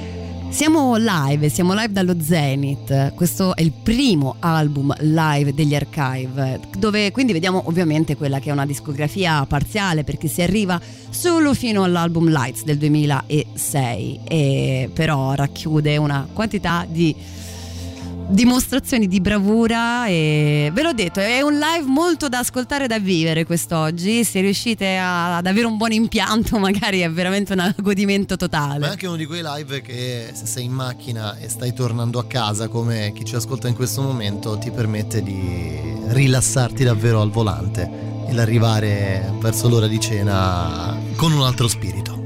Siamo 0.49 0.95
live, 0.95 1.47
siamo 1.47 1.73
live 1.73 1.91
dallo 1.91 2.19
Zenith. 2.19 3.13
Questo 3.13 3.55
è 3.55 3.61
il 3.61 3.71
primo 3.71 4.37
album 4.39 4.91
live 4.99 5.53
degli 5.53 5.75
Archive, 5.75 6.59
dove 6.75 7.11
quindi 7.11 7.33
vediamo 7.33 7.61
ovviamente 7.67 8.17
quella 8.17 8.39
che 8.39 8.49
è 8.49 8.51
una 8.51 8.65
discografia 8.65 9.45
parziale 9.45 10.03
perché 10.03 10.27
si 10.27 10.41
arriva 10.41 10.81
solo 11.11 11.53
fino 11.53 11.83
all'album 11.83 12.29
Lights 12.29 12.63
del 12.63 12.77
2006 12.77 14.21
e 14.27 14.89
però 14.91 15.35
racchiude 15.35 15.97
una 15.97 16.27
quantità 16.33 16.85
di 16.89 17.15
dimostrazioni 18.29 19.07
di 19.07 19.19
bravura 19.21 20.05
e 20.07 20.69
ve 20.71 20.83
l'ho 20.83 20.93
detto 20.93 21.19
è 21.19 21.41
un 21.41 21.53
live 21.53 21.85
molto 21.85 22.29
da 22.29 22.39
ascoltare 22.39 22.83
e 22.83 22.87
da 22.87 22.99
vivere 22.99 23.43
quest'oggi 23.43 24.23
se 24.23 24.39
riuscite 24.39 24.97
a- 24.97 25.37
ad 25.37 25.47
avere 25.47 25.65
un 25.65 25.77
buon 25.77 25.93
impianto 25.93 26.57
magari 26.59 26.99
è 26.99 27.09
veramente 27.09 27.53
un 27.53 27.73
godimento 27.77 28.35
totale 28.35 28.79
Ma 28.79 28.87
è 28.87 28.89
anche 28.91 29.07
uno 29.07 29.15
di 29.15 29.25
quei 29.25 29.41
live 29.43 29.81
che 29.81 30.29
se 30.33 30.45
sei 30.45 30.65
in 30.65 30.71
macchina 30.71 31.37
e 31.37 31.49
stai 31.49 31.73
tornando 31.73 32.19
a 32.19 32.25
casa, 32.25 32.67
come 32.67 33.11
chi 33.13 33.25
ci 33.25 33.35
ascolta 33.35 33.67
in 33.67 33.75
questo 33.75 34.01
momento, 34.01 34.57
ti 34.57 34.71
permette 34.71 35.23
di 35.23 35.79
rilassarti 36.07 36.83
davvero 36.83 37.21
al 37.21 37.31
volante 37.31 37.89
e 38.27 38.33
l'arrivare 38.33 39.33
verso 39.39 39.67
l'ora 39.67 39.87
di 39.87 39.99
cena 39.99 40.95
con 41.15 41.31
un 41.31 41.41
altro 41.41 41.67
spirito. 41.67 42.18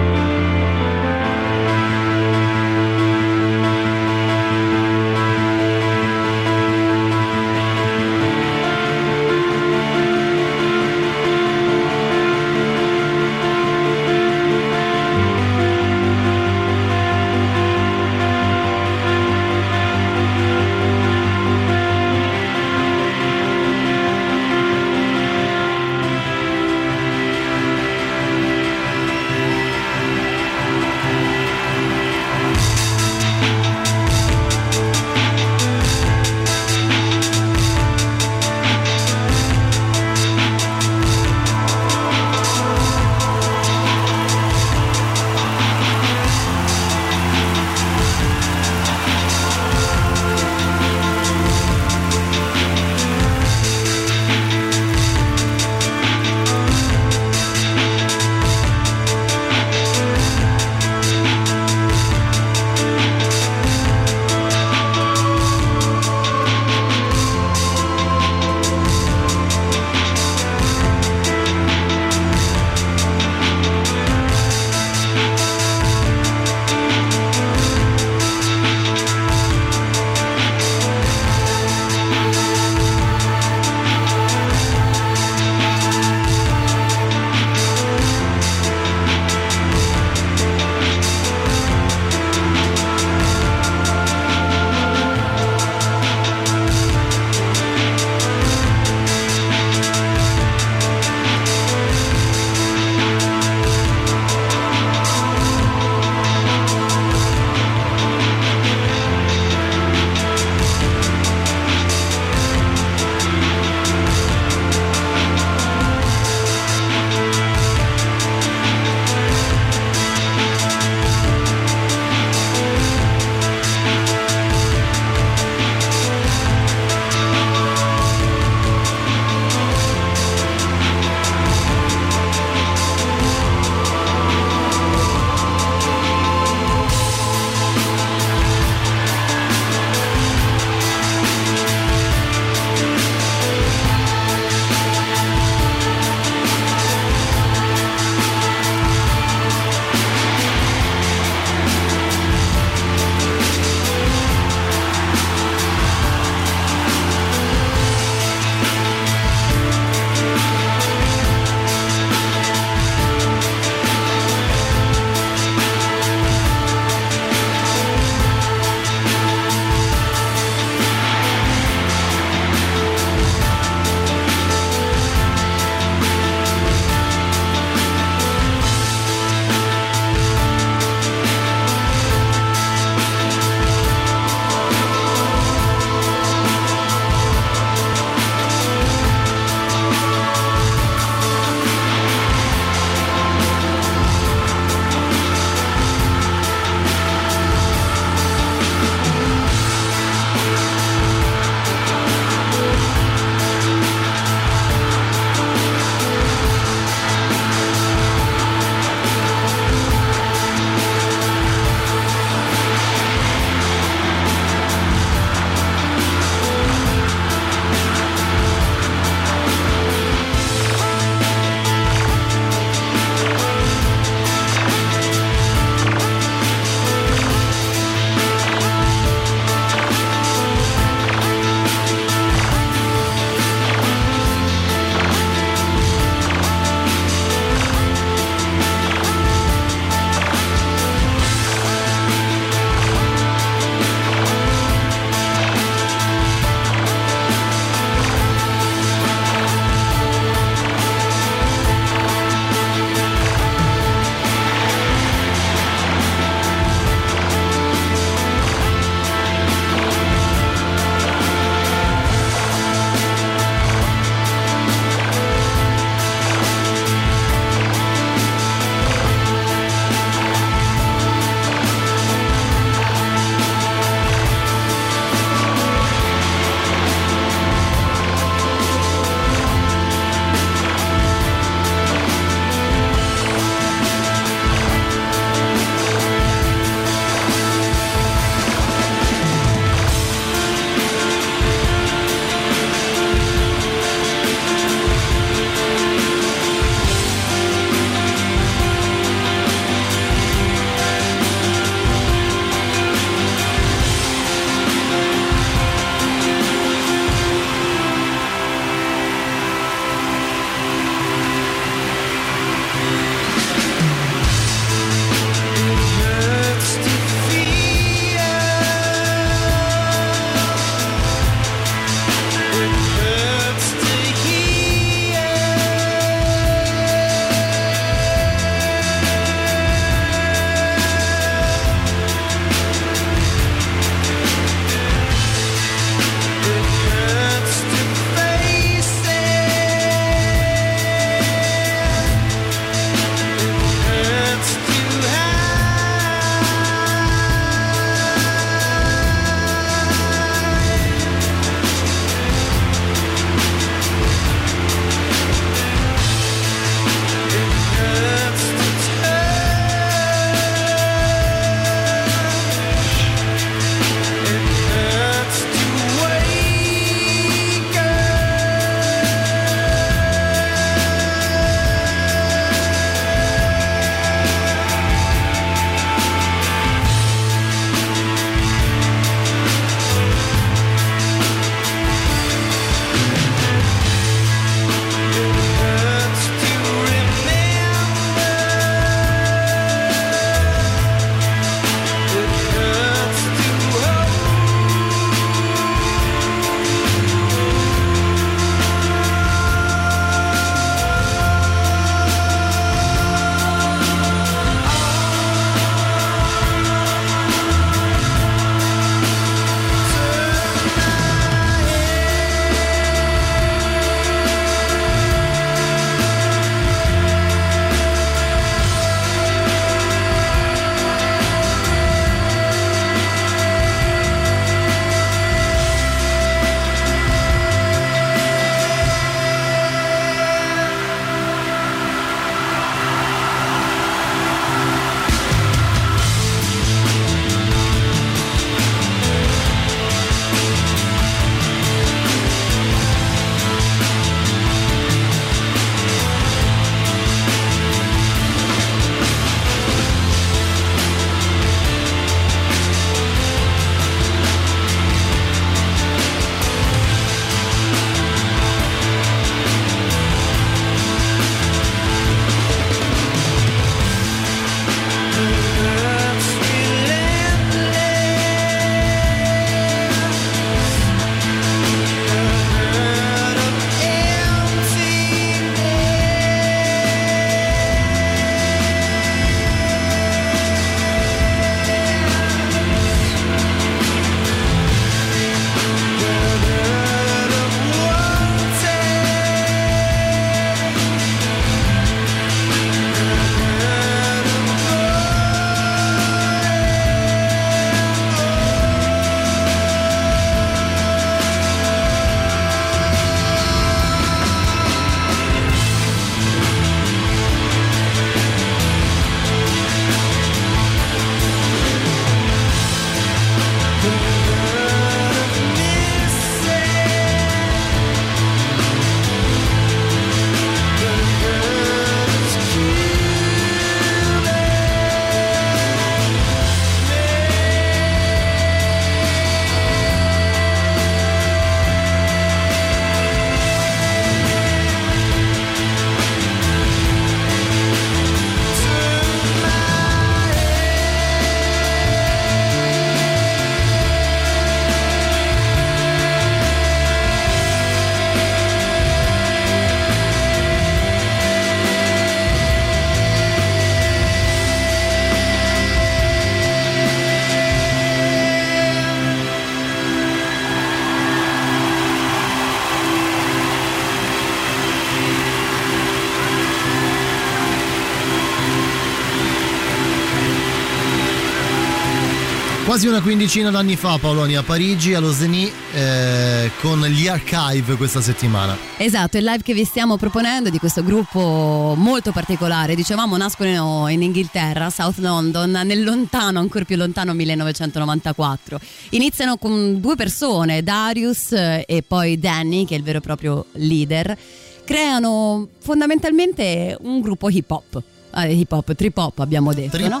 Quasi 572.82 572.96
una 572.96 573.06
quindicina 573.06 573.48
d'anni 573.50 573.76
fa 573.76 573.96
Paoloni 573.96 574.34
a 574.34 574.42
Parigi, 574.42 574.92
allo 574.92 575.12
Zeni, 575.12 575.48
eh, 575.72 576.50
con 576.60 576.80
gli 576.80 577.06
archive 577.06 577.76
questa 577.76 578.00
settimana. 578.00 578.58
Esatto, 578.76 579.18
il 579.18 579.22
live 579.22 579.44
che 579.44 579.54
vi 579.54 579.64
stiamo 579.64 579.96
proponendo 579.96 580.50
di 580.50 580.58
questo 580.58 580.82
gruppo 580.82 581.74
molto 581.76 582.10
particolare, 582.10 582.74
dicevamo 582.74 583.16
nascono 583.16 583.86
in 583.86 584.02
Inghilterra, 584.02 584.68
South 584.68 584.98
London, 584.98 585.60
nel 585.64 585.84
lontano, 585.84 586.40
ancora 586.40 586.64
più 586.64 586.74
lontano 586.74 587.14
1994. 587.14 588.58
Iniziano 588.90 589.36
con 589.36 589.80
due 589.80 589.94
persone, 589.94 590.64
Darius 590.64 591.30
eh, 591.30 591.64
e 591.68 591.84
poi 591.86 592.18
Danny, 592.18 592.64
che 592.64 592.74
è 592.74 592.78
il 592.78 592.82
vero 592.82 592.98
e 592.98 593.00
proprio 593.00 593.46
leader. 593.52 594.18
Creano 594.64 595.46
fondamentalmente 595.60 596.76
un 596.80 597.00
gruppo 597.00 597.30
hip 597.30 597.48
hop, 597.48 597.80
eh, 598.16 598.32
hip 598.34 598.50
hop, 598.50 598.74
trip 598.74 598.96
hop 598.96 599.20
abbiamo 599.20 599.54
detto, 599.54 599.76
Trip 599.76 599.88
no? 599.88 600.00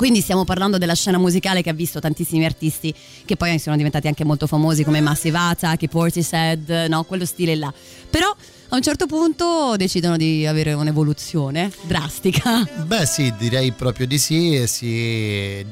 Quindi 0.00 0.22
stiamo 0.22 0.46
parlando 0.46 0.78
della 0.78 0.94
scena 0.94 1.18
musicale 1.18 1.60
che 1.60 1.68
ha 1.68 1.74
visto 1.74 2.00
tantissimi 2.00 2.42
artisti 2.46 2.94
che 3.26 3.36
poi 3.36 3.58
sono 3.58 3.76
diventati 3.76 4.06
anche 4.06 4.24
molto 4.24 4.46
famosi 4.46 4.82
come 4.82 5.02
Massive 5.02 5.36
Attack, 5.36 5.88
Portishead, 5.88 6.86
no, 6.88 7.04
quello 7.04 7.26
stile 7.26 7.54
là. 7.54 7.70
Però 8.08 8.34
a 8.70 8.76
un 8.76 8.80
certo 8.80 9.04
punto 9.04 9.74
decidono 9.76 10.16
di 10.16 10.46
avere 10.46 10.72
un'evoluzione 10.72 11.70
drastica. 11.82 12.66
Beh 12.86 13.04
sì, 13.04 13.30
direi 13.36 13.72
proprio 13.72 14.06
di 14.06 14.16
sì 14.16 14.54
e 14.54 14.66
si 14.66 15.62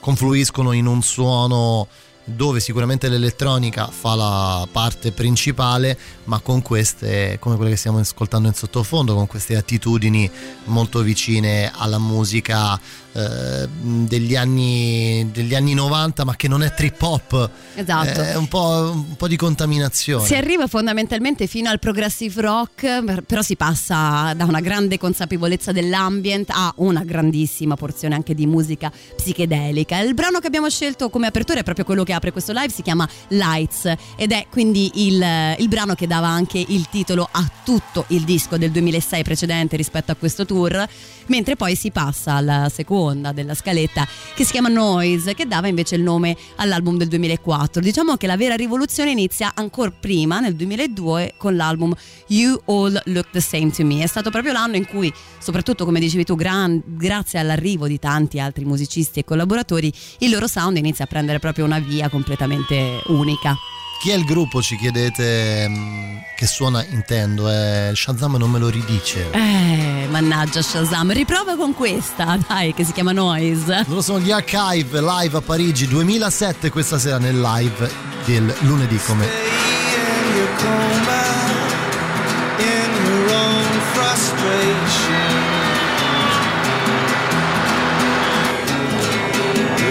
confluiscono 0.00 0.72
in 0.72 0.86
un 0.86 1.00
suono 1.02 1.86
dove 2.28 2.58
sicuramente 2.58 3.08
l'elettronica 3.08 3.86
fa 3.86 4.16
la 4.16 4.66
parte 4.68 5.12
principale, 5.12 5.96
ma 6.24 6.40
con 6.40 6.60
queste, 6.60 7.36
come 7.38 7.54
quelle 7.54 7.70
che 7.70 7.76
stiamo 7.76 8.00
ascoltando 8.00 8.48
in 8.48 8.54
sottofondo, 8.54 9.14
con 9.14 9.28
queste 9.28 9.54
attitudini 9.54 10.28
molto 10.64 11.02
vicine 11.02 11.70
alla 11.72 11.98
musica 11.98 12.80
eh, 13.16 13.66
degli, 13.70 14.36
anni, 14.36 15.28
degli 15.32 15.54
anni 15.54 15.72
90, 15.72 16.24
ma 16.24 16.36
che 16.36 16.48
non 16.48 16.62
è 16.62 16.74
trip 16.74 17.00
hop, 17.00 17.50
Esatto. 17.74 18.20
è 18.20 18.36
un 18.36 18.46
po', 18.48 18.90
un 18.92 19.16
po' 19.16 19.26
di 19.28 19.36
contaminazione. 19.36 20.26
Si 20.26 20.34
arriva 20.34 20.66
fondamentalmente 20.66 21.46
fino 21.46 21.70
al 21.70 21.78
progressive 21.78 22.40
rock, 22.42 23.04
per- 23.04 23.22
però 23.22 23.40
si 23.42 23.56
passa 23.56 24.34
da 24.34 24.44
una 24.44 24.60
grande 24.60 24.98
consapevolezza 24.98 25.72
dell'ambient 25.72 26.50
a 26.50 26.72
una 26.76 27.04
grandissima 27.04 27.74
porzione 27.76 28.14
anche 28.14 28.34
di 28.34 28.46
musica 28.46 28.92
psichedelica. 29.16 29.98
Il 30.00 30.14
brano 30.14 30.38
che 30.38 30.46
abbiamo 30.46 30.68
scelto 30.68 31.08
come 31.08 31.26
apertura 31.26 31.60
è 31.60 31.62
proprio 31.62 31.84
quello 31.84 32.04
che 32.04 32.12
apre 32.12 32.32
questo 32.32 32.52
live, 32.52 32.70
si 32.70 32.82
chiama 32.82 33.08
Lights 33.28 33.92
ed 34.16 34.32
è 34.32 34.46
quindi 34.50 35.06
il, 35.06 35.54
il 35.58 35.68
brano 35.68 35.94
che 35.94 36.06
dava 36.06 36.28
anche 36.28 36.62
il 36.66 36.86
titolo 36.90 37.26
a 37.30 37.50
tutto 37.64 38.04
il 38.08 38.24
disco 38.24 38.56
del 38.58 38.70
2006 38.70 39.22
precedente 39.22 39.76
rispetto 39.76 40.12
a 40.12 40.14
questo 40.14 40.44
tour, 40.44 40.86
mentre 41.26 41.56
poi 41.56 41.74
si 41.74 41.90
passa 41.90 42.34
alla 42.34 42.68
seconda 43.06 43.32
della 43.32 43.54
scaletta 43.54 44.06
che 44.34 44.44
si 44.44 44.52
chiama 44.52 44.68
Noise, 44.68 45.34
che 45.34 45.46
dava 45.46 45.68
invece 45.68 45.94
il 45.94 46.02
nome 46.02 46.36
all'album 46.56 46.96
del 46.96 47.08
2004. 47.08 47.80
Diciamo 47.80 48.16
che 48.16 48.26
la 48.26 48.36
vera 48.36 48.56
rivoluzione 48.56 49.10
inizia 49.10 49.52
ancora 49.54 49.90
prima, 49.90 50.40
nel 50.40 50.56
2002, 50.56 51.34
con 51.36 51.54
l'album 51.56 51.94
You 52.28 52.60
All 52.66 53.00
Look 53.06 53.30
the 53.30 53.40
Same 53.40 53.70
to 53.70 53.84
Me. 53.84 54.02
È 54.02 54.06
stato 54.06 54.30
proprio 54.30 54.52
l'anno 54.52 54.76
in 54.76 54.86
cui, 54.86 55.12
soprattutto 55.38 55.84
come 55.84 56.00
dicevi 56.00 56.24
tu, 56.24 56.34
gran- 56.34 56.82
grazie 56.84 57.38
all'arrivo 57.38 57.86
di 57.86 57.98
tanti 57.98 58.40
altri 58.40 58.64
musicisti 58.64 59.20
e 59.20 59.24
collaboratori, 59.24 59.92
il 60.18 60.30
loro 60.30 60.48
sound 60.48 60.76
inizia 60.76 61.04
a 61.04 61.08
prendere 61.08 61.38
proprio 61.38 61.64
una 61.64 61.78
via 61.78 62.08
completamente 62.08 63.02
unica. 63.06 63.54
Chi 63.98 64.10
è 64.10 64.14
il 64.14 64.24
gruppo, 64.24 64.62
ci 64.62 64.76
chiedete, 64.76 65.66
mm, 65.68 66.16
che 66.36 66.46
suona 66.46 66.84
Intendo? 66.90 67.50
Eh, 67.50 67.92
Shazam 67.94 68.36
non 68.36 68.50
me 68.50 68.58
lo 68.58 68.68
ridice. 68.68 69.30
Eh, 69.32 70.06
mannaggia 70.08 70.62
Shazam, 70.62 71.12
riprova 71.12 71.56
con 71.56 71.74
questa, 71.74 72.38
dai, 72.46 72.72
che 72.74 72.84
si 72.84 72.92
chiama 72.92 73.12
Noise. 73.12 73.84
Loro 73.88 74.02
sono 74.02 74.20
gli 74.20 74.30
Archive 74.30 75.00
live 75.00 75.36
a 75.36 75.40
Parigi 75.40 75.88
2007 75.88 76.70
questa 76.70 76.98
sera 76.98 77.18
nel 77.18 77.40
live 77.40 77.90
del 78.24 78.54
lunedì 78.60 78.98
come. 78.98 79.26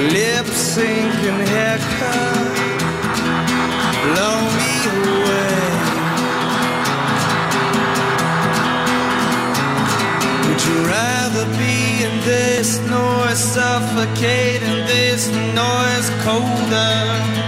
Lip 0.09 0.45
syncing 0.53 1.41
haircut, 1.47 2.54
this 12.25 12.79
noise, 12.89 13.37
suffocating 13.37 14.85
this 14.87 15.29
noise 15.53 16.09
colder? 16.23 17.45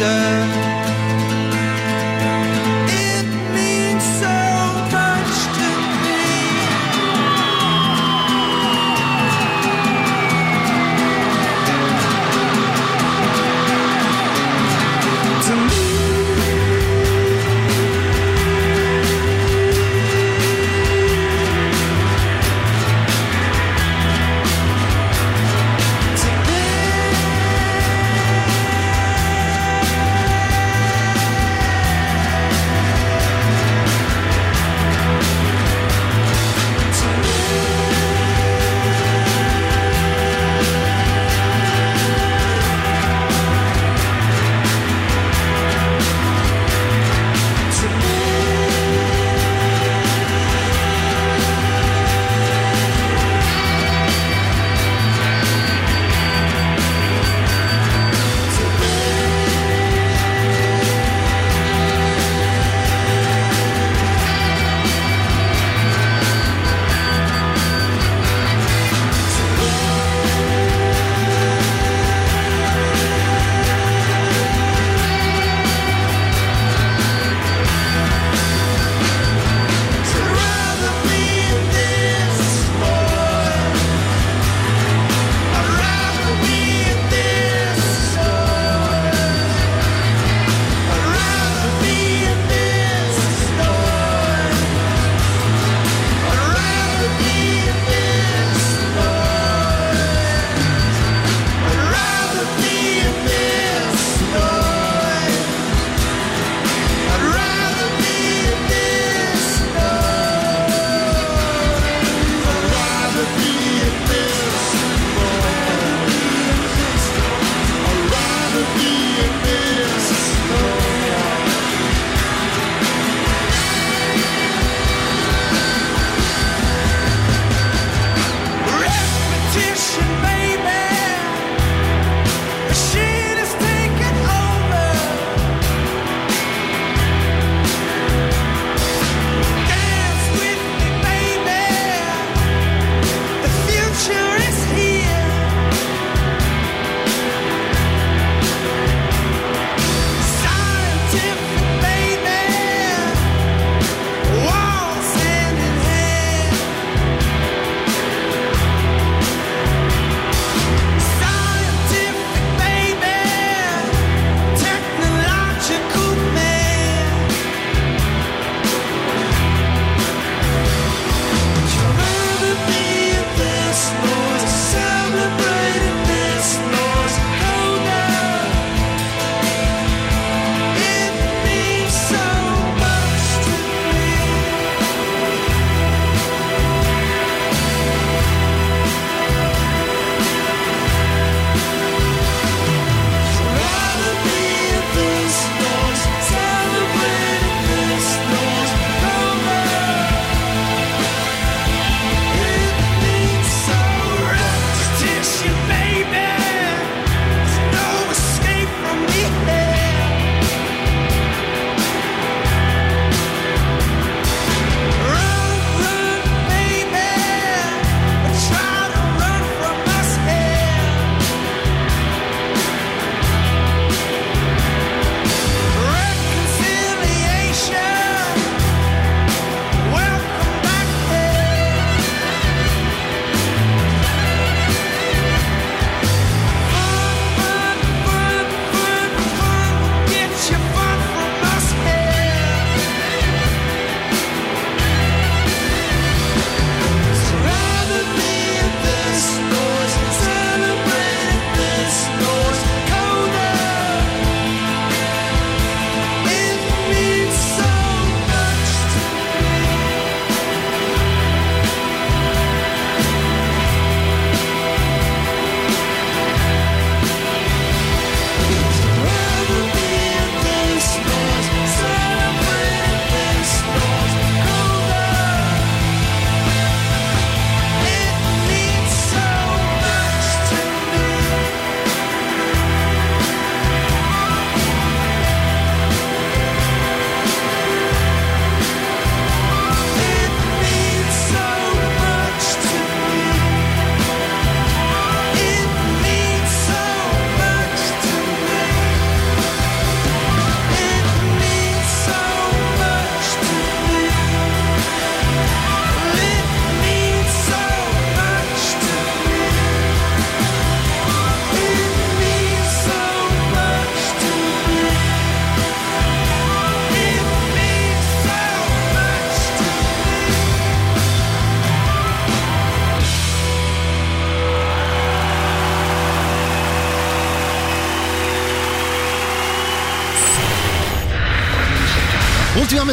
wonder 0.00 0.37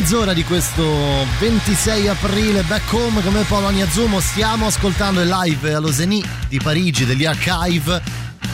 mezz'ora 0.02 0.34
di 0.34 0.44
questo 0.44 1.26
26 1.40 2.10
aprile, 2.10 2.64
back 2.64 2.92
home 2.92 3.22
come 3.22 3.44
Polonia 3.44 3.90
Zumo, 3.90 4.20
stiamo 4.20 4.68
ascoltando 4.68 5.22
il 5.22 5.30
live 5.30 5.74
all'Oseni 5.74 6.22
di 6.50 6.60
Parigi 6.60 7.06
degli 7.06 7.24
Archive. 7.24 8.02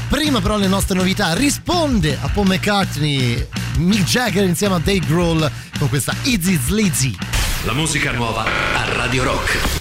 Prima 0.08 0.40
però 0.40 0.58
le 0.58 0.68
nostre 0.68 0.96
novità, 0.96 1.34
risponde 1.34 2.16
a 2.22 2.28
Paul 2.28 2.46
McCartney, 2.46 3.48
Mick 3.78 4.04
Jagger 4.04 4.44
insieme 4.44 4.76
a 4.76 4.78
Dave 4.78 5.00
Grohl 5.00 5.52
con 5.80 5.90
questa 5.90 6.14
Easy 6.26 6.60
Slizzy. 6.64 7.16
La 7.64 7.74
musica 7.74 8.12
nuova 8.12 8.44
a 8.44 8.94
Radio 8.94 9.24
Rock. 9.24 9.81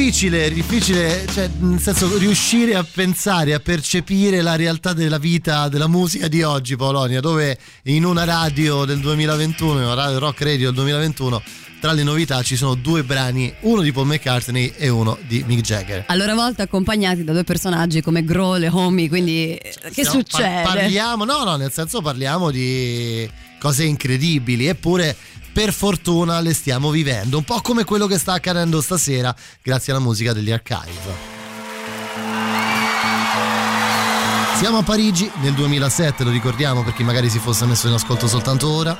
Difficile, 0.00 0.50
difficile, 0.50 1.26
cioè, 1.30 1.50
nel 1.58 1.78
senso, 1.78 2.16
riuscire 2.16 2.74
a 2.74 2.82
pensare, 2.82 3.52
a 3.52 3.60
percepire 3.60 4.40
la 4.40 4.56
realtà 4.56 4.94
della 4.94 5.18
vita, 5.18 5.68
della 5.68 5.88
musica 5.88 6.26
di 6.26 6.42
oggi, 6.42 6.74
Polonia, 6.74 7.20
dove 7.20 7.58
in 7.84 8.06
una 8.06 8.24
radio 8.24 8.86
del 8.86 8.98
2021, 9.00 9.72
in 9.72 9.84
una 9.84 9.92
radio 9.92 10.18
rock 10.18 10.40
radio 10.40 10.66
del 10.68 10.74
2021, 10.76 11.42
tra 11.82 11.92
le 11.92 12.02
novità 12.02 12.42
ci 12.42 12.56
sono 12.56 12.76
due 12.76 13.04
brani, 13.04 13.52
uno 13.60 13.82
di 13.82 13.92
Paul 13.92 14.06
McCartney 14.06 14.72
e 14.74 14.88
uno 14.88 15.18
di 15.26 15.44
Mick 15.46 15.60
Jagger. 15.60 16.04
A 16.06 16.14
loro 16.14 16.34
volta 16.34 16.62
accompagnati 16.62 17.22
da 17.22 17.32
due 17.32 17.44
personaggi 17.44 18.00
come 18.00 18.24
Grohl 18.24 18.62
e 18.62 18.68
Homie, 18.70 19.06
quindi 19.06 19.54
eh, 19.54 19.74
che 19.92 20.02
No, 20.04 20.10
succede? 20.10 20.62
par- 20.62 20.78
parliamo, 20.78 21.26
no, 21.26 21.44
no, 21.44 21.56
nel 21.56 21.70
senso 21.70 22.00
parliamo 22.00 22.50
di 22.50 23.28
cose 23.58 23.84
incredibili, 23.84 24.66
eppure 24.66 25.14
per 25.52 25.72
fortuna 25.72 26.40
le 26.40 26.54
stiamo 26.54 26.90
vivendo, 26.90 27.38
un 27.38 27.44
po' 27.44 27.60
come 27.60 27.84
quello 27.84 28.06
che 28.06 28.18
sta 28.18 28.34
accadendo 28.34 28.80
stasera 28.80 29.34
grazie 29.62 29.92
alla 29.92 30.02
musica 30.02 30.32
degli 30.32 30.50
archive. 30.50 31.38
Siamo 34.56 34.78
a 34.78 34.82
Parigi 34.82 35.30
nel 35.40 35.54
2007, 35.54 36.22
lo 36.22 36.30
ricordiamo 36.30 36.82
per 36.82 36.92
chi 36.92 37.02
magari 37.02 37.30
si 37.30 37.38
fosse 37.38 37.64
messo 37.64 37.88
in 37.88 37.94
ascolto 37.94 38.28
soltanto 38.28 38.70
ora 38.70 38.96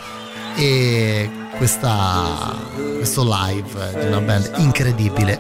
e 0.57 1.31
questa, 1.57 2.57
questo 2.97 3.23
live 3.25 3.91
di 4.01 4.07
una 4.07 4.21
band 4.21 4.55
incredibile. 4.57 5.39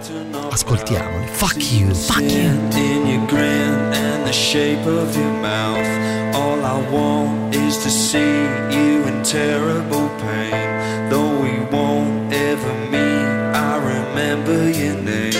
Ascoltiamoli. 0.50 1.26
Fuck 1.32 1.72
you. 1.72 1.94
Fuck 1.94 2.20
you. 2.20 2.50
in 2.74 3.06
your 3.06 3.26
grin 3.26 3.92
and 3.94 4.26
the 4.26 4.32
shape 4.32 4.84
of 4.86 5.16
your 5.16 5.32
mouth. 5.40 6.34
All 6.34 6.62
I 6.64 6.90
want 6.90 7.54
is 7.54 7.78
to 7.82 7.88
see 7.88 8.18
you 8.18 9.06
in 9.06 9.22
terrible 9.22 10.10
pain. 10.18 10.69
Won't 11.72 12.32
ever 12.32 12.74
meet, 12.90 13.30
I 13.54 13.76
remember 13.78 14.68
your 14.70 14.96
name. 14.96 15.32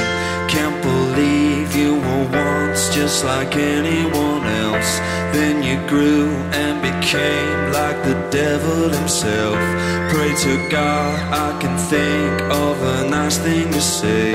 Can't 0.49 0.81
believe 0.81 1.75
you 1.75 1.95
were 1.97 2.29
once 2.31 2.95
just 2.95 3.25
like 3.25 3.57
anyone 3.57 4.45
else. 4.47 4.99
Then 5.35 5.63
you 5.65 5.77
grew 5.89 6.29
and 6.53 6.81
became 6.81 7.73
like 7.73 8.05
the 8.05 8.15
devil 8.31 8.91
himself. 8.91 9.59
Pray 10.13 10.33
to 10.47 10.69
God 10.71 11.19
I 11.33 11.59
can 11.61 11.77
think 11.77 12.43
of 12.53 12.81
a 12.81 13.11
nice 13.11 13.39
thing 13.39 13.73
to 13.73 13.81
say, 13.81 14.33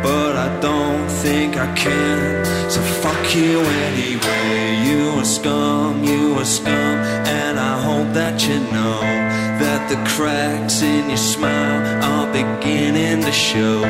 but 0.00 0.36
I 0.36 0.60
don't 0.60 1.08
think 1.08 1.56
I 1.56 1.72
can. 1.74 2.44
So 2.70 2.80
fuck 3.02 3.34
you 3.34 3.58
anyway. 3.88 4.78
You 4.86 5.18
are 5.18 5.24
scum, 5.24 6.04
you 6.04 6.38
are 6.38 6.44
scum, 6.44 6.96
and 7.26 7.58
I 7.58 7.82
hope 7.82 8.14
that 8.14 8.46
you 8.46 8.60
know 8.72 9.41
that 9.62 9.88
the 9.88 10.00
cracks 10.10 10.82
in 10.82 11.08
your 11.08 11.24
smile 11.34 11.80
are 12.10 12.26
beginning 12.32 13.22
to 13.22 13.30
show. 13.30 13.80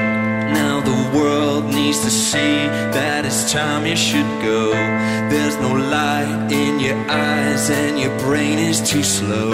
Now 0.61 0.81
the 0.81 1.01
world 1.17 1.65
needs 1.65 2.01
to 2.01 2.11
see 2.11 2.57
that 2.97 3.25
it's 3.25 3.51
time 3.51 3.87
you 3.87 3.97
should 3.97 4.33
go. 4.45 4.73
There's 5.33 5.57
no 5.67 5.73
light 5.97 6.53
in 6.53 6.79
your 6.79 7.01
eyes 7.09 7.71
and 7.71 7.99
your 7.99 8.15
brain 8.19 8.59
is 8.59 8.79
too 8.93 9.03
slow. 9.03 9.51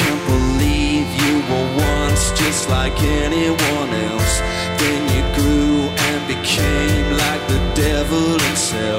Can't 0.00 0.24
believe 0.32 1.06
you 1.22 1.34
were 1.50 1.68
once 1.90 2.22
just 2.42 2.70
like 2.70 2.96
anyone 3.02 3.90
else. 4.10 4.34
Then 4.82 5.02
you 5.14 5.22
grew 5.38 5.78
and 6.06 6.20
became 6.34 7.06
like 7.24 7.42
the 7.52 7.60
devil 7.82 8.26
himself. 8.46 8.97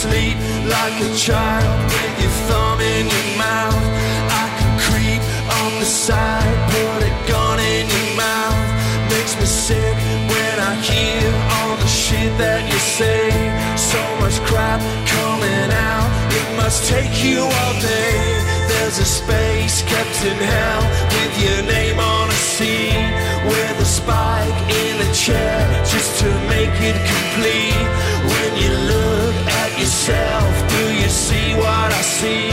Sleep 0.00 0.36
like 0.64 0.96
a 1.04 1.12
child 1.14 1.76
with 1.92 2.14
your 2.24 2.34
thumb 2.48 2.80
in 2.80 3.04
your 3.04 3.28
mouth. 3.36 3.84
I 4.42 4.46
can 4.56 4.72
creep 4.86 5.22
on 5.60 5.70
the 5.78 5.84
side, 5.84 6.56
put 6.72 7.00
a 7.04 7.12
gun 7.28 7.60
in 7.60 7.84
your 7.84 8.10
mouth. 8.16 8.68
Makes 9.12 9.34
me 9.36 9.44
sick 9.44 9.96
when 10.32 10.56
I 10.70 10.72
hear 10.88 11.20
all 11.54 11.76
the 11.76 11.90
shit 12.02 12.32
that 12.40 12.62
you 12.72 12.80
say. 12.96 13.28
So 13.76 14.00
much 14.22 14.40
crap 14.48 14.80
coming 15.04 15.68
out, 15.92 16.08
it 16.32 16.48
must 16.56 16.88
take 16.88 17.14
you 17.22 17.44
all 17.44 17.74
day. 17.84 18.16
There's 18.72 18.98
a 19.04 19.08
space 19.20 19.82
kept 19.82 20.16
in 20.24 20.38
hell 20.52 20.82
with 21.12 21.34
your 21.44 21.60
name 21.76 22.00
on 22.00 22.26
a 22.30 22.40
seat 22.56 23.04
with 23.52 23.86
a 23.86 23.88
spike 23.98 24.60
in 24.82 24.94
a 25.08 25.10
chair 25.12 25.60
just 25.84 26.20
to 26.20 26.28
make 26.48 26.76
it 26.88 26.96
complete. 27.12 28.09
Yourself, 30.00 30.70
do 30.70 30.94
you 30.94 31.08
see 31.08 31.54
what 31.56 31.92
I 31.92 32.00
see? 32.00 32.48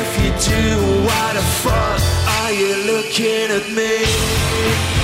If 0.00 0.10
you 0.22 0.30
do, 0.54 1.06
why 1.06 1.32
the 1.34 1.42
fuck 1.62 2.00
are 2.40 2.52
you 2.52 2.92
looking 2.92 3.50
at 3.50 3.68
me? 3.72 4.97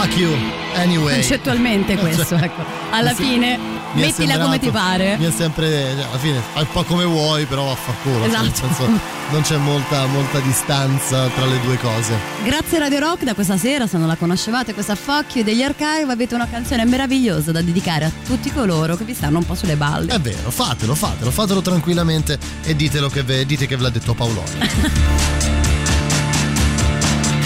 Fuck 0.00 0.16
you. 0.16 0.34
Anyway. 0.74 1.14
Concettualmente 1.14 1.96
questo, 1.98 2.34
ecco. 2.36 2.62
Alla 2.90 3.14
Sì. 3.14 3.22
fine 3.22 3.56
mi 3.94 4.00
Mettila 4.00 4.38
come 4.38 4.58
ti 4.58 4.70
pare. 4.70 5.16
Mi 5.18 5.26
è 5.26 5.30
sempre, 5.30 5.68
cioè, 5.70 6.04
alla 6.08 6.18
fine 6.18 6.40
fai 6.52 6.62
un 6.62 6.68
po' 6.72 6.82
come 6.82 7.04
vuoi, 7.04 7.44
però 7.46 7.66
vaffanculo. 7.66 8.18
cioè, 8.28 8.40
nel 8.40 8.50
Esatto. 8.52 8.66
senso, 8.74 9.00
non 9.30 9.42
c'è 9.42 9.56
molta, 9.56 10.06
molta 10.06 10.40
distanza 10.40 11.28
tra 11.28 11.46
le 11.46 11.60
due 11.60 11.78
cose. 11.78 12.12
Grazie 12.44 12.78
Radio 12.80 12.98
Rock, 12.98 13.22
da 13.22 13.34
questa 13.34 13.56
sera, 13.56 13.86
se 13.86 13.96
non 13.98 14.08
la 14.08 14.16
conoscevate, 14.16 14.74
questa 14.74 14.96
Fuck 14.96 15.36
You 15.36 15.44
degli 15.44 15.62
Archive, 15.62 16.10
avete 16.10 16.34
una 16.34 16.48
canzone 16.48 16.84
meravigliosa 16.84 17.52
da 17.52 17.62
dedicare 17.62 18.06
a 18.06 18.10
tutti 18.26 18.52
coloro 18.52 18.96
che 18.96 19.04
vi 19.04 19.14
stanno 19.14 19.38
un 19.38 19.46
po' 19.46 19.54
sulle 19.54 19.76
balle. 19.76 20.12
È 20.12 20.18
vero, 20.18 20.50
fatelo, 20.50 20.94
fatelo, 20.96 21.30
fatelo 21.30 21.62
tranquillamente 21.62 22.36
e 22.64 22.74
ditelo 22.74 23.08
che 23.08 23.22
ve, 23.22 23.46
dite 23.46 23.66
che 23.68 23.76
ve 23.76 23.82
l'ha 23.82 23.90
detto 23.90 24.12
Paoloni. 24.14 24.50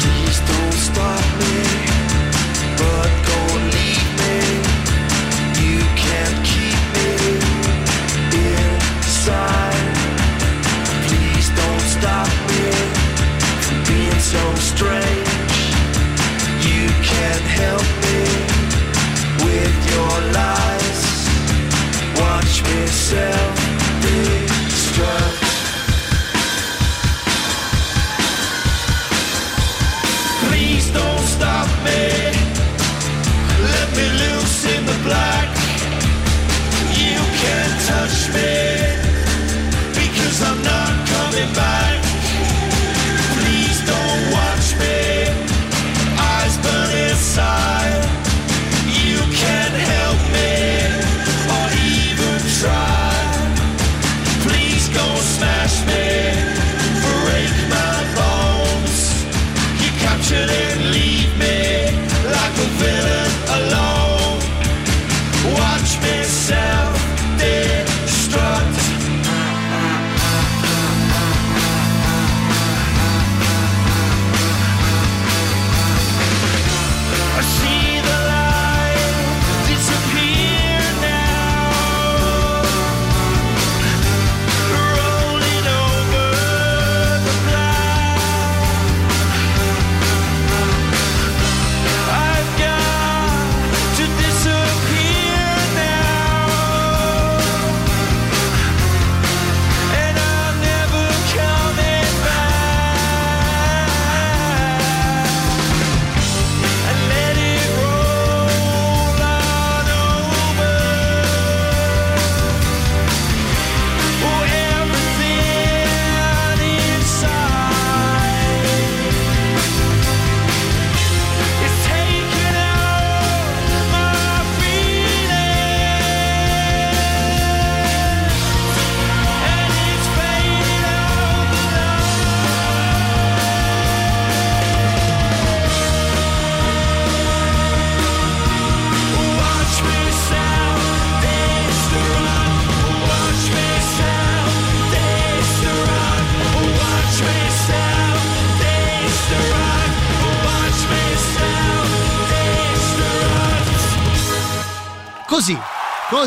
Please 0.01 0.41
don't 0.47 0.73
stop 0.73 1.23
me, 1.39 1.78
so 14.29 14.45
strange. 14.57 15.57
You 16.69 16.85
can't 17.13 17.47
help 17.63 17.87
me 18.05 18.23
with 19.47 19.77
your 19.95 20.15
lies. 20.37 21.03
Watch 22.21 22.55
me 22.69 22.79
self-destruct. 23.09 23.49
Please 30.45 30.87
don't 30.91 31.27
stop 31.37 31.69
me. 31.89 32.05
Let 33.71 33.89
me 33.97 34.07
loose 34.23 34.61
in 34.75 34.83
the 34.85 34.99
black. 35.09 35.49
You 37.03 37.19
can't 37.43 37.77
touch 37.91 38.19
me 38.37 38.53
because 39.99 40.39
I'm 40.43 40.61
not 40.63 40.93
coming 41.15 41.51
back. 41.55 41.88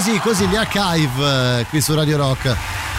Così, 0.01 0.17
così 0.17 0.47
gli 0.47 0.55
archive 0.55 1.59
eh, 1.59 1.65
qui 1.65 1.79
su 1.79 1.93
Radio 1.93 2.17
Rock. 2.17 2.55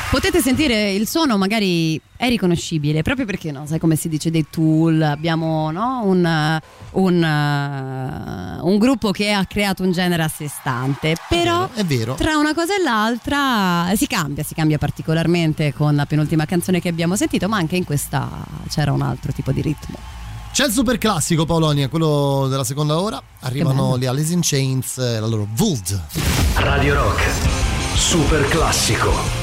Potete 0.09 0.41
sentire 0.41 0.93
il 0.93 1.09
suono, 1.09 1.37
magari 1.37 2.01
è 2.17 2.29
riconoscibile, 2.29 3.03
proprio 3.03 3.27
perché 3.27 3.51
no, 3.51 3.67
sai 3.67 3.81
come 3.81 3.97
si 3.97 4.09
dice 4.09 4.31
dei 4.31 4.47
tool, 4.49 5.03
abbiamo 5.03 5.73
no, 5.73 6.03
un, 6.05 6.61
un, 6.93 7.25
eh, 7.25 8.61
un 8.61 8.79
gruppo 8.79 9.11
che 9.11 9.33
ha 9.33 9.45
creato 9.47 9.83
un 9.83 9.91
genere 9.91 10.23
a 10.23 10.29
sé 10.29 10.47
stante, 10.47 11.17
però 11.29 11.69
È 11.75 11.83
vero. 11.85 12.15
tra 12.15 12.37
una 12.37 12.55
cosa 12.55 12.77
e 12.77 12.83
l'altra 12.83 13.91
si 13.97 14.07
cambia, 14.07 14.45
si 14.45 14.55
cambia 14.55 14.79
particolarmente 14.79 15.75
con 15.75 15.97
la 15.97 16.07
penultima 16.07 16.45
canzone 16.45 16.81
che 16.81 16.89
abbiamo 16.89 17.17
sentito, 17.17 17.49
ma 17.49 17.57
anche 17.57 17.75
in 17.75 17.85
questa 17.85 18.29
c'era 18.69 18.93
un 18.93 19.03
altro 19.03 19.33
tipo 19.33 19.51
di 19.51 19.61
ritmo. 19.61 20.12
C'è 20.53 20.67
il 20.67 20.73
super 20.73 20.99
classico 20.99 21.47
Paolonia, 21.47 21.89
quello 21.89 22.47
della 22.47 22.63
seconda 22.63 23.01
ora. 23.01 23.21
Arrivano 23.41 23.97
gli 23.97 24.05
Alice 24.05 24.35
in 24.35 24.41
Chains, 24.43 24.99
la 24.99 25.27
loro 25.27 25.49
Vuld. 25.51 25.99
Radio 26.57 26.95
Rock. 26.95 27.23
Super 27.97 28.47
classico. 28.49 29.42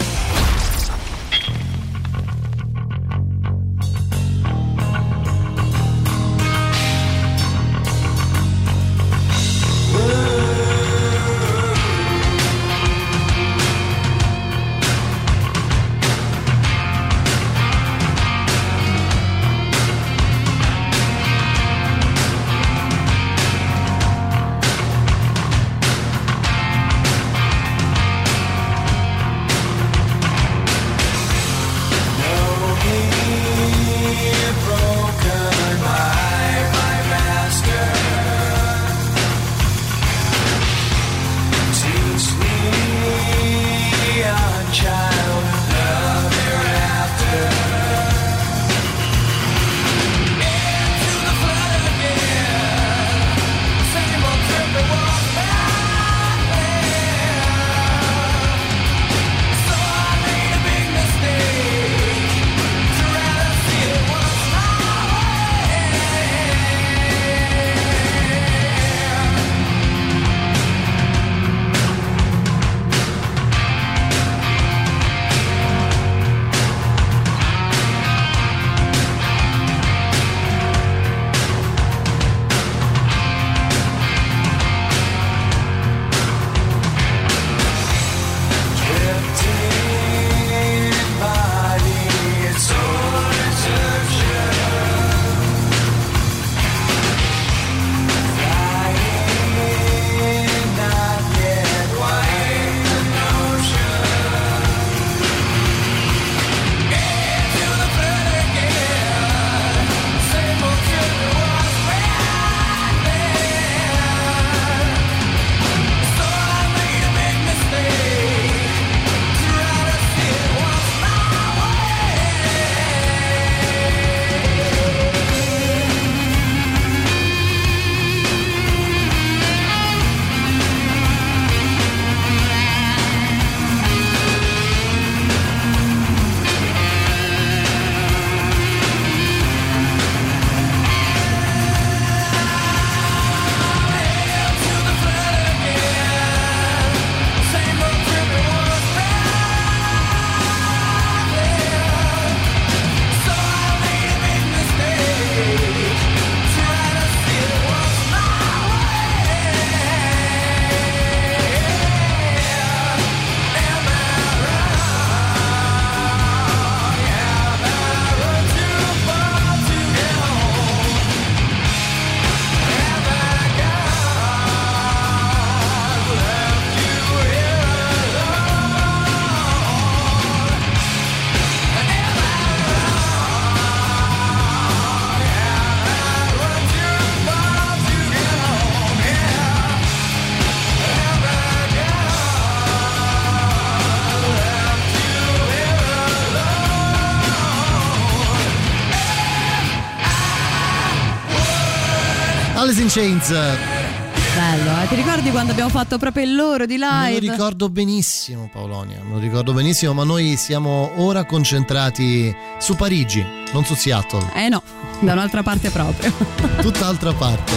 Chains. 202.90 203.30
Bello, 203.30 204.82
eh? 204.82 204.88
ti 204.88 204.96
ricordi 204.96 205.30
quando 205.32 205.52
abbiamo 205.52 205.70
fatto 205.70 205.98
proprio 205.98 206.24
il 206.24 206.36
loro 206.36 206.66
di 206.66 206.78
Me 206.78 206.86
lo 206.88 207.06
live? 207.18 207.20
ricordo 207.32 207.70
benissimo 207.70 208.50
Paolonia, 208.52 209.00
me 209.04 209.14
lo 209.14 209.20
ricordo 209.20 209.54
benissimo, 209.54 209.94
ma 209.94 210.04
noi 210.04 210.38
siamo 210.38 210.92
ora 210.96 211.26
concentrati 211.26 212.34
su 212.58 212.76
Parigi, 212.76 213.24
non 213.52 213.66
su 213.66 213.76
Seattle, 213.76 214.32
Eh 214.34 214.50
no, 214.50 214.62
da 215.00 215.14
un'altra 215.14 215.44
parte 215.44 215.70
proprio. 215.70 216.12
tutt'altra 216.62 217.12
parte. 217.14 217.52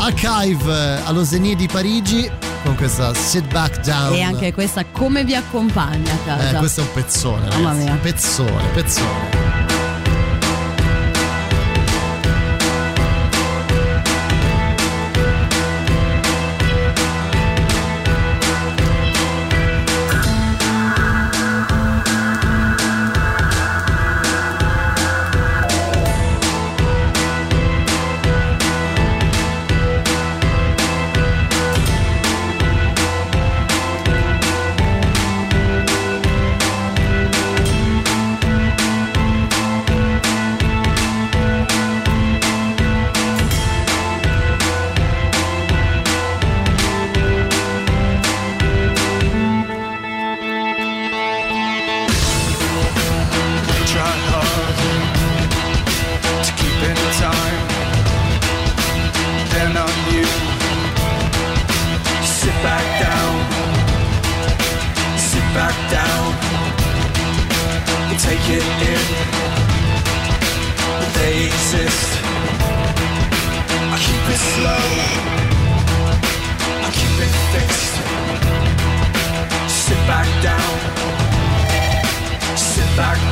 Archive 0.00 0.72
eh, 0.72 1.00
allo 1.04 1.24
Zenie 1.24 1.54
di 1.54 1.66
Parigi 1.68 2.28
con 2.64 2.74
questa 2.74 3.14
Sit 3.14 3.46
Back 3.46 3.80
Down. 3.80 4.14
E 4.14 4.22
anche 4.22 4.52
questa 4.52 4.84
come 4.86 5.24
vi 5.24 5.34
accompagna 5.34 6.12
a 6.12 6.16
casa. 6.24 6.50
Eh, 6.50 6.58
questo 6.58 6.80
è 6.80 6.84
un 6.84 6.92
pezzone, 6.92 7.44
ragazzi. 7.44 7.62
Mamma 7.62 7.82
mia. 7.82 7.94
Pezzone, 8.00 8.68
pezzone. 8.72 9.39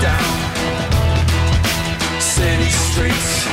Down 0.01 0.49
city 2.39 2.71
streets 2.71 3.49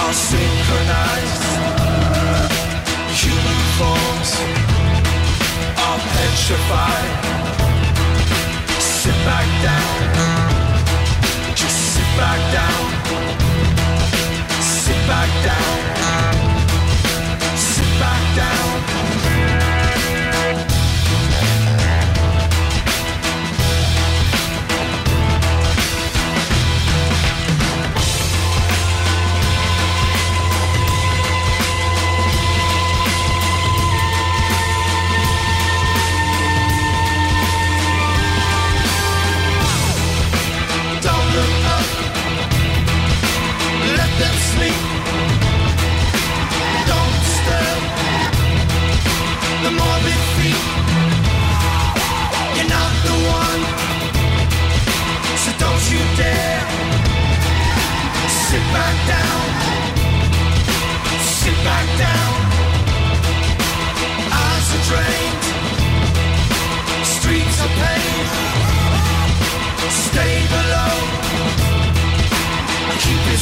are 0.00 0.12
synchronized. 0.12 1.44
Human 3.22 3.60
forms 3.78 4.30
are 5.86 6.00
petrified. 6.14 7.12
Sit 8.78 9.18
back 9.26 9.48
down. 9.68 9.94
Just 11.56 11.78
sit 11.94 12.10
back 12.16 12.40
down. 12.58 12.84
Sit 14.60 15.00
back 15.08 15.30
down. 15.44 16.01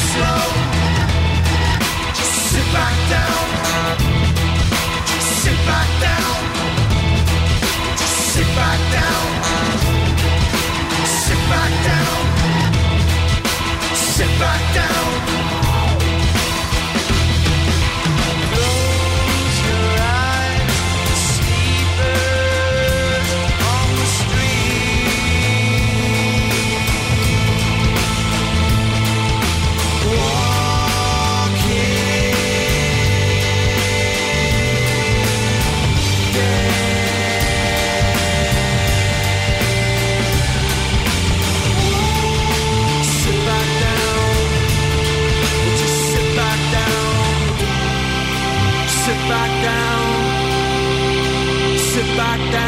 Slow. 0.09 0.45
Just 2.17 2.35
sit 2.51 2.67
back 2.73 2.97
down. 3.15 3.45
Just 5.09 5.29
sit 5.43 5.59
back 5.69 5.89
down. 6.05 6.39
Just 7.99 8.17
sit 8.33 8.49
back 8.59 8.79
down. 8.97 9.27
Sit 11.25 11.41
back 11.51 11.71
down. 11.89 12.19
Sit 14.15 14.31
back 14.39 14.61
down. 14.73 15.40
sit 49.11 49.27
back 49.27 49.51
down, 49.61 50.09
sit 51.77 52.17
back 52.17 52.51
down. 52.53 52.60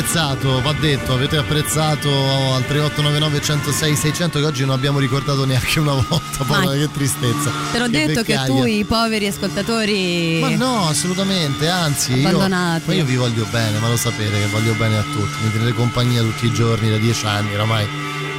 Apprezzato, 0.00 0.62
va 0.62 0.72
detto, 0.72 1.12
avete 1.12 1.36
apprezzato 1.36 2.08
al 2.08 2.64
3899 2.66 3.42
106 3.42 3.96
600 3.96 4.38
che 4.38 4.44
oggi 4.46 4.64
non 4.64 4.70
abbiamo 4.74 4.98
ricordato 4.98 5.44
neanche 5.44 5.78
una 5.78 5.92
volta, 5.92 6.42
poi 6.44 6.64
Ma- 6.64 6.72
che 6.72 6.90
tristezza. 6.90 7.52
Te 7.70 7.78
l'ho 7.78 7.86
detto 7.88 8.22
che 8.22 8.34
vecchiaia. 8.34 8.46
tu 8.46 8.64
i 8.64 8.84
poveri 8.84 9.26
ascoltatori 9.26 10.38
Ma 10.40 10.48
no, 10.56 10.88
assolutamente, 10.88 11.68
anzi, 11.68 12.14
io, 12.14 12.38
ma 12.38 12.80
io 12.86 13.04
vi 13.04 13.16
voglio 13.16 13.44
bene, 13.50 13.78
ma 13.78 13.88
lo 13.90 13.96
sapete 13.98 14.38
che 14.38 14.46
voglio 14.46 14.72
bene 14.72 14.96
a 14.96 15.02
tutti, 15.02 15.44
mi 15.44 15.52
tenete 15.52 15.74
compagnia 15.74 16.22
tutti 16.22 16.46
i 16.46 16.52
giorni 16.52 16.88
da 16.88 16.96
dieci 16.96 17.26
anni, 17.26 17.52
oramai, 17.52 17.86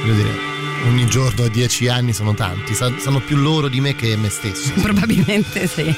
voglio 0.00 0.14
dire, 0.14 0.34
ogni 0.86 1.06
giorno 1.06 1.44
a 1.44 1.48
dieci 1.48 1.86
anni 1.86 2.12
sono 2.12 2.34
tanti, 2.34 2.74
sanno 2.74 3.20
più 3.24 3.36
loro 3.36 3.68
di 3.68 3.80
me 3.80 3.94
che 3.94 4.16
me 4.16 4.30
stesso. 4.30 4.72
probabilmente 4.82 5.68
sì. 5.68 5.94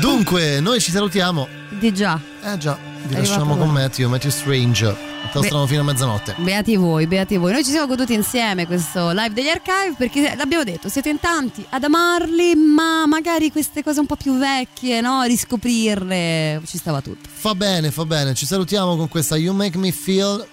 Dunque, 0.00 0.58
noi 0.58 0.80
ci 0.80 0.90
salutiamo, 0.90 1.48
Di 1.70 1.94
già. 1.94 2.20
eh 2.42 2.58
già, 2.58 2.76
vi 3.06 3.14
lasciamo 3.14 3.56
con. 3.56 3.70
Matthew, 3.70 4.08
Matthew 4.08 4.30
Strange, 4.30 4.96
incastrano 5.24 5.66
fino 5.66 5.80
a 5.80 5.84
mezzanotte. 5.84 6.34
Beati 6.38 6.76
voi, 6.76 7.06
beati 7.06 7.36
voi. 7.36 7.52
Noi 7.52 7.64
ci 7.64 7.70
siamo 7.70 7.86
goduti 7.86 8.14
insieme 8.14 8.66
questo 8.66 9.10
live 9.10 9.32
degli 9.32 9.48
archive 9.48 9.94
perché 9.96 10.34
l'abbiamo 10.36 10.64
detto, 10.64 10.88
siete 10.88 11.08
in 11.10 11.20
tanti 11.20 11.64
ad 11.70 11.84
amarli, 11.84 12.54
ma 12.54 13.06
magari 13.06 13.50
queste 13.50 13.82
cose 13.82 14.00
un 14.00 14.06
po' 14.06 14.16
più 14.16 14.38
vecchie, 14.38 15.00
no? 15.00 15.22
Riscoprirle, 15.22 16.62
ci 16.66 16.78
stava 16.78 17.00
tutto. 17.00 17.28
Fa 17.30 17.54
bene, 17.54 17.90
fa 17.90 18.04
bene, 18.04 18.34
ci 18.34 18.46
salutiamo 18.46 18.96
con 18.96 19.08
questa 19.08 19.36
You 19.36 19.54
Make 19.54 19.78
Me 19.78 19.92
Feel. 19.92 20.46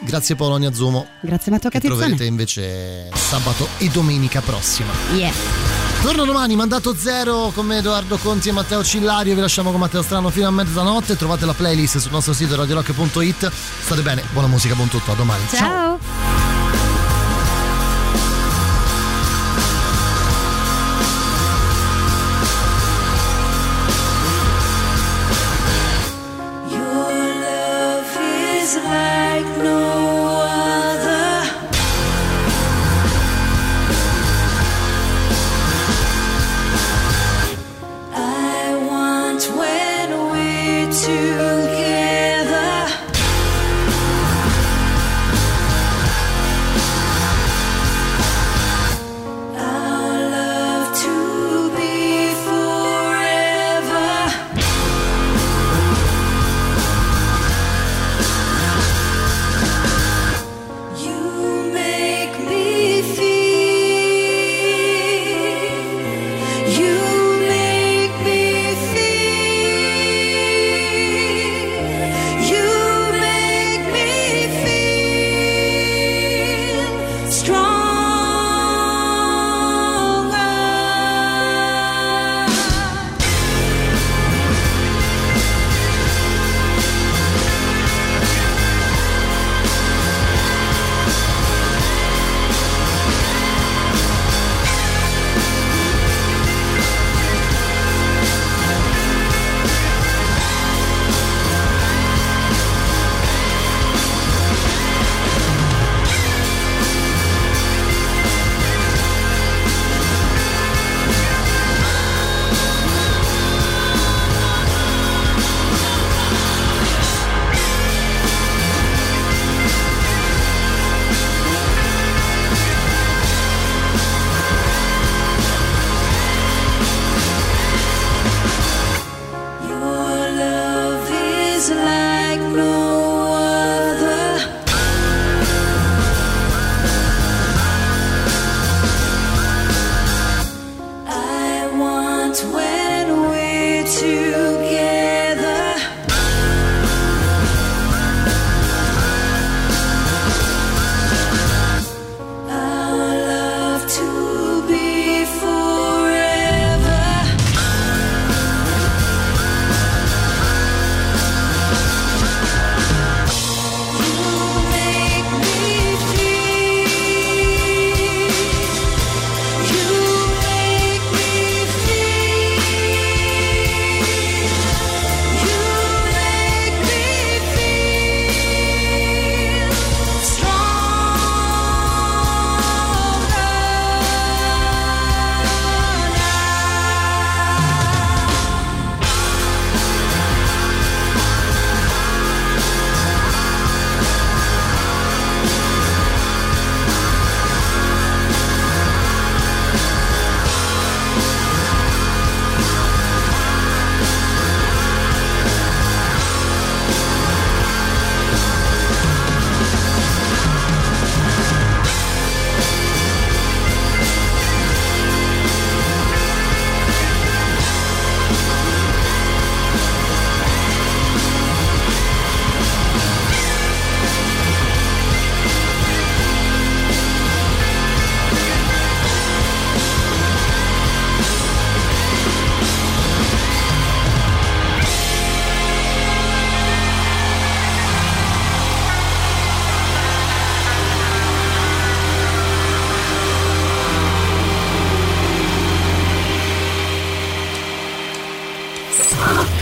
Grazie 0.00 0.34
Polonia 0.34 0.72
Zumo. 0.72 1.06
Grazie 1.20 1.52
Matteo 1.52 1.70
Catizzone. 1.70 1.98
troverete 1.98 2.24
invece 2.24 3.10
sabato 3.14 3.68
e 3.78 3.88
domenica 3.88 4.40
prossima. 4.40 4.90
Yeah. 5.14 5.69
Torno 6.02 6.24
domani, 6.24 6.56
mandato 6.56 6.94
zero 6.96 7.52
con 7.54 7.66
me 7.66 7.76
Edoardo 7.78 8.16
Conti 8.16 8.48
e 8.48 8.52
Matteo 8.52 8.82
Cillario. 8.82 9.34
Vi 9.34 9.40
lasciamo 9.40 9.70
con 9.70 9.80
Matteo 9.80 10.02
Strano 10.02 10.30
fino 10.30 10.48
a 10.48 10.50
mezzanotte. 10.50 11.14
Trovate 11.14 11.44
la 11.44 11.52
playlist 11.52 11.98
sul 11.98 12.10
nostro 12.10 12.32
sito 12.32 12.56
radiorock.it. 12.56 13.50
State 13.50 14.00
bene, 14.00 14.24
buona 14.32 14.48
musica, 14.48 14.74
buon 14.74 14.88
tutto, 14.88 15.12
a 15.12 15.14
domani. 15.14 15.42
Ciao. 15.52 15.80
Your 15.80 15.89